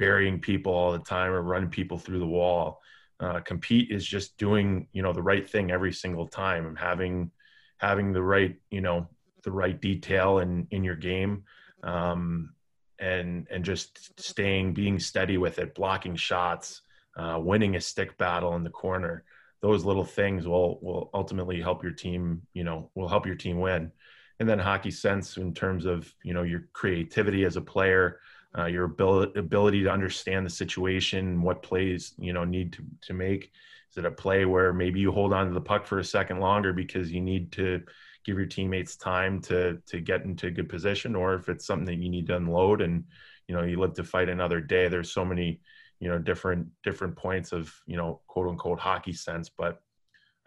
burying 0.00 0.40
people 0.40 0.72
all 0.72 0.90
the 0.90 0.98
time 0.98 1.30
or 1.30 1.42
running 1.42 1.70
people 1.70 1.96
through 1.96 2.18
the 2.18 2.26
wall. 2.26 2.80
Uh, 3.20 3.38
compete 3.38 3.92
is 3.92 4.04
just 4.04 4.36
doing 4.36 4.88
you 4.92 5.02
know 5.02 5.12
the 5.12 5.22
right 5.22 5.48
thing 5.48 5.70
every 5.70 5.92
single 5.92 6.26
time 6.26 6.66
and 6.66 6.76
having 6.76 7.30
having 7.78 8.12
the 8.12 8.22
right 8.22 8.56
you 8.72 8.80
know 8.80 9.06
the 9.44 9.52
right 9.52 9.80
detail 9.80 10.40
in 10.40 10.66
in 10.72 10.82
your 10.82 10.96
game 10.96 11.44
um, 11.84 12.52
and 12.98 13.46
and 13.48 13.64
just 13.64 14.18
staying 14.18 14.74
being 14.74 14.98
steady 14.98 15.38
with 15.38 15.60
it 15.60 15.72
blocking 15.72 16.16
shots 16.16 16.82
uh, 17.16 17.38
winning 17.40 17.76
a 17.76 17.80
stick 17.80 18.16
battle 18.18 18.54
in 18.56 18.64
the 18.64 18.70
corner. 18.70 19.24
Those 19.62 19.84
little 19.84 20.04
things 20.04 20.46
will 20.46 20.78
will 20.80 21.10
ultimately 21.12 21.60
help 21.60 21.82
your 21.82 21.92
team. 21.92 22.42
You 22.54 22.64
know, 22.64 22.90
will 22.94 23.08
help 23.08 23.26
your 23.26 23.34
team 23.34 23.60
win. 23.60 23.92
And 24.38 24.48
then 24.48 24.58
hockey 24.58 24.90
sense 24.90 25.36
in 25.36 25.52
terms 25.52 25.84
of 25.84 26.12
you 26.24 26.32
know 26.32 26.42
your 26.42 26.68
creativity 26.72 27.44
as 27.44 27.56
a 27.56 27.60
player, 27.60 28.20
uh, 28.56 28.66
your 28.66 28.84
ability 28.84 29.38
ability 29.38 29.82
to 29.84 29.90
understand 29.90 30.46
the 30.46 30.50
situation, 30.50 31.42
what 31.42 31.62
plays 31.62 32.14
you 32.18 32.32
know 32.32 32.44
need 32.44 32.72
to 32.74 32.84
to 33.02 33.12
make. 33.12 33.52
Is 33.90 33.98
it 33.98 34.06
a 34.06 34.10
play 34.10 34.44
where 34.44 34.72
maybe 34.72 35.00
you 35.00 35.10
hold 35.10 35.32
on 35.32 35.48
to 35.48 35.52
the 35.52 35.60
puck 35.60 35.84
for 35.84 35.98
a 35.98 36.04
second 36.04 36.38
longer 36.38 36.72
because 36.72 37.10
you 37.10 37.20
need 37.20 37.50
to 37.52 37.82
give 38.24 38.36
your 38.36 38.46
teammates 38.46 38.96
time 38.96 39.40
to 39.42 39.78
to 39.86 40.00
get 40.00 40.24
into 40.24 40.46
a 40.46 40.50
good 40.50 40.68
position, 40.68 41.14
or 41.14 41.34
if 41.34 41.48
it's 41.48 41.66
something 41.66 41.86
that 41.86 42.02
you 42.02 42.08
need 42.08 42.26
to 42.28 42.36
unload 42.36 42.80
and 42.80 43.04
you 43.48 43.54
know 43.54 43.62
you 43.62 43.78
live 43.78 43.94
to 43.94 44.04
fight 44.04 44.28
another 44.28 44.60
day. 44.60 44.88
There's 44.88 45.12
so 45.12 45.24
many 45.24 45.60
you 46.00 46.08
know 46.08 46.18
different 46.18 46.66
different 46.82 47.14
points 47.14 47.52
of 47.52 47.72
you 47.86 47.96
know 47.96 48.20
quote 48.26 48.48
unquote 48.48 48.80
hockey 48.80 49.12
sense 49.12 49.50
but 49.56 49.82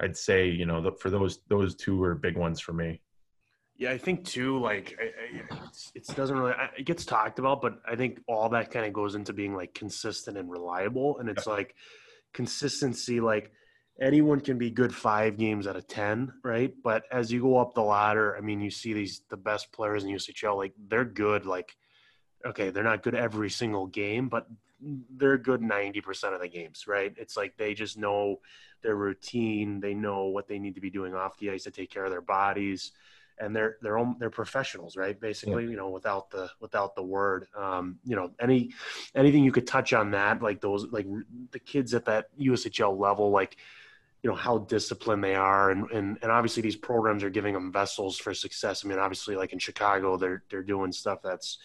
i'd 0.01 0.17
say 0.17 0.47
you 0.47 0.65
know 0.65 0.91
for 0.99 1.09
those 1.09 1.39
those 1.47 1.75
two 1.75 1.97
were 1.97 2.15
big 2.15 2.37
ones 2.37 2.59
for 2.59 2.73
me. 2.73 2.99
Yeah 3.75 3.91
i 3.91 3.97
think 3.97 4.25
too 4.25 4.59
like 4.59 4.97
it 5.95 6.07
doesn't 6.15 6.37
really 6.37 6.53
it 6.77 6.85
gets 6.85 7.05
talked 7.05 7.39
about 7.39 7.61
but 7.61 7.79
i 7.87 7.95
think 7.95 8.19
all 8.27 8.49
that 8.49 8.71
kind 8.71 8.85
of 8.85 8.93
goes 8.93 9.15
into 9.15 9.33
being 9.33 9.55
like 9.55 9.73
consistent 9.73 10.37
and 10.37 10.49
reliable 10.49 11.19
and 11.19 11.29
it's 11.29 11.47
like 11.47 11.75
consistency 12.33 13.19
like 13.19 13.51
anyone 14.01 14.39
can 14.39 14.57
be 14.57 14.71
good 14.71 14.93
five 14.93 15.37
games 15.37 15.67
out 15.67 15.75
of 15.75 15.87
ten 15.87 16.33
right? 16.43 16.73
But 16.83 17.03
as 17.11 17.31
you 17.31 17.41
go 17.41 17.57
up 17.57 17.73
the 17.73 17.81
ladder 17.81 18.35
i 18.35 18.41
mean 18.41 18.59
you 18.59 18.71
see 18.71 18.93
these 18.93 19.21
the 19.29 19.37
best 19.37 19.71
players 19.71 20.03
in 20.03 20.09
ushl 20.11 20.57
like 20.57 20.73
they're 20.87 21.05
good 21.05 21.45
like 21.45 21.75
okay 22.45 22.69
they're 22.69 22.83
not 22.83 23.03
good 23.03 23.15
every 23.15 23.49
single 23.49 23.87
game 23.87 24.29
but 24.29 24.47
they're 25.15 25.38
good 25.38 25.62
90% 25.62 26.34
of 26.34 26.41
the 26.41 26.48
games, 26.48 26.86
right? 26.88 27.13
It's 27.17 27.38
like 27.38 27.58
they 27.58 27.74
just 27.74 27.98
know 27.98 28.39
their 28.82 28.96
routine, 28.96 29.80
they 29.80 29.93
know 29.93 30.26
what 30.26 30.48
they 30.48 30.60
need 30.60 30.76
to 30.76 30.82
be 30.82 30.89
doing 30.89 31.13
off 31.15 31.38
the 31.38 31.52
ice 31.52 31.63
to 31.63 31.72
take 31.72 31.89
care 31.89 32.06
of 32.06 32.12
their 32.12 32.22
bodies. 32.22 32.91
and 33.39 33.56
they're 33.56 33.78
they're 33.82 34.13
they're 34.19 34.30
professionals, 34.30 34.96
right? 34.96 35.19
Basically, 35.19 35.63
yeah. 35.63 35.72
you 35.72 35.76
know, 35.76 35.89
without 35.89 36.30
the 36.30 36.50
without 36.60 36.96
the 36.96 37.04
word. 37.04 37.48
Um, 37.58 37.98
you 38.04 38.15
know, 38.15 38.32
any 38.39 38.72
anything 39.15 39.43
you 39.43 39.52
could 39.52 39.65
touch 39.65 39.93
on 39.93 40.12
that, 40.12 40.41
like 40.41 40.62
those 40.62 40.86
like 40.91 41.08
the 41.52 41.60
kids 41.60 41.93
at 41.93 42.06
that 42.06 42.28
USHL 42.39 42.98
level, 43.00 43.32
like 43.32 43.58
you 44.24 44.30
know 44.30 44.36
how 44.36 44.60
disciplined 44.60 45.24
they 45.24 45.36
are 45.36 45.69
and, 45.69 45.89
and 45.91 46.17
and 46.22 46.32
obviously 46.32 46.62
these 46.62 46.78
programs 46.78 47.24
are 47.24 47.30
giving 47.30 47.54
them 47.54 47.72
vessels 47.72 48.17
for 48.17 48.34
success 48.34 48.84
i 48.84 48.88
mean 48.88 48.98
obviously 48.98 49.36
like 49.36 49.52
in 49.52 49.60
chicago 49.60 50.17
they're 50.17 50.43
they're 50.50 50.63
doing 50.63 50.91
stuff 50.91 51.19
that's 51.22 51.60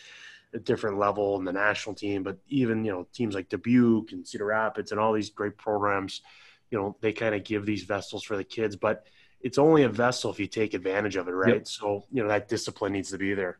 a 0.54 0.58
different 0.58 0.98
level 0.98 1.38
in 1.38 1.44
the 1.44 1.52
national 1.52 1.94
team 1.94 2.22
but 2.22 2.38
even 2.48 2.84
you 2.84 2.90
know 2.90 3.06
teams 3.12 3.34
like 3.34 3.48
dubuque 3.48 4.12
and 4.12 4.26
cedar 4.26 4.46
rapids 4.46 4.92
and 4.92 5.00
all 5.00 5.12
these 5.12 5.30
great 5.30 5.56
programs 5.56 6.22
you 6.70 6.78
know 6.78 6.96
they 7.00 7.12
kind 7.12 7.34
of 7.34 7.44
give 7.44 7.66
these 7.66 7.84
vessels 7.84 8.22
for 8.22 8.36
the 8.36 8.44
kids 8.44 8.76
but 8.76 9.06
it's 9.40 9.58
only 9.58 9.84
a 9.84 9.88
vessel 9.88 10.30
if 10.30 10.40
you 10.40 10.46
take 10.46 10.74
advantage 10.74 11.16
of 11.16 11.28
it 11.28 11.32
right? 11.32 11.54
Yep. 11.54 11.68
so 11.68 12.04
you 12.10 12.22
know 12.22 12.28
that 12.28 12.48
discipline 12.48 12.92
needs 12.92 13.10
to 13.10 13.18
be 13.18 13.34
there. 13.34 13.58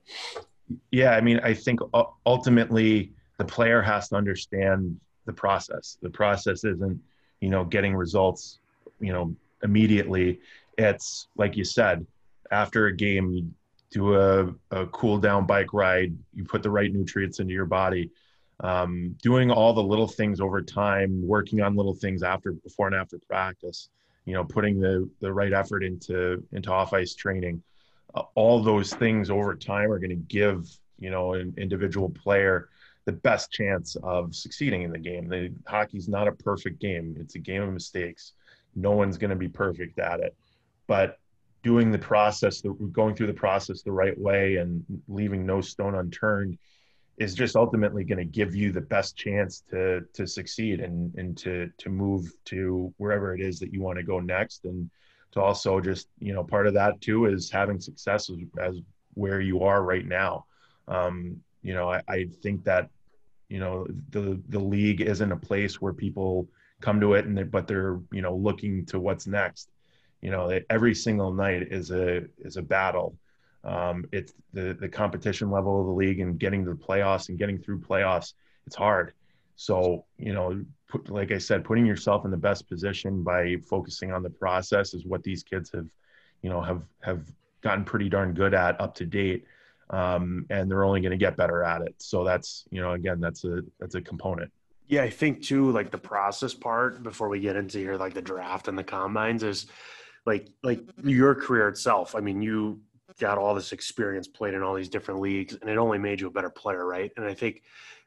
Yeah 0.90 1.12
i 1.12 1.20
mean 1.20 1.40
i 1.42 1.54
think 1.54 1.80
ultimately 2.26 3.12
the 3.38 3.44
player 3.44 3.80
has 3.80 4.08
to 4.10 4.16
understand 4.16 5.00
the 5.24 5.32
process. 5.32 5.96
The 6.02 6.10
process 6.10 6.64
isn't 6.64 7.00
you 7.40 7.50
know 7.50 7.64
getting 7.64 7.94
results 7.94 8.58
you 9.00 9.12
know 9.12 9.34
immediately. 9.62 10.40
It's 10.76 11.28
like 11.36 11.56
you 11.56 11.64
said 11.64 12.04
after 12.50 12.86
a 12.86 12.96
game 12.96 13.54
do 13.90 14.14
a, 14.14 14.54
a 14.70 14.86
cool 14.86 15.18
down 15.18 15.46
bike 15.46 15.72
ride 15.72 16.16
you 16.34 16.44
put 16.44 16.62
the 16.62 16.70
right 16.70 16.92
nutrients 16.92 17.40
into 17.40 17.52
your 17.52 17.66
body 17.66 18.10
um, 18.60 19.16
doing 19.22 19.50
all 19.50 19.72
the 19.72 19.82
little 19.82 20.08
things 20.08 20.40
over 20.40 20.60
time 20.60 21.26
working 21.26 21.60
on 21.60 21.76
little 21.76 21.94
things 21.94 22.22
after 22.22 22.52
before 22.52 22.86
and 22.86 22.96
after 22.96 23.18
practice 23.18 23.88
you 24.28 24.34
know 24.34 24.44
putting 24.44 24.78
the 24.78 25.08
the 25.20 25.32
right 25.32 25.54
effort 25.54 25.82
into 25.82 26.44
into 26.52 26.70
off 26.70 26.92
ice 26.92 27.14
training. 27.14 27.62
Uh, 28.14 28.22
all 28.34 28.62
those 28.62 28.92
things 28.92 29.30
over 29.30 29.54
time 29.54 29.90
are 29.90 29.98
going 29.98 30.10
to 30.10 30.16
give 30.16 30.68
you 30.98 31.08
know 31.08 31.32
an 31.32 31.54
individual 31.56 32.10
player 32.10 32.68
the 33.06 33.12
best 33.12 33.50
chance 33.50 33.96
of 34.02 34.34
succeeding 34.34 34.82
in 34.82 34.92
the 34.92 34.98
game. 34.98 35.28
The 35.28 35.50
hockey's 35.66 36.08
not 36.08 36.28
a 36.28 36.32
perfect 36.32 36.78
game. 36.78 37.16
It's 37.18 37.36
a 37.36 37.38
game 37.38 37.62
of 37.62 37.72
mistakes. 37.72 38.34
No 38.74 38.90
one's 38.90 39.16
going 39.16 39.30
to 39.30 39.36
be 39.36 39.48
perfect 39.48 39.98
at 39.98 40.20
it. 40.20 40.36
But 40.86 41.18
doing 41.68 41.90
the 41.90 41.98
process 41.98 42.62
going 42.92 43.14
through 43.14 43.26
the 43.26 43.42
process 43.46 43.82
the 43.82 43.92
right 43.92 44.18
way 44.18 44.56
and 44.56 44.82
leaving 45.06 45.44
no 45.44 45.60
stone 45.60 45.94
unturned 45.96 46.56
is 47.18 47.34
just 47.34 47.56
ultimately 47.56 48.04
going 48.04 48.18
to 48.18 48.24
give 48.40 48.54
you 48.54 48.72
the 48.72 48.80
best 48.80 49.18
chance 49.18 49.62
to 49.68 50.00
to 50.14 50.26
succeed 50.26 50.80
and 50.80 51.14
and 51.16 51.36
to 51.36 51.70
to 51.76 51.90
move 51.90 52.32
to 52.46 52.90
wherever 52.96 53.34
it 53.34 53.42
is 53.42 53.58
that 53.58 53.70
you 53.70 53.82
want 53.82 53.98
to 53.98 54.02
go 54.02 54.18
next. 54.18 54.64
And 54.64 54.88
to 55.32 55.42
also 55.42 55.78
just 55.78 56.08
you 56.18 56.32
know 56.32 56.42
part 56.42 56.66
of 56.66 56.72
that 56.72 57.02
too 57.02 57.26
is 57.26 57.50
having 57.50 57.80
success 57.80 58.30
as, 58.30 58.38
as 58.58 58.80
where 59.12 59.42
you 59.42 59.60
are 59.60 59.82
right 59.82 60.06
now. 60.06 60.46
Um, 60.96 61.42
you 61.60 61.74
know 61.74 61.90
I, 61.92 62.00
I 62.08 62.28
think 62.42 62.64
that 62.64 62.88
you 63.50 63.60
know 63.60 63.86
the 64.08 64.40
the 64.48 64.64
league 64.74 65.02
isn't 65.02 65.32
a 65.32 65.44
place 65.50 65.82
where 65.82 65.92
people 65.92 66.48
come 66.80 66.98
to 67.00 67.12
it 67.12 67.26
and 67.26 67.36
they, 67.36 67.42
but 67.42 67.66
they're 67.66 68.00
you 68.10 68.22
know 68.22 68.34
looking 68.34 68.86
to 68.86 68.98
what's 68.98 69.26
next 69.26 69.68
you 70.20 70.30
know 70.30 70.58
every 70.70 70.94
single 70.94 71.32
night 71.32 71.62
is 71.70 71.90
a 71.90 72.24
is 72.38 72.56
a 72.56 72.62
battle. 72.62 73.16
Um, 73.64 74.06
it's 74.12 74.32
the 74.52 74.76
the 74.78 74.88
competition 74.88 75.50
level 75.50 75.80
of 75.80 75.86
the 75.86 75.92
league 75.92 76.20
and 76.20 76.38
getting 76.38 76.64
to 76.64 76.70
the 76.70 76.76
playoffs 76.76 77.28
and 77.28 77.38
getting 77.38 77.58
through 77.58 77.80
playoffs 77.80 78.34
it's 78.68 78.76
hard. 78.76 79.14
So 79.56 80.04
you 80.18 80.32
know 80.32 80.64
put, 80.88 81.10
like 81.10 81.32
i 81.32 81.38
said 81.38 81.64
putting 81.64 81.86
yourself 81.86 82.24
in 82.24 82.30
the 82.30 82.36
best 82.36 82.68
position 82.68 83.22
by 83.22 83.56
focusing 83.68 84.12
on 84.12 84.22
the 84.22 84.30
process 84.30 84.94
is 84.94 85.04
what 85.04 85.22
these 85.22 85.42
kids 85.42 85.70
have 85.74 85.88
you 86.42 86.50
know 86.50 86.60
have 86.60 86.82
have 87.00 87.22
gotten 87.62 87.84
pretty 87.84 88.08
darn 88.08 88.34
good 88.34 88.54
at 88.54 88.80
up 88.80 88.94
to 88.96 89.06
date. 89.06 89.44
Um, 89.90 90.44
and 90.50 90.70
they're 90.70 90.84
only 90.84 91.00
going 91.00 91.12
to 91.12 91.16
get 91.16 91.36
better 91.36 91.64
at 91.64 91.80
it. 91.80 91.94
So 91.98 92.22
that's 92.22 92.64
you 92.70 92.80
know 92.82 92.92
again 92.92 93.20
that's 93.20 93.44
a 93.44 93.62
that's 93.80 93.94
a 93.94 94.02
component. 94.02 94.52
Yeah, 94.86 95.02
I 95.02 95.10
think 95.10 95.42
too, 95.42 95.70
like 95.70 95.90
the 95.90 95.98
process 95.98 96.54
part 96.54 97.02
before 97.02 97.28
we 97.28 97.40
get 97.40 97.56
into 97.56 97.78
here, 97.78 97.96
like 97.96 98.14
the 98.14 98.22
draft 98.22 98.68
and 98.68 98.76
the 98.76 98.84
combines 98.84 99.42
is 99.42 99.66
like 100.26 100.48
like 100.62 100.82
your 101.02 101.34
career 101.34 101.68
itself. 101.68 102.14
I 102.14 102.20
mean, 102.20 102.42
you 102.42 102.80
got 103.18 103.38
all 103.38 103.54
this 103.54 103.72
experience, 103.72 104.28
played 104.28 104.54
in 104.54 104.62
all 104.62 104.74
these 104.74 104.88
different 104.88 105.20
leagues, 105.20 105.56
and 105.60 105.68
it 105.68 105.78
only 105.78 105.98
made 105.98 106.20
you 106.20 106.26
a 106.26 106.30
better 106.30 106.50
player, 106.50 106.86
right? 106.86 107.10
And 107.16 107.26
I 107.26 107.34
think 107.34 107.62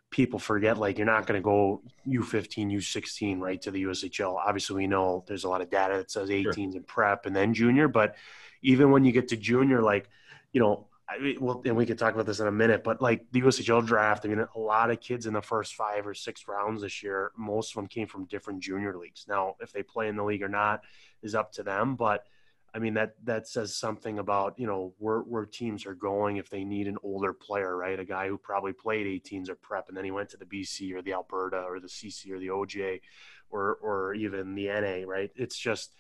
people 0.10 0.40
forget 0.40 0.78
like 0.78 0.98
you're 0.98 1.06
not 1.06 1.26
going 1.26 1.40
to 1.40 1.44
go 1.44 1.82
U15, 2.08 2.74
U16 2.74 3.40
right 3.40 3.62
to 3.62 3.72
the 3.72 3.84
USHL. 3.84 4.36
Obviously, 4.36 4.76
we 4.76 4.88
know 4.88 5.24
there's 5.28 5.46
a 5.46 5.50
lot 5.50 5.62
of 5.62 5.70
data 5.70 5.98
that 5.98 6.12
says 6.12 6.30
18s 6.30 6.54
sure. 6.54 6.64
in 6.78 6.84
prep 6.84 7.26
and 7.26 7.36
then 7.36 7.54
junior, 7.54 7.88
but 7.88 8.16
even 8.62 8.92
when 8.92 9.04
you 9.04 9.12
get 9.12 9.30
to 9.30 9.38
junior, 9.38 9.82
like 9.82 10.10
you 10.54 10.60
know, 10.60 10.88
I 11.12 11.20
mean, 11.20 11.38
well, 11.40 11.62
and 11.66 11.76
we 11.76 11.86
could 11.86 11.98
talk 11.98 12.14
about 12.14 12.26
this 12.26 12.40
in 12.40 12.48
a 12.48 12.52
minute, 12.52 12.84
but 12.84 13.02
like 13.02 13.26
the 13.32 13.42
USHL 13.42 13.86
draft, 13.86 14.26
I 14.26 14.30
mean, 14.30 14.46
a 14.56 14.60
lot 14.60 14.92
of 14.92 15.02
kids 15.02 15.26
in 15.26 15.34
the 15.34 15.42
first 15.42 15.76
five 15.76 16.08
or 16.08 16.14
six 16.14 16.48
rounds 16.48 16.82
this 16.82 17.04
year, 17.04 17.32
most 17.38 17.72
of 17.72 17.76
them 17.76 17.88
came 17.88 18.08
from 18.08 18.26
different 18.26 18.62
junior 18.62 18.98
leagues. 18.98 19.26
Now, 19.28 19.56
if 19.60 19.74
they 19.74 19.84
play 19.84 20.08
in 20.08 20.16
the 20.16 20.24
league 20.24 20.44
or 20.44 20.50
not 20.50 20.82
is 21.22 21.36
up 21.36 21.52
to 21.54 21.64
them, 21.64 21.96
but 21.96 22.26
I 22.74 22.80
mean 22.80 22.94
that 22.94 23.16
that 23.26 23.50
says 23.50 23.76
something 23.76 24.20
about 24.20 24.58
you 24.58 24.66
know 24.66 24.94
where 24.98 25.20
where 25.20 25.46
teams 25.46 25.86
are 25.86 25.94
going 25.94 26.38
if 26.38 26.50
they 26.50 26.64
need 26.64 26.88
an 26.88 26.98
older 27.04 27.34
player, 27.34 27.76
right? 27.76 28.00
A 28.00 28.06
guy 28.06 28.30
who 28.30 28.38
probably 28.38 28.72
played 28.72 29.06
18s 29.08 29.50
or 29.50 29.56
prep 29.56 29.90
and 29.90 29.98
then 29.98 30.06
he 30.06 30.12
went 30.12 30.30
to 30.30 30.38
the 30.38 30.46
BC 30.46 30.94
or 30.94 31.02
the 31.02 31.14
Alberta 31.14 31.64
or 31.64 31.82
the 31.82 31.88
CC 31.88 32.32
or 32.32 32.40
the 32.40 32.48
OJ 32.48 33.02
or 33.50 33.76
or 33.82 34.14
even 34.14 34.56
the 34.56 34.68
NA, 34.68 35.06
right? 35.06 35.32
It's 35.36 35.58
just 35.58 35.94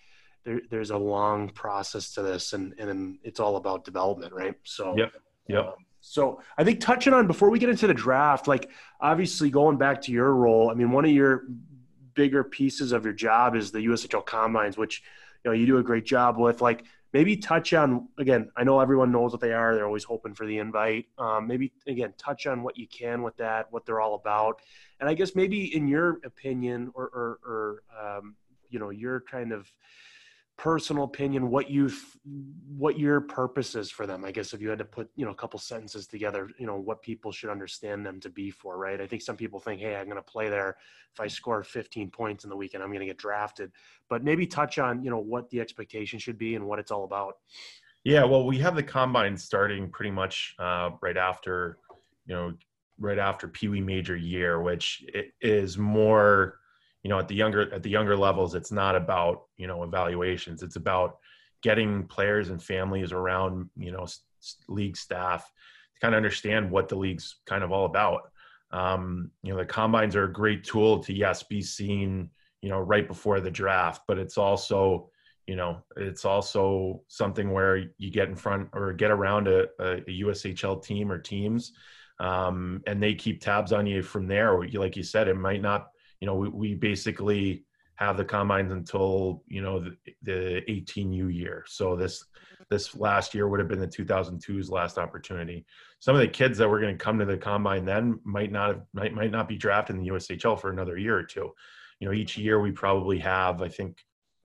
there, 0.43 0.61
there's 0.69 0.91
a 0.91 0.97
long 0.97 1.49
process 1.49 2.13
to 2.13 2.21
this 2.21 2.53
and, 2.53 2.73
and 2.77 3.19
it's 3.23 3.39
all 3.39 3.57
about 3.57 3.85
development, 3.85 4.33
right? 4.33 4.55
So, 4.63 4.95
yep. 4.97 5.13
Yep. 5.47 5.65
Um, 5.65 5.73
so 5.99 6.41
I 6.57 6.63
think 6.63 6.79
touching 6.79 7.13
on 7.13 7.27
before 7.27 7.49
we 7.49 7.59
get 7.59 7.69
into 7.69 7.87
the 7.87 7.93
draft, 7.93 8.47
like 8.47 8.69
obviously 8.99 9.49
going 9.49 9.77
back 9.77 10.01
to 10.03 10.11
your 10.11 10.33
role, 10.33 10.71
I 10.71 10.73
mean, 10.73 10.91
one 10.91 11.05
of 11.05 11.11
your 11.11 11.43
bigger 12.13 12.43
pieces 12.43 12.91
of 12.91 13.05
your 13.05 13.13
job 13.13 13.55
is 13.55 13.71
the 13.71 13.79
USHL 13.79 14.25
combines, 14.25 14.77
which, 14.77 15.03
you 15.43 15.51
know, 15.51 15.55
you 15.55 15.65
do 15.65 15.77
a 15.77 15.83
great 15.83 16.05
job 16.05 16.37
with 16.37 16.61
like, 16.61 16.85
maybe 17.13 17.35
touch 17.35 17.73
on 17.73 18.07
again 18.17 18.49
i 18.55 18.63
know 18.63 18.79
everyone 18.79 19.11
knows 19.11 19.31
what 19.31 19.41
they 19.41 19.51
are 19.51 19.75
they're 19.75 19.85
always 19.85 20.03
hoping 20.03 20.33
for 20.33 20.45
the 20.45 20.57
invite 20.57 21.05
um, 21.17 21.47
maybe 21.47 21.71
again 21.87 22.13
touch 22.17 22.47
on 22.47 22.63
what 22.63 22.77
you 22.77 22.87
can 22.87 23.21
with 23.21 23.35
that 23.37 23.67
what 23.71 23.85
they're 23.85 23.99
all 23.99 24.15
about 24.15 24.61
and 24.99 25.09
i 25.09 25.13
guess 25.13 25.35
maybe 25.35 25.75
in 25.75 25.87
your 25.87 26.19
opinion 26.23 26.91
or 26.93 27.05
or, 27.13 27.39
or 27.45 27.83
um, 28.01 28.35
you 28.69 28.79
know 28.79 28.89
your 28.89 29.21
kind 29.21 29.51
of 29.51 29.69
personal 30.57 31.03
opinion 31.05 31.49
what 31.49 31.71
you 31.71 31.89
what 32.77 32.99
your 32.99 33.19
purpose 33.19 33.73
is 33.73 33.89
for 33.89 34.05
them 34.05 34.23
i 34.23 34.31
guess 34.31 34.53
if 34.53 34.61
you 34.61 34.69
had 34.69 34.77
to 34.77 34.85
put 34.85 35.09
you 35.15 35.25
know 35.25 35.31
a 35.31 35.35
couple 35.35 35.57
sentences 35.57 36.05
together 36.05 36.49
you 36.59 36.67
know 36.67 36.75
what 36.75 37.01
people 37.01 37.31
should 37.31 37.49
understand 37.49 38.05
them 38.05 38.19
to 38.19 38.29
be 38.29 38.51
for 38.51 38.77
right? 38.77 39.01
I 39.01 39.07
think 39.07 39.21
some 39.21 39.35
people 39.35 39.59
think 39.59 39.81
hey 39.81 39.95
i'm 39.95 40.05
going 40.05 40.17
to 40.17 40.21
play 40.21 40.49
there. 40.49 40.77
If 41.13 41.19
i 41.19 41.27
score 41.27 41.63
15 41.63 42.11
points 42.11 42.43
in 42.43 42.49
the 42.49 42.55
weekend 42.55 42.83
i'm 42.83 42.89
going 42.89 42.99
to 42.99 43.05
get 43.07 43.17
drafted. 43.17 43.71
But 44.09 44.23
maybe 44.23 44.45
touch 44.45 44.77
on 44.77 45.03
you 45.03 45.09
know 45.09 45.19
what 45.19 45.49
the 45.49 45.59
expectation 45.59 46.19
should 46.19 46.37
be 46.37 46.55
and 46.55 46.65
what 46.65 46.79
it's 46.79 46.91
all 46.91 47.05
about. 47.05 47.37
Yeah 48.03 48.23
well 48.23 48.45
we 48.45 48.59
have 48.59 48.75
the 48.75 48.83
combine 48.83 49.37
starting 49.37 49.89
pretty 49.89 50.11
much 50.11 50.55
uh, 50.59 50.91
right 51.01 51.17
after 51.17 51.79
you 52.27 52.35
know 52.35 52.53
right 52.99 53.17
after 53.17 53.47
pee 53.47 53.67
wee 53.67 53.81
major 53.81 54.15
year 54.15 54.61
which 54.61 55.03
is 55.41 55.77
more 55.77 56.60
you 57.03 57.09
know 57.09 57.19
at 57.19 57.27
the 57.27 57.35
younger 57.35 57.73
at 57.73 57.83
the 57.83 57.89
younger 57.89 58.15
levels 58.15 58.55
it's 58.55 58.71
not 58.71 58.95
about 58.95 59.43
you 59.57 59.67
know 59.67 59.83
evaluations. 59.83 60.63
It's 60.63 60.75
about 60.75 61.17
getting 61.61 62.07
players 62.07 62.49
and 62.49 62.61
families 62.61 63.11
around 63.11 63.69
you 63.77 63.91
know 63.91 64.07
league 64.67 64.97
staff 64.97 65.51
to 65.93 65.99
kind 65.99 66.13
of 66.13 66.17
understand 66.17 66.69
what 66.69 66.89
the 66.89 66.95
league's 66.95 67.37
kind 67.45 67.63
of 67.63 67.71
all 67.71 67.85
about. 67.85 68.31
Um, 68.71 69.31
you 69.43 69.51
know 69.51 69.59
the 69.59 69.65
combines 69.65 70.15
are 70.15 70.25
a 70.25 70.33
great 70.33 70.63
tool 70.63 70.99
to 71.03 71.13
yes 71.13 71.43
be 71.43 71.61
seen 71.61 72.29
you 72.61 72.69
know 72.69 72.79
right 72.79 73.07
before 73.07 73.41
the 73.41 73.51
draft 73.51 74.03
but 74.07 74.17
it's 74.17 74.37
also 74.37 75.09
you 75.45 75.57
know 75.57 75.83
it's 75.97 76.23
also 76.23 77.01
something 77.09 77.51
where 77.51 77.89
you 77.97 78.11
get 78.11 78.29
in 78.29 78.35
front 78.35 78.69
or 78.71 78.93
get 78.93 79.11
around 79.11 79.49
a, 79.49 79.63
a 79.79 80.01
ushl 80.21 80.81
team 80.81 81.11
or 81.11 81.17
teams 81.17 81.73
um, 82.21 82.83
and 82.85 83.01
they 83.01 83.15
keep 83.15 83.41
tabs 83.41 83.73
on 83.73 83.87
you 83.87 84.03
from 84.03 84.27
there. 84.27 84.63
Like 84.63 84.95
you 84.95 85.01
said 85.01 85.27
it 85.27 85.35
might 85.35 85.61
not 85.61 85.87
you 86.21 86.27
know, 86.27 86.35
we, 86.35 86.49
we 86.49 86.73
basically 86.75 87.65
have 87.95 88.17
the 88.17 88.25
combines 88.25 88.71
until 88.71 89.43
you 89.47 89.61
know 89.61 89.79
the, 89.79 89.95
the 90.23 90.61
18U 90.69 91.33
year. 91.33 91.65
So 91.67 91.95
this 91.95 92.23
this 92.69 92.95
last 92.95 93.35
year 93.35 93.47
would 93.47 93.59
have 93.59 93.67
been 93.67 93.79
the 93.79 93.87
2002's 93.87 94.69
last 94.69 94.97
opportunity. 94.97 95.65
Some 95.99 96.15
of 96.15 96.21
the 96.21 96.27
kids 96.27 96.57
that 96.57 96.69
were 96.69 96.79
going 96.79 96.97
to 96.97 97.03
come 97.03 97.19
to 97.19 97.25
the 97.25 97.37
combine 97.37 97.83
then 97.83 98.19
might 98.23 98.51
not 98.51 98.69
have, 98.69 98.81
might 98.93 99.13
might 99.13 99.31
not 99.31 99.49
be 99.49 99.57
drafted 99.57 99.97
in 99.97 100.03
the 100.03 100.09
USHL 100.09 100.59
for 100.59 100.71
another 100.71 100.97
year 100.97 101.17
or 101.17 101.23
two. 101.23 101.51
You 101.99 102.07
know, 102.07 102.13
each 102.13 102.37
year 102.37 102.59
we 102.59 102.71
probably 102.71 103.19
have, 103.19 103.61
I 103.61 103.67
think, 103.67 103.97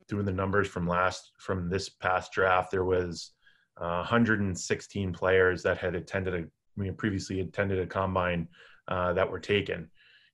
doing 0.08 0.26
the 0.26 0.32
numbers 0.32 0.68
from 0.68 0.86
last 0.86 1.32
from 1.38 1.68
this 1.70 1.88
past 1.88 2.32
draft, 2.32 2.70
there 2.70 2.84
was 2.84 3.32
uh, 3.80 4.04
116 4.04 5.12
players 5.12 5.62
that 5.62 5.78
had 5.78 5.94
attended 5.94 6.34
a 6.34 6.38
I 6.38 6.82
mean, 6.82 6.94
previously 6.94 7.40
attended 7.40 7.78
a 7.78 7.86
combine 7.86 8.48
uh, 8.88 9.14
that 9.14 9.30
were 9.30 9.40
taken 9.40 9.88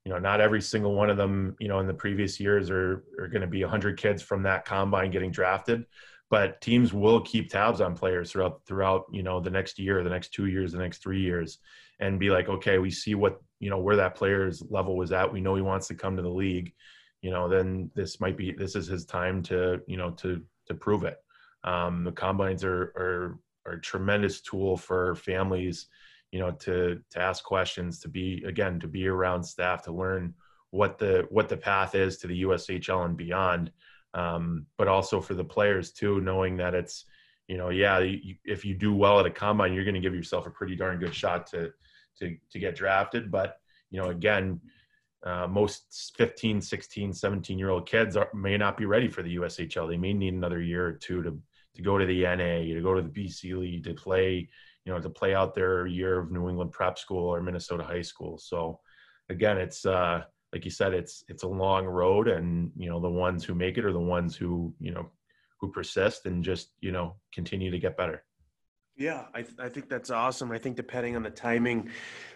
you 0.05 0.13
know, 0.13 0.19
not 0.19 0.41
every 0.41 0.61
single 0.61 0.95
one 0.95 1.11
of 1.11 1.17
them, 1.17 1.57
you 1.61 1.69
know, 1.69 1.79
in 1.79 1.87
the 1.87 1.95
previous 1.95 2.41
years 2.41 2.71
are, 2.71 3.05
are 3.19 3.29
going 3.29 3.41
to 3.43 3.47
be 3.47 3.63
100 3.63 3.97
kids 3.99 4.23
from 4.23 4.43
that 4.43 4.65
combine 4.65 5.11
getting 5.11 5.31
drafted. 5.31 5.85
but 6.31 6.61
teams 6.63 6.93
will 6.95 7.21
keep 7.21 7.51
tabs 7.51 7.81
on 7.83 7.95
players 7.95 8.33
throughout 8.33 8.63
throughout 8.67 9.05
you 9.13 9.23
know 9.23 9.39
the 9.39 9.51
next 9.51 9.79
year, 9.79 10.03
the 10.03 10.11
next 10.11 10.33
two 10.33 10.47
years, 10.47 10.73
the 10.73 10.79
next 10.79 11.03
three 11.03 11.21
years, 11.21 11.59
and 12.01 12.19
be 12.19 12.31
like, 12.31 12.49
okay, 12.49 12.79
we 12.79 12.91
see 12.91 13.15
what 13.15 13.41
you 13.61 13.71
know 13.71 13.79
where 13.79 13.97
that 13.97 14.15
player's 14.15 14.63
level 14.71 14.97
was 14.97 15.13
at. 15.13 15.31
We 15.33 15.43
know 15.43 15.55
he 15.55 15.63
wants 15.63 15.89
to 15.89 15.95
come 15.95 16.17
to 16.17 16.23
the 16.23 16.29
league. 16.31 16.73
You 17.21 17.31
know, 17.31 17.49
then 17.49 17.91
this 17.95 18.19
might 18.19 18.37
be 18.37 18.51
this 18.53 18.75
is 18.75 18.87
his 18.87 19.05
time 19.05 19.43
to 19.45 19.81
you 19.87 19.97
know 19.99 20.11
to 20.23 20.43
to 20.69 20.75
prove 20.75 21.05
it. 21.05 21.19
Um, 21.65 22.03
the 22.03 22.13
combines 22.13 22.65
are, 22.65 22.93
are 22.97 23.39
are 23.67 23.75
a 23.75 23.81
tremendous 23.81 24.41
tool 24.41 24.77
for 24.77 25.15
families, 25.15 25.87
you 26.33 26.41
know, 26.41 26.51
to 26.51 27.01
to 27.11 27.21
ask 27.21 27.45
questions, 27.45 28.01
to 28.01 28.09
be 28.09 28.43
again 28.47 28.81
to 28.81 28.89
be 28.89 29.07
around 29.07 29.45
staff, 29.45 29.83
to 29.83 29.93
learn 29.93 30.35
what 30.71 30.99
the 30.99 31.27
what 31.31 31.49
the 31.49 31.57
path 31.57 31.95
is 31.95 32.19
to 32.19 32.27
the 32.27 32.43
USHL 32.43 33.05
and 33.05 33.17
beyond. 33.17 33.71
Um, 34.15 34.67
but 34.77 34.89
also 34.89 35.21
for 35.21 35.35
the 35.35 35.45
players 35.45 35.93
too, 35.93 36.21
knowing 36.21 36.57
that 36.57 36.75
it's 36.75 37.05
you 37.49 37.57
know, 37.57 37.69
yeah, 37.69 37.99
you, 37.99 38.37
if 38.45 38.65
you 38.65 38.75
do 38.75 38.95
well 38.95 39.21
at 39.21 39.27
a 39.27 39.31
combine, 39.31 39.75
you're 39.75 39.85
going 39.85 39.95
to 39.95 40.01
give 40.01 40.15
yourself 40.15 40.47
a 40.47 40.51
pretty 40.51 40.75
darn 40.75 40.99
good 40.99 41.15
shot 41.15 41.47
to 41.49 41.71
to 42.19 42.37
to 42.51 42.59
get 42.59 42.75
drafted. 42.75 43.31
But 43.31 43.57
you 43.91 44.01
know, 44.01 44.09
again, 44.09 44.61
uh, 45.25 45.47
most 45.47 46.15
15, 46.17 46.61
16, 46.61 47.13
17 47.13 47.59
year 47.59 47.71
old 47.71 47.87
kids 47.87 48.17
are, 48.17 48.31
may 48.35 48.57
not 48.57 48.77
be 48.77 48.87
ready 48.87 49.09
for 49.09 49.23
the 49.23 49.37
USHL. 49.37 49.89
They 49.89 49.99
may 49.99 50.15
need 50.15 50.35
another 50.35 50.61
year 50.61 50.87
or 50.87 50.93
two 50.93 51.23
to 51.23 51.39
to 51.75 51.83
go 51.83 51.97
to 51.97 52.05
the 52.05 52.23
NA, 52.23 52.75
to 52.75 52.83
go 52.83 52.95
to 52.95 53.03
the 53.03 53.09
BC 53.09 53.57
League, 53.59 53.85
to 53.85 53.95
play, 53.95 54.49
you 54.85 54.93
know, 54.93 55.01
to 55.01 55.11
play 55.11 55.35
out 55.35 55.55
their 55.55 55.87
year 55.87 56.19
of 56.19 56.31
New 56.31 56.49
England 56.49 56.73
prep 56.73 56.99
school 56.99 57.29
or 57.29 57.41
Minnesota 57.41 57.85
high 57.85 58.03
school. 58.03 58.39
So 58.39 58.81
again, 59.29 59.59
it's 59.59 59.87
uh, 59.87 60.23
like 60.53 60.65
you 60.65 60.71
said, 60.71 60.93
it's 60.93 61.25
it's 61.29 61.45
a 61.45 61.49
long 61.49 61.87
road, 61.87 62.29
and 62.29 62.71
you 62.77 62.89
know, 62.89 63.01
the 63.01 63.11
ones 63.11 63.45
who 63.45 63.55
make 63.55 63.79
it 63.79 63.85
are 63.85 63.93
the 63.93 64.01
ones 64.01 64.37
who 64.37 64.75
you 64.81 64.93
know 64.93 65.11
who 65.61 65.71
persist 65.71 66.27
and 66.27 66.45
just 66.45 66.71
you 66.81 66.93
know 66.93 67.17
continue 67.33 67.71
to 67.71 67.79
get 67.79 67.97
better. 67.97 68.25
Yeah, 68.97 69.25
I, 69.33 69.43
th- 69.43 69.55
I 69.59 69.69
think 69.71 69.89
that's 69.89 70.11
awesome. 70.11 70.53
I 70.53 70.59
think 70.59 70.77
depending 70.77 71.17
on 71.17 71.23
the 71.23 71.31
timing 71.31 71.89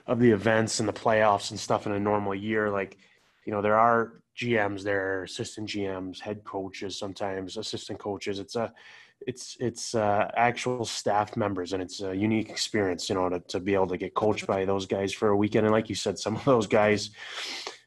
of 0.06 0.18
the 0.18 0.30
events 0.30 0.80
and 0.80 0.88
the 0.88 0.92
playoffs 0.92 1.50
and 1.50 1.60
stuff 1.60 1.86
in 1.86 1.92
a 1.92 2.00
normal 2.00 2.34
year, 2.34 2.70
like, 2.70 2.96
you 3.44 3.52
know, 3.52 3.60
there 3.60 3.78
are 3.78 4.22
GMs, 4.36 4.82
there 4.82 5.18
are 5.18 5.22
assistant 5.24 5.68
GMs, 5.68 6.18
head 6.18 6.44
coaches, 6.44 6.98
sometimes 6.98 7.58
assistant 7.58 7.98
coaches. 7.98 8.38
It's 8.38 8.56
a, 8.56 8.72
it's 9.20 9.56
it's 9.60 9.94
uh, 9.94 10.30
actual 10.36 10.84
staff 10.84 11.36
members, 11.36 11.72
and 11.72 11.82
it's 11.82 12.00
a 12.02 12.14
unique 12.14 12.50
experience, 12.50 13.08
you 13.08 13.14
know, 13.14 13.28
to, 13.28 13.40
to 13.40 13.60
be 13.60 13.74
able 13.74 13.88
to 13.88 13.96
get 13.96 14.14
coached 14.14 14.46
by 14.46 14.64
those 14.64 14.86
guys 14.86 15.12
for 15.12 15.28
a 15.28 15.36
weekend. 15.36 15.66
And 15.66 15.72
like 15.72 15.88
you 15.88 15.94
said, 15.94 16.18
some 16.18 16.36
of 16.36 16.44
those 16.44 16.66
guys 16.66 17.10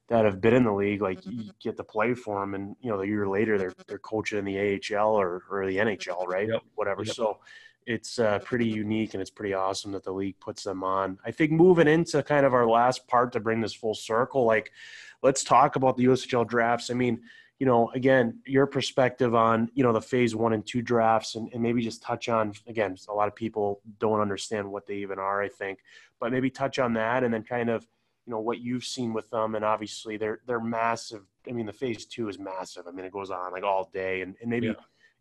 that 0.10 0.26
have 0.26 0.42
been 0.42 0.56
in 0.56 0.64
the 0.64 0.74
league, 0.74 1.02
like 1.02 1.26
you 1.26 1.52
get 1.62 1.78
to 1.78 1.84
play 1.84 2.14
for 2.14 2.40
them, 2.40 2.56
and 2.56 2.76
you 2.82 2.90
know, 2.90 2.98
the 2.98 3.08
year 3.08 3.28
later 3.28 3.58
they're 3.58 3.74
they're 3.88 4.00
coaching 4.00 4.40
in 4.40 4.46
the 4.46 4.80
AHL 4.98 5.14
or 5.16 5.44
or 5.50 5.68
the 5.68 5.78
NHL, 5.78 6.28
right? 6.28 6.48
Yep. 6.50 6.62
Whatever. 6.76 7.04
Yep. 7.04 7.16
So 7.16 7.40
it's 7.86 8.20
uh, 8.20 8.40
pretty 8.40 8.68
unique 8.68 9.14
and 9.14 9.22
it's 9.22 9.32
pretty 9.32 9.54
awesome 9.54 9.92
that 9.94 10.04
the 10.04 10.12
league 10.12 10.40
puts 10.40 10.64
them 10.64 10.84
on. 10.84 11.18
I 11.26 11.32
think 11.32 11.52
moving 11.52 11.88
into 11.88 12.22
kind 12.22 12.46
of 12.46 12.54
our 12.54 12.68
last 12.68 13.08
part 13.08 13.32
to 13.34 13.40
bring 13.40 13.62
this 13.62 13.74
full 13.74 13.96
circle, 13.96 14.46
like 14.46 14.72
let's 15.24 15.44
talk 15.44 15.76
about 15.76 15.98
the 15.98 16.06
USHL 16.06 16.48
drafts. 16.48 16.92
I 16.92 16.94
mean, 16.94 17.22
you 17.60 17.66
know, 17.66 17.92
again, 17.94 18.40
your 18.46 18.66
perspective 18.66 19.36
on, 19.36 19.70
you 19.74 19.84
know, 19.84 19.92
the 19.92 20.02
phase 20.02 20.34
one 20.36 20.54
and 20.54 20.66
two 20.66 20.82
drafts 20.82 21.36
and, 21.36 21.50
and 21.54 21.62
maybe 21.62 21.82
just 21.82 22.02
touch 22.02 22.30
on, 22.30 22.54
again, 22.68 22.96
a 23.10 23.14
lot 23.14 23.28
of 23.28 23.36
people 23.36 23.82
don't 24.00 24.22
understand 24.22 24.70
what 24.70 24.88
they 24.88 24.96
even 24.96 25.20
are, 25.20 25.42
I 25.42 25.50
think, 25.50 25.80
but 26.20 26.32
maybe 26.32 26.50
touch 26.50 26.80
on 26.80 26.94
that 26.94 27.24
and 27.24 27.34
then 27.34 27.44
kind 27.44 27.70
of, 27.70 27.86
you 28.26 28.32
know, 28.32 28.40
what 28.40 28.60
you've 28.60 28.86
seen 28.86 29.14
with 29.14 29.30
them. 29.30 29.56
And 29.56 29.66
obviously 29.66 30.16
they're, 30.16 30.40
they're 30.48 30.62
massive. 30.62 31.24
I 31.48 31.52
mean, 31.52 31.66
the 31.66 31.74
phase 31.74 32.06
two 32.06 32.30
is 32.30 32.40
massive. 32.40 32.84
I 32.88 32.92
mean, 32.92 33.06
it 33.06 33.12
goes 33.12 33.30
on 33.30 33.52
like 33.52 33.64
all 33.64 33.90
day 33.94 34.22
and, 34.22 34.36
and 34.40 34.50
maybe, 34.50 34.68
yeah. 34.68 34.74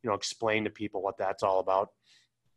you 0.02 0.10
know, 0.10 0.14
explain 0.14 0.62
to 0.62 0.70
people 0.70 1.02
what 1.02 1.18
that's 1.18 1.42
all 1.42 1.58
about. 1.58 1.90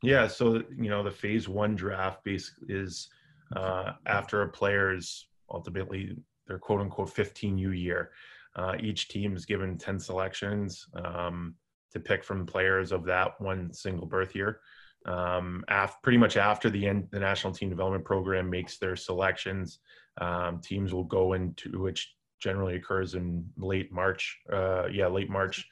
Yeah, 0.04 0.28
so 0.28 0.64
you 0.76 0.90
know 0.90 1.04
the 1.04 1.12
phase 1.12 1.48
one 1.48 1.76
draft 1.76 2.24
basically 2.24 2.74
is 2.74 3.10
uh, 3.56 3.94
after 4.08 4.42
a 4.42 4.50
player's 4.50 5.28
ultimately 5.50 6.16
their 6.48 6.58
quote 6.58 6.82
unquote 6.82 7.10
15 7.10 7.58
U 7.58 7.72
year. 7.72 8.12
Uh, 8.56 8.76
each 8.82 9.08
team 9.08 9.36
is 9.36 9.46
given 9.46 9.78
10 9.78 10.00
selections 10.00 10.86
um, 11.06 11.56
to 11.92 12.00
pick 12.00 12.24
from 12.24 12.46
players 12.46 12.92
of 12.92 13.06
that 13.06 13.40
one 13.40 13.74
single 13.74 14.06
birth 14.06 14.36
year. 14.36 14.60
Um, 15.06 15.64
af- 15.68 16.02
pretty 16.04 16.18
much 16.18 16.38
after 16.38 16.70
the 16.70 16.86
end, 16.86 17.08
the 17.12 17.20
national 17.20 17.54
team 17.54 17.70
development 17.70 18.06
program 18.06 18.50
makes 18.50 18.78
their 18.78 18.96
selections, 18.96 19.80
um, 20.20 20.60
teams 20.62 20.94
will 20.94 21.06
go 21.06 21.34
into 21.34 21.80
which 21.82 22.14
generally 22.40 22.76
occurs 22.76 23.16
in 23.16 23.46
late 23.58 23.92
March. 23.92 24.38
Uh, 24.52 24.88
yeah, 24.88 25.08
late 25.08 25.30
March 25.30 25.66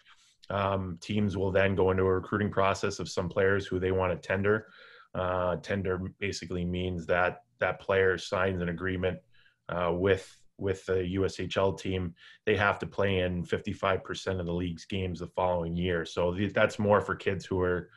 um, 0.49 0.97
teams 1.01 1.37
will 1.37 1.51
then 1.51 1.75
go 1.75 1.91
into 1.91 2.03
a 2.03 2.13
recruiting 2.13 2.49
process 2.49 2.99
of 2.99 3.09
some 3.09 3.29
players 3.29 3.65
who 3.65 3.79
they 3.79 3.91
want 3.91 4.11
to 4.11 4.27
tender. 4.27 4.67
Uh, 5.13 5.57
tender 5.57 5.99
basically 6.19 6.65
means 6.65 7.05
that 7.07 7.43
that 7.59 7.79
player 7.79 8.17
signs 8.17 8.61
an 8.61 8.69
agreement 8.69 9.19
uh, 9.67 9.91
with 9.91 10.38
with 10.59 10.85
the 10.85 11.15
USHL 11.15 11.79
team. 11.79 12.13
They 12.45 12.55
have 12.55 12.79
to 12.79 12.87
play 12.87 13.19
in 13.19 13.43
55% 13.43 14.39
of 14.39 14.45
the 14.45 14.53
league's 14.53 14.85
games 14.85 15.19
the 15.19 15.27
following 15.27 15.75
year. 15.75 16.05
So 16.05 16.35
that's 16.53 16.79
more 16.79 17.01
for 17.01 17.15
kids 17.15 17.45
who 17.45 17.61
are, 17.61 17.89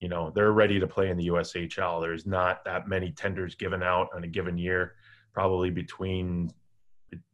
you 0.00 0.08
know, 0.08 0.30
they're 0.34 0.52
ready 0.52 0.78
to 0.80 0.86
play 0.86 1.10
in 1.10 1.16
the 1.16 1.28
USHL. 1.28 2.00
There's 2.00 2.26
not 2.26 2.64
that 2.64 2.88
many 2.88 3.12
tenders 3.12 3.54
given 3.54 3.82
out 3.82 4.08
on 4.14 4.24
a 4.24 4.28
given 4.28 4.58
year, 4.58 4.94
probably 5.32 5.70
between 5.70 6.52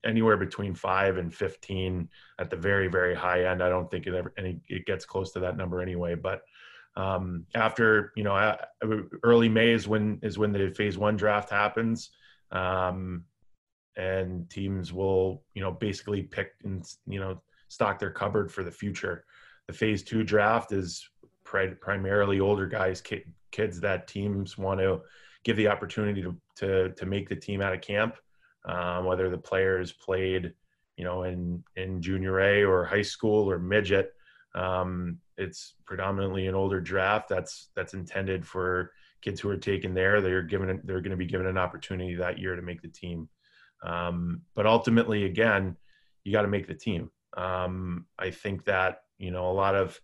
anywhere 0.05 0.37
between 0.37 0.74
five 0.74 1.16
and 1.16 1.35
15 1.35 2.09
at 2.39 2.51
the 2.51 2.57
very, 2.57 2.89
very 2.89 3.14
high 3.14 3.47
end. 3.47 3.62
I 3.62 3.68
don't 3.68 3.91
think 3.91 4.07
it 4.07 4.14
ever, 4.14 4.32
any, 4.39 4.61
it 4.68 4.87
gets 4.87 5.05
close 5.05 5.32
to 5.32 5.41
that 5.41 5.57
number 5.57 5.80
anyway, 5.80 6.14
but 6.14 6.43
um, 6.97 7.45
after, 7.55 8.12
you 8.16 8.22
know, 8.22 8.57
early 9.22 9.49
May 9.49 9.72
is 9.72 9.89
when, 9.89 10.20
is 10.22 10.39
when 10.39 10.53
the 10.53 10.70
phase 10.70 10.97
one 10.97 11.16
draft 11.16 11.51
happens. 11.51 12.11
Um, 12.53 13.24
and 13.97 14.49
teams 14.51 14.92
will, 14.92 15.42
you 15.55 15.62
know, 15.62 15.70
basically 15.70 16.22
pick 16.22 16.53
and, 16.64 16.84
you 17.07 17.20
know, 17.20 17.40
stock 17.68 17.99
their 17.99 18.11
cupboard 18.11 18.51
for 18.53 18.64
the 18.64 18.70
future. 18.70 19.24
The 19.66 19.72
phase 19.72 20.03
two 20.03 20.24
draft 20.24 20.72
is 20.72 21.09
pri- 21.45 21.74
primarily 21.80 22.40
older 22.40 22.66
guys, 22.66 23.01
ki- 23.01 23.24
kids 23.51 23.80
that 23.80 24.09
teams 24.09 24.59
want 24.59 24.80
to 24.80 25.01
give 25.45 25.57
the 25.57 25.68
opportunity 25.68 26.22
to, 26.22 26.36
to, 26.57 26.90
to 26.90 27.07
make 27.07 27.28
the 27.28 27.36
team 27.36 27.61
out 27.61 27.74
of 27.74 27.80
camp 27.80 28.16
um, 28.64 29.05
whether 29.05 29.28
the 29.30 29.38
players 29.38 29.92
played, 29.92 30.53
you 30.97 31.05
know, 31.05 31.24
in 31.24 31.62
in 31.76 32.01
junior 32.01 32.40
A 32.40 32.64
or 32.64 32.84
high 32.84 33.03
school 33.03 33.51
or 33.51 33.59
midget. 33.59 34.14
Um, 34.55 35.18
it's 35.36 35.74
predominantly 35.84 36.47
an 36.47 36.55
older 36.55 36.80
draft 36.80 37.28
that's 37.28 37.68
that's 37.74 37.95
intended 37.95 38.47
for 38.47 38.92
kids 39.20 39.40
who 39.40 39.51
are 39.51 39.57
taken 39.57 39.95
there. 39.95 40.20
They're 40.20 40.42
given 40.42 40.80
they're 40.84 41.01
going 41.01 41.11
to 41.11 41.16
be 41.16 41.26
given 41.26 41.47
an 41.47 41.59
opportunity 41.59 42.14
that 42.14 42.38
year 42.38 42.57
to 42.57 42.62
make 42.62 42.82
the 42.82 42.88
team. 42.88 43.28
Um, 43.85 44.41
but 44.55 44.66
ultimately, 44.66 45.24
again, 45.24 45.76
you 46.24 46.32
got 46.32 46.43
to 46.43 46.49
make 46.49 46.66
the 46.66 46.74
team. 46.74 47.11
Um, 47.37 48.07
I 48.18 48.30
think 48.30 48.64
that 48.64 49.03
you 49.18 49.30
know 49.30 49.51
a 49.51 49.53
lot 49.53 49.74
of 49.74 50.01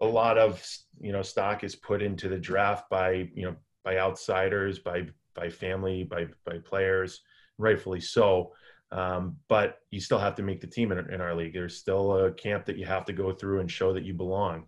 a 0.00 0.06
lot 0.06 0.36
of 0.36 0.64
you 1.00 1.12
know 1.12 1.22
stock 1.22 1.64
is 1.64 1.76
put 1.76 2.02
into 2.02 2.28
the 2.28 2.38
draft 2.38 2.90
by 2.90 3.28
you 3.34 3.44
know 3.44 3.56
by 3.84 3.98
outsiders, 3.98 4.78
by 4.78 5.06
by 5.34 5.48
family, 5.48 6.02
by 6.02 6.26
by 6.44 6.58
players 6.58 7.20
rightfully 7.58 8.00
so. 8.00 8.52
Um, 8.90 9.36
but 9.48 9.78
you 9.90 10.00
still 10.00 10.18
have 10.18 10.34
to 10.34 10.42
make 10.42 10.60
the 10.60 10.66
team 10.66 10.92
in, 10.92 10.98
in, 11.10 11.22
our 11.22 11.34
league. 11.34 11.54
There's 11.54 11.78
still 11.78 12.26
a 12.26 12.32
camp 12.32 12.66
that 12.66 12.76
you 12.76 12.84
have 12.84 13.06
to 13.06 13.14
go 13.14 13.32
through 13.32 13.60
and 13.60 13.70
show 13.70 13.94
that 13.94 14.04
you 14.04 14.12
belong. 14.12 14.66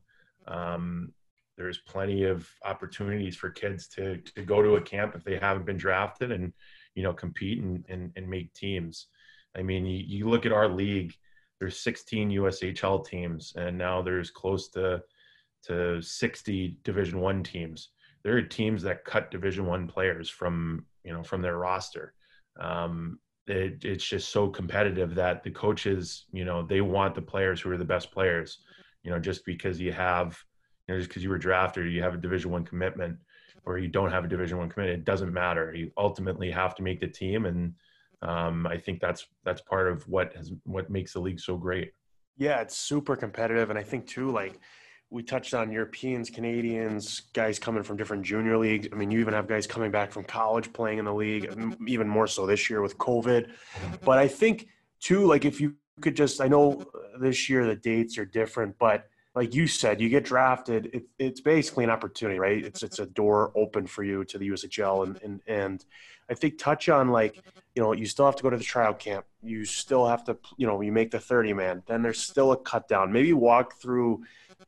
Um, 0.49 1.13
there's 1.59 1.79
plenty 1.79 2.25
of 2.25 2.49
opportunities 2.65 3.37
for 3.37 3.51
kids 3.51 3.87
to, 3.89 4.17
to 4.35 4.43
go 4.43 4.63
to 4.63 4.77
a 4.77 4.81
camp 4.81 5.15
if 5.15 5.25
they 5.25 5.37
haven't 5.37 5.67
been 5.67 5.77
drafted 5.77 6.33
and, 6.33 6.55
you 6.95 7.03
know, 7.03 7.13
compete 7.13 7.63
and, 7.63 7.85
and, 7.89 8.13
and 8.17 8.29
make 8.29 8.53
teams. 8.55 9.09
I 9.57 9.63
mean, 9.63 9.87
you, 9.87 10.05
you 10.07 10.29
look 10.29 10.47
at 10.47 10.53
our 10.53 10.69
league, 10.69 11.15
there's 11.59 11.81
16 11.81 12.31
USHL 12.31 13.07
teams 13.07 13.53
and 13.57 13.79
now 13.79 14.03
there's 14.03 14.31
close 14.31 14.69
to, 14.71 15.03
to 15.67 16.03
60 16.03 16.77
division 16.83 17.21
one 17.21 17.43
teams. 17.43 17.91
There 18.23 18.37
are 18.37 18.43
teams 18.43 18.83
that 18.83 19.05
cut 19.05 19.31
division 19.31 19.67
one 19.67 19.87
players 19.87 20.29
from, 20.29 20.87
you 21.05 21.13
know, 21.13 21.23
from 21.23 21.43
their 21.43 21.59
roster 21.59 22.15
um, 22.61 23.19
it, 23.47 23.85
it's 23.85 24.05
just 24.05 24.31
so 24.31 24.49
competitive 24.49 25.15
that 25.15 25.43
the 25.43 25.51
coaches, 25.51 26.27
you 26.33 26.45
know, 26.45 26.63
they 26.63 26.81
want 26.81 27.15
the 27.15 27.23
players 27.23 27.61
who 27.61 27.71
are 27.71 27.77
the 27.77 27.85
best 27.85 28.11
players. 28.11 28.59
You 29.03 29.11
know, 29.11 29.19
just 29.19 29.45
because 29.45 29.79
you 29.79 29.93
have, 29.93 30.39
you 30.87 30.95
know, 30.95 31.01
just 31.01 31.11
because 31.11 31.23
you 31.23 31.29
were 31.29 31.39
drafted, 31.39 31.93
you 31.93 32.03
have 32.03 32.15
a 32.15 32.19
Division 32.19 32.51
One 32.51 32.65
commitment, 32.65 33.19
or 33.67 33.79
you 33.79 33.89
don't 33.89 34.11
have 34.11 34.25
a 34.25 34.29
Division 34.29 34.59
One 34.59 34.69
commitment, 34.69 35.01
it 35.01 35.05
doesn't 35.05 35.33
matter. 35.33 35.75
You 35.75 35.91
ultimately 35.97 36.51
have 36.51 36.75
to 36.77 36.83
make 36.83 37.01
the 37.01 37.09
team, 37.09 37.47
and 37.47 37.75
um, 38.23 38.67
I 38.67 38.77
think 38.79 39.01
that's 39.01 39.27
that's 39.45 39.61
part 39.61 39.89
of 39.89 40.07
what 40.09 40.35
has 40.35 40.53
what 40.65 40.91
makes 40.91 41.13
the 41.13 41.21
league 41.21 41.41
so 41.41 41.57
great. 41.57 41.93
Yeah, 42.37 42.61
it's 42.61 42.77
super 42.77 43.17
competitive, 43.17 43.71
and 43.71 43.79
I 43.79 43.83
think 43.83 44.07
too, 44.07 44.31
like 44.31 44.59
we 45.11 45.23
touched 45.23 45.55
on 45.55 45.71
Europeans, 45.71 46.29
Canadians, 46.29 47.21
guys 47.33 47.59
coming 47.59 47.85
from 47.85 47.97
different 47.97 48.25
junior 48.25 48.59
leagues. 48.59 48.89
I 48.93 48.97
mean, 48.97 49.11
you 49.11 49.21
even 49.21 49.35
have 49.35 49.47
guys 49.47 49.67
coming 49.67 49.93
back 49.93 50.11
from 50.11 50.25
college 50.25 50.73
playing 50.73 50.99
in 50.99 51.05
the 51.05 51.15
league, 51.15 51.55
even 51.87 52.09
more 52.09 52.27
so 52.27 52.47
this 52.47 52.69
year 52.69 52.83
with 52.83 52.99
COVID. 52.99 53.51
But 54.05 54.19
I 54.19 54.27
think, 54.27 54.67
too, 54.99 55.25
like 55.27 55.45
if 55.45 55.61
you 55.61 55.77
could 56.01 56.17
just, 56.17 56.41
I 56.41 56.49
know 56.49 56.85
this 57.21 57.49
year 57.49 57.65
the 57.65 57.77
dates 57.77 58.19
are 58.19 58.25
different, 58.25 58.77
but 58.79 59.07
like 59.35 59.55
you 59.55 59.67
said, 59.67 60.01
you 60.01 60.09
get 60.09 60.25
drafted. 60.25 60.91
It, 60.93 61.05
it's 61.19 61.41
basically 61.41 61.85
an 61.85 61.91
opportunity, 61.91 62.39
right? 62.39 62.65
It's 62.65 62.83
it's 62.83 63.01
a 63.01 63.07
door 63.07 63.53
open 63.57 63.87
for 63.87 64.05
you 64.05 64.25
to 64.25 64.39
the 64.39 64.49
USHL, 64.49 65.05
and 65.05 65.21
and 65.23 65.41
and 65.47 65.85
I 66.31 66.35
think 66.35 66.59
touch 66.59 66.89
on 66.89 67.11
like 67.11 67.43
you 67.75 67.83
know 67.83 67.93
you 67.93 68.07
still 68.07 68.27
have 68.27 68.37
to 68.37 68.43
go 68.43 68.51
to 68.51 68.57
the 68.57 68.65
trial 68.65 68.95
camp. 68.95 69.27
You 69.43 69.65
still 69.65 70.07
have 70.07 70.25
to 70.25 70.39
you 70.57 70.67
know 70.67 70.81
you 70.81 70.93
make 70.93 71.11
the 71.11 71.21
thirty 71.21 71.53
man. 71.53 71.83
Then 71.87 72.03
there's 72.03 72.21
still 72.21 72.53
a 72.53 72.57
cut 72.57 72.89
down. 72.89 73.13
Maybe 73.13 73.33
walk 73.33 73.75
through 73.81 74.23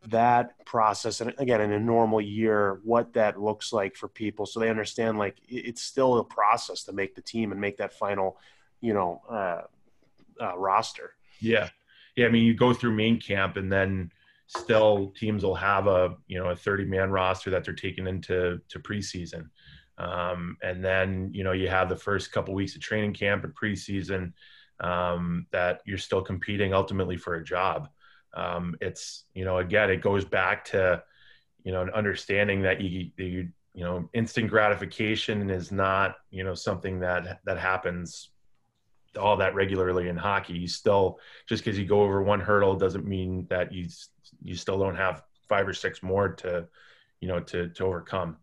that 0.09 0.64
process 0.64 1.21
and 1.21 1.35
again 1.39 1.61
in 1.61 1.73
a 1.73 1.81
normal 1.81 2.21
year 2.21 2.81
what 2.85 3.12
that 3.14 3.41
looks 3.41 3.73
like 3.73 3.97
for 3.97 4.09
people 4.09 4.47
so 4.47 4.61
they 4.61 4.69
understand 4.69 5.19
like 5.19 5.37
it's 5.49 5.83
still 5.83 6.19
a 6.19 6.25
process 6.25 6.85
to 6.85 6.93
make 6.93 7.14
the 7.14 7.23
team 7.23 7.51
and 7.51 7.61
make 7.61 7.79
that 7.79 7.93
final 7.93 8.39
you 8.81 8.95
know 8.95 9.21
uh, 9.29 9.62
uh, 10.41 10.57
roster 10.57 11.14
yeah 11.41 11.69
yeah 12.14 12.27
i 12.27 12.29
mean 12.29 12.45
you 12.45 12.55
go 12.55 12.73
through 12.73 12.93
main 12.93 13.19
camp 13.19 13.57
and 13.57 13.73
then 13.73 14.11
still 14.47 15.12
teams 15.16 15.44
will 15.44 15.55
have 15.55 15.86
a 15.86 16.16
you 16.26 16.38
know 16.38 16.51
a 16.51 16.57
30 16.57 16.84
man 16.84 17.11
roster 17.11 17.51
that 17.51 17.64
they're 17.64 17.74
taking 17.74 18.07
into 18.07 18.61
to 18.68 18.78
preseason. 18.78 19.49
Um, 19.99 20.59
and 20.62 20.84
then 20.84 21.30
you 21.32 21.42
know 21.44 21.53
you 21.53 21.68
have 21.68 21.88
the 21.88 21.97
first 21.97 22.32
couple 22.32 22.55
weeks 22.55 22.74
of 22.74 22.82
training 22.82 23.14
camp 23.14 23.44
and 23.44 23.55
preseason 23.55 24.32
um, 24.80 25.47
that 25.53 25.80
you're 25.86 25.99
still 25.99 26.22
competing 26.22 26.74
ultimately 26.74 27.16
for 27.16 27.36
a 27.36 27.44
job. 27.44 27.88
Um, 28.34 28.76
it's 28.80 29.24
you 29.34 29.44
know 29.44 29.59
again 29.59 29.90
it 29.90 30.03
goes 30.03 30.24
back 30.24 30.64
to 30.66 31.03
you 31.64 31.72
know 31.72 31.82
an 31.82 31.90
understanding 31.90 32.62
that 32.62 32.80
you 32.80 33.11
you 33.16 33.49
you 33.74 33.84
know 33.84 34.09
instant 34.14 34.49
gratification 34.49 35.51
is 35.51 35.72
not 35.72 36.16
you 36.30 36.44
know 36.44 36.55
something 36.55 37.01
that 37.01 37.40
that 37.44 37.59
happens 37.59 38.30
all 39.17 39.37
that 39.37 39.55
regularly 39.55 40.09
in 40.09 40.17
hockey 40.17 40.55
you 40.55 40.69
still 40.69 41.19
just 41.49 41.64
because 41.64 41.79
you 41.79 41.85
go 41.85 42.03
over 42.03 42.23
one 42.23 42.41
hurdle 42.41 42.77
doesn't 42.77 43.07
mean 43.07 43.47
that 43.49 43.73
you 43.73 43.89
you 44.43 44.55
still 44.55 44.79
don't 44.79 44.97
have 44.97 45.23
five 45.49 45.67
or 45.67 45.73
six 45.73 46.03
more 46.03 46.31
to 46.31 46.67
you 47.21 47.29
know 47.29 47.41
to 47.41 47.69
to 47.71 47.85
overcome. 47.85 48.37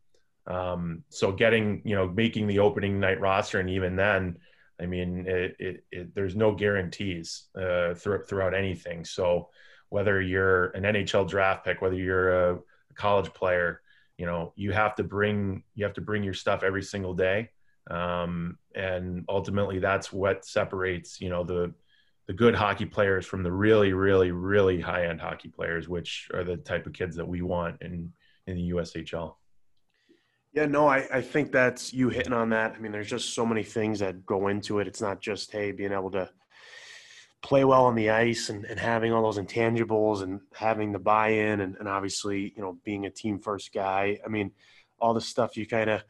Um, 0.46 1.04
so 1.10 1.32
getting 1.32 1.82
you 1.86 1.96
know 1.96 2.08
making 2.08 2.48
the 2.48 2.60
opening 2.60 3.00
night 3.00 3.20
roster 3.22 3.60
and 3.60 3.70
even 3.70 3.96
then 3.96 4.38
i 4.82 4.86
mean 4.86 5.26
it, 5.26 5.56
it, 5.60 5.84
it 5.92 6.16
there's 6.16 6.36
no 6.36 6.54
guarantees 6.54 7.44
uh, 7.56 7.94
throughout, 7.94 8.28
throughout 8.28 8.54
anything. 8.54 9.06
So 9.06 9.50
whether 9.90 10.20
you're 10.20 10.68
an 10.72 10.84
NHL 10.84 11.30
draft 11.30 11.64
pick, 11.64 11.82
whether 11.82 11.96
you're 11.96 12.52
a 12.52 12.60
college 12.96 13.32
player, 13.34 13.82
you 14.18 14.26
know, 14.26 14.52
you 14.56 14.72
have 14.72 14.96
to 14.96 15.04
bring 15.04 15.64
you 15.76 15.86
have 15.86 15.94
to 15.94 16.02
bring 16.02 16.24
your 16.24 16.34
stuff 16.34 16.64
every 16.64 16.84
single 16.84 17.14
day, 17.14 17.52
um, 17.90 18.58
and 18.76 19.26
ultimately 19.30 19.80
that's 19.80 20.12
what 20.12 20.46
separates 20.46 21.20
you 21.20 21.30
know 21.30 21.44
the 21.44 21.74
the 22.28 22.34
good 22.34 22.56
hockey 22.56 22.86
players 22.86 23.26
from 23.26 23.44
the 23.44 23.52
really, 23.52 23.92
really, 23.92 24.32
really 24.32 24.80
high 24.80 25.08
end 25.08 25.20
hockey 25.20 25.50
players, 25.50 25.90
which 25.90 26.30
are 26.34 26.44
the 26.44 26.56
type 26.58 26.86
of 26.88 26.94
kids 26.94 27.18
that 27.18 27.28
we 27.28 27.42
want 27.42 27.82
in 27.82 28.12
in 28.48 28.56
the 28.56 28.72
USHL. 28.72 29.36
Yeah, 30.54 30.68
no, 30.68 30.88
I, 30.88 31.08
I 31.12 31.22
think 31.22 31.52
that's 31.52 31.94
you 31.94 32.10
hitting 32.10 32.34
on 32.34 32.50
that. 32.50 32.76
I 32.76 32.80
mean, 32.80 32.92
there's 32.92 33.10
just 33.10 33.34
so 33.34 33.46
many 33.46 33.64
things 33.64 34.00
that 34.00 34.26
go 34.26 34.50
into 34.50 34.80
it. 34.80 34.88
It's 34.88 35.02
not 35.02 35.20
just 35.20 35.52
hey 35.52 35.72
being 35.72 35.92
able 35.92 36.12
to 36.12 36.30
play 37.42 37.66
well 37.66 37.86
on 37.86 37.96
the 37.96 38.10
ice 38.10 38.50
and, 38.50 38.64
and 38.66 38.80
having 38.80 39.12
all 39.12 39.22
those 39.22 39.38
intangibles 39.38 40.22
and 40.24 40.40
having 40.54 40.94
the 40.94 41.00
buy-in 41.00 41.60
and, 41.60 41.76
and 41.76 41.90
obviously 41.90 42.54
you 42.56 42.62
know 42.62 42.78
being 42.86 43.06
a 43.06 43.10
team 43.10 43.38
first 43.38 43.74
guy 43.74 44.18
i 44.26 44.30
mean 44.30 44.50
all 44.98 45.14
the 45.14 45.20
stuff 45.20 45.58
you 45.58 45.68
kind 45.68 45.90
of 45.90 46.02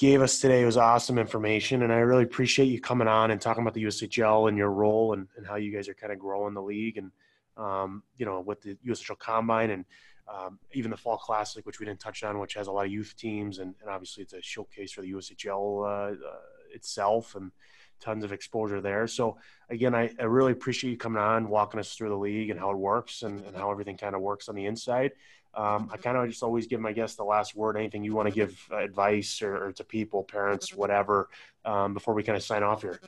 gave 0.00 0.22
us 0.22 0.40
today 0.40 0.64
was 0.64 0.78
awesome 0.78 1.18
information 1.18 1.82
and 1.82 1.92
i 1.92 1.96
really 1.96 2.22
appreciate 2.22 2.64
you 2.64 2.80
coming 2.80 3.06
on 3.06 3.30
and 3.30 3.38
talking 3.38 3.60
about 3.60 3.74
the 3.74 3.84
ushl 3.84 4.48
and 4.48 4.56
your 4.56 4.70
role 4.70 5.12
and, 5.12 5.28
and 5.36 5.46
how 5.46 5.56
you 5.56 5.70
guys 5.70 5.90
are 5.90 5.94
kind 5.94 6.10
of 6.10 6.18
growing 6.18 6.54
the 6.54 6.62
league 6.62 6.96
and 6.96 7.12
um, 7.58 8.02
you 8.16 8.24
know 8.24 8.40
with 8.40 8.62
the 8.62 8.78
ushl 8.88 9.18
combine 9.18 9.68
and 9.68 9.84
um, 10.26 10.58
even 10.72 10.90
the 10.90 10.96
fall 10.96 11.18
classic 11.18 11.66
which 11.66 11.80
we 11.80 11.84
didn't 11.84 12.00
touch 12.00 12.22
on 12.22 12.38
which 12.38 12.54
has 12.54 12.66
a 12.66 12.72
lot 12.72 12.86
of 12.86 12.90
youth 12.90 13.14
teams 13.18 13.58
and, 13.58 13.74
and 13.82 13.90
obviously 13.90 14.22
it's 14.22 14.32
a 14.32 14.40
showcase 14.40 14.90
for 14.90 15.02
the 15.02 15.12
ushl 15.12 15.84
uh, 15.84 16.14
uh, 16.14 16.38
itself 16.72 17.34
and 17.34 17.52
tons 18.00 18.24
of 18.24 18.32
exposure 18.32 18.80
there. 18.80 19.06
So 19.06 19.38
again, 19.68 19.94
I, 19.94 20.10
I, 20.18 20.24
really 20.24 20.52
appreciate 20.52 20.90
you 20.90 20.96
coming 20.96 21.22
on, 21.22 21.48
walking 21.48 21.78
us 21.78 21.94
through 21.94 22.08
the 22.08 22.16
league 22.16 22.50
and 22.50 22.58
how 22.58 22.70
it 22.70 22.76
works 22.76 23.22
and, 23.22 23.44
and 23.44 23.56
how 23.56 23.70
everything 23.70 23.96
kind 23.96 24.14
of 24.14 24.20
works 24.20 24.48
on 24.48 24.54
the 24.54 24.66
inside. 24.66 25.12
Um, 25.54 25.90
I 25.92 25.96
kind 25.96 26.16
of 26.16 26.28
just 26.28 26.42
always 26.42 26.66
give 26.66 26.80
my 26.80 26.92
guests 26.92 27.16
the 27.16 27.24
last 27.24 27.56
word. 27.56 27.76
Anything 27.76 28.04
you 28.04 28.14
want 28.14 28.28
to 28.28 28.34
give 28.34 28.56
advice 28.72 29.42
or, 29.42 29.66
or 29.66 29.72
to 29.72 29.84
people, 29.84 30.22
parents, 30.22 30.74
whatever, 30.74 31.28
um, 31.64 31.92
before 31.94 32.14
we 32.14 32.22
kind 32.22 32.36
of 32.36 32.42
sign 32.42 32.62
off 32.62 32.82
here. 32.82 33.00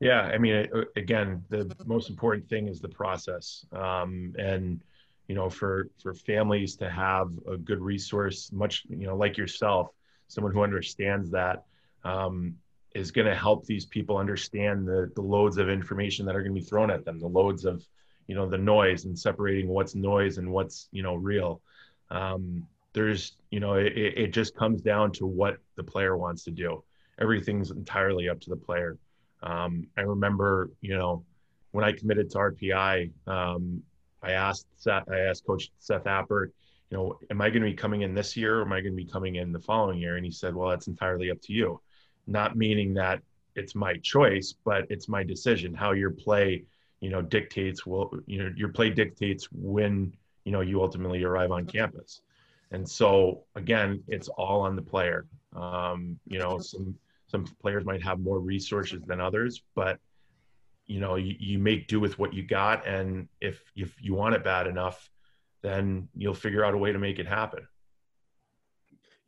Yeah, 0.00 0.22
I 0.22 0.38
mean, 0.38 0.68
again, 0.96 1.44
the 1.48 1.72
most 1.86 2.10
important 2.10 2.48
thing 2.48 2.66
is 2.66 2.80
the 2.80 2.88
process, 2.88 3.64
um, 3.70 4.34
and 4.36 4.82
you 5.28 5.36
know, 5.36 5.48
for 5.48 5.90
for 6.02 6.12
families 6.12 6.74
to 6.76 6.90
have 6.90 7.30
a 7.48 7.56
good 7.56 7.80
resource, 7.80 8.50
much 8.50 8.82
you 8.88 9.06
know, 9.06 9.16
like 9.16 9.38
yourself, 9.38 9.90
someone 10.26 10.52
who 10.52 10.62
understands 10.62 11.30
that. 11.30 11.64
Um, 12.02 12.56
is 12.94 13.10
going 13.10 13.26
to 13.26 13.34
help 13.34 13.64
these 13.64 13.86
people 13.86 14.16
understand 14.16 14.86
the, 14.86 15.10
the 15.14 15.22
loads 15.22 15.58
of 15.58 15.68
information 15.68 16.26
that 16.26 16.36
are 16.36 16.42
going 16.42 16.54
to 16.54 16.60
be 16.60 16.66
thrown 16.66 16.90
at 16.90 17.04
them, 17.04 17.18
the 17.18 17.26
loads 17.26 17.64
of, 17.64 17.86
you 18.26 18.34
know, 18.34 18.48
the 18.48 18.58
noise 18.58 19.04
and 19.04 19.18
separating 19.18 19.68
what's 19.68 19.94
noise 19.94 20.38
and 20.38 20.50
what's, 20.50 20.88
you 20.92 21.02
know, 21.02 21.14
real. 21.14 21.60
Um, 22.10 22.66
there's, 22.92 23.36
you 23.50 23.60
know, 23.60 23.74
it, 23.74 23.92
it 23.96 24.32
just 24.32 24.54
comes 24.54 24.82
down 24.82 25.12
to 25.12 25.26
what 25.26 25.56
the 25.76 25.82
player 25.82 26.16
wants 26.16 26.44
to 26.44 26.50
do. 26.50 26.84
Everything's 27.20 27.70
entirely 27.70 28.28
up 28.28 28.40
to 28.40 28.50
the 28.50 28.56
player. 28.56 28.98
Um, 29.42 29.86
I 29.96 30.02
remember, 30.02 30.70
you 30.80 30.96
know, 30.96 31.24
when 31.72 31.84
I 31.84 31.92
committed 31.92 32.30
to 32.30 32.38
RPI, 32.38 33.10
um, 33.26 33.82
I 34.22 34.32
asked 34.32 34.66
Seth, 34.76 35.10
I 35.10 35.20
asked 35.20 35.46
Coach 35.46 35.70
Seth 35.78 36.04
Appert, 36.04 36.50
you 36.90 36.98
know, 36.98 37.18
am 37.30 37.40
I 37.40 37.48
going 37.48 37.62
to 37.62 37.70
be 37.70 37.74
coming 37.74 38.02
in 38.02 38.14
this 38.14 38.36
year 38.36 38.58
or 38.58 38.62
am 38.62 38.72
I 38.72 38.80
going 38.80 38.92
to 38.92 39.04
be 39.04 39.10
coming 39.10 39.36
in 39.36 39.50
the 39.50 39.58
following 39.58 39.98
year? 39.98 40.16
And 40.16 40.24
he 40.24 40.30
said, 40.30 40.54
well, 40.54 40.68
that's 40.68 40.86
entirely 40.86 41.30
up 41.30 41.40
to 41.42 41.52
you 41.52 41.80
not 42.26 42.56
meaning 42.56 42.94
that 42.94 43.22
it's 43.54 43.74
my 43.74 43.94
choice, 43.98 44.54
but 44.64 44.86
it's 44.90 45.08
my 45.08 45.22
decision. 45.22 45.74
How 45.74 45.92
your 45.92 46.10
play, 46.10 46.64
you 47.00 47.10
know, 47.10 47.22
dictates 47.22 47.84
will 47.86 48.12
you 48.26 48.42
know 48.42 48.52
your 48.56 48.70
play 48.70 48.90
dictates 48.90 49.48
when 49.52 50.14
you 50.44 50.52
know 50.52 50.60
you 50.60 50.80
ultimately 50.80 51.22
arrive 51.24 51.52
on 51.52 51.66
campus. 51.66 52.22
And 52.70 52.88
so 52.88 53.44
again, 53.54 54.02
it's 54.08 54.28
all 54.28 54.62
on 54.62 54.76
the 54.76 54.82
player. 54.82 55.26
Um, 55.54 56.18
you 56.26 56.38
know, 56.38 56.58
some 56.58 56.94
some 57.26 57.44
players 57.60 57.84
might 57.84 58.02
have 58.02 58.20
more 58.20 58.38
resources 58.38 59.02
than 59.06 59.20
others, 59.20 59.62
but 59.74 59.98
you 60.86 61.00
know, 61.00 61.16
you, 61.16 61.36
you 61.38 61.58
make 61.58 61.86
do 61.86 62.00
with 62.00 62.18
what 62.18 62.34
you 62.34 62.42
got, 62.42 62.86
and 62.86 63.28
if 63.40 63.62
if 63.76 63.94
you 64.00 64.14
want 64.14 64.34
it 64.34 64.44
bad 64.44 64.66
enough, 64.66 65.10
then 65.62 66.08
you'll 66.16 66.34
figure 66.34 66.64
out 66.64 66.74
a 66.74 66.78
way 66.78 66.92
to 66.92 66.98
make 66.98 67.18
it 67.18 67.26
happen. 67.26 67.66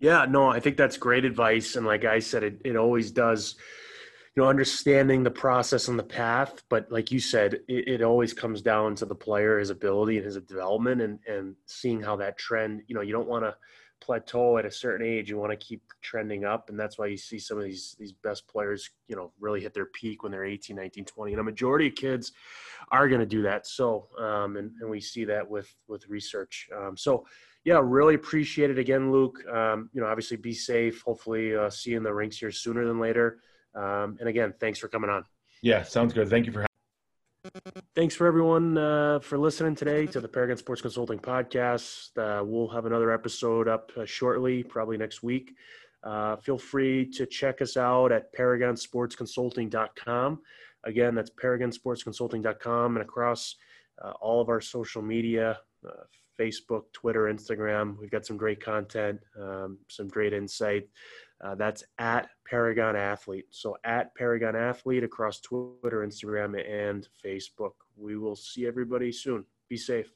Yeah, 0.05 0.27
no, 0.29 0.51
I 0.51 0.61
think 0.61 0.77
that's 0.77 0.99
great 0.99 1.25
advice. 1.25 1.77
And 1.77 1.87
like 1.87 2.05
I 2.05 2.19
said, 2.19 2.43
it, 2.43 2.61
it 2.63 2.77
always 2.77 3.11
does, 3.11 3.57
you 4.37 4.43
know, 4.43 4.51
understanding 4.51 5.23
the 5.23 5.31
process 5.31 5.89
and 5.89 5.99
the 5.99 6.03
path. 6.03 6.63
But 6.69 6.93
like 6.93 7.11
you 7.11 7.19
said, 7.19 7.55
it, 7.69 7.89
it 7.89 8.03
always 8.03 8.35
comes 8.35 8.61
down 8.61 8.97
to 8.97 9.07
the 9.07 9.15
player, 9.15 9.59
his 9.59 9.71
ability 9.71 10.19
and 10.19 10.27
his 10.27 10.37
development 10.37 11.01
and, 11.01 11.21
and 11.27 11.57
seeing 11.65 12.03
how 12.03 12.17
that 12.17 12.37
trend, 12.37 12.83
you 12.87 12.95
know, 12.95 13.01
you 13.01 13.15
don't 13.15 13.27
want 13.27 13.45
to 13.45 13.57
plateau 14.03 14.59
at 14.59 14.67
a 14.67 14.71
certain 14.71 15.07
age. 15.07 15.31
You 15.31 15.39
want 15.39 15.53
to 15.53 15.67
keep 15.67 15.83
trending 16.03 16.45
up. 16.45 16.69
And 16.69 16.79
that's 16.79 16.99
why 16.99 17.07
you 17.07 17.17
see 17.17 17.39
some 17.39 17.57
of 17.57 17.65
these, 17.65 17.97
these 17.99 18.13
best 18.13 18.47
players, 18.47 18.91
you 19.09 19.17
know, 19.17 19.33
really 19.41 19.63
hit 19.63 19.73
their 19.73 19.87
peak 19.87 20.23
when 20.23 20.33
they're 20.33 20.45
18, 20.45 20.77
19, 20.77 21.07
20. 21.07 21.33
And 21.33 21.41
a 21.41 21.45
majority 21.45 21.87
of 21.87 21.95
kids 21.95 22.33
are 22.91 23.09
going 23.09 23.21
to 23.21 23.27
do 23.27 23.41
that. 23.41 23.67
So, 23.67 24.09
um, 24.19 24.59
and, 24.59 24.71
and 24.83 24.91
we 24.91 25.01
see 25.01 25.25
that 25.25 25.49
with, 25.49 25.75
with 25.89 26.07
research. 26.11 26.69
Um, 26.77 26.95
so, 26.95 27.25
yeah, 27.65 27.81
really 27.83 28.15
appreciate 28.15 28.71
it 28.71 28.79
again, 28.79 29.11
Luke. 29.11 29.43
Um, 29.49 29.91
you 29.93 30.01
know, 30.01 30.07
obviously 30.07 30.37
be 30.37 30.53
safe. 30.53 31.03
Hopefully, 31.03 31.57
uh, 31.57 31.71
see 31.71 31.91
you 31.91 31.97
in 31.97 32.03
the 32.03 32.13
rinks 32.13 32.37
here 32.37 32.51
sooner 32.51 32.87
than 32.87 33.01
later. 33.01 33.39
Um, 33.75 34.19
and 34.21 34.29
again, 34.29 34.53
thanks 34.61 34.79
for 34.79 34.89
coming 34.89 35.11
on. 35.11 35.25
Yeah, 35.63 35.83
sounds 35.83 36.13
good. 36.13 36.29
Thank 36.29 36.47
you 36.47 36.53
for. 36.53 36.67
Thanks 37.95 38.17
for 38.17 38.27
everyone 38.27 38.79
uh, 38.79 39.21
for 39.21 39.39
listening 39.39 39.75
today 39.75 40.07
to 40.07 40.21
the 40.21 40.29
Paragon 40.29 40.57
Sports 40.57 40.83
Consulting 40.83 41.19
podcast. 41.19 42.17
Uh, 42.19 42.45
we'll 42.45 42.69
have 42.69 42.87
another 42.87 43.13
episode 43.13 43.69
up 43.69 43.93
uh, 43.97 44.05
shortly, 44.05 44.63
probably 44.63 44.97
next 44.97 45.23
week. 45.23 45.55
Uh, 46.03 46.37
feel 46.37 46.59
free 46.59 47.11
to 47.13 47.27
check 47.27 47.63
us 47.63 47.77
out 47.77 48.13
at 48.13 48.35
paragonsportsconsulting.com. 48.35 50.41
Again, 50.85 51.15
that's 51.15 51.31
paragonsportsconsulting.com 51.31 52.97
and 52.97 53.03
across 53.03 53.57
uh, 54.03 54.13
all 54.21 54.41
of 54.41 54.49
our 54.49 54.61
social 54.61 55.03
media 55.03 55.59
uh, 55.87 56.05
Facebook, 56.39 56.85
Twitter, 56.93 57.25
Instagram. 57.25 57.99
We've 57.99 58.11
got 58.11 58.27
some 58.27 58.37
great 58.37 58.63
content, 58.63 59.21
um, 59.41 59.79
some 59.89 60.09
great 60.09 60.33
insight. 60.33 60.89
Uh, 61.45 61.55
that's 61.55 61.83
at 61.99 62.29
Paragon 62.49 62.97
Athlete. 62.97 63.47
So 63.51 63.77
at 63.85 64.15
Paragon 64.15 64.57
Athlete 64.57 65.05
across 65.05 65.41
Twitter, 65.41 66.07
Instagram, 66.07 66.59
and 66.69 67.07
Facebook. 67.25 67.73
We 67.97 68.17
will 68.17 68.37
see 68.37 68.67
everybody 68.67 69.13
soon. 69.13 69.45
Be 69.69 69.77
safe. 69.77 70.11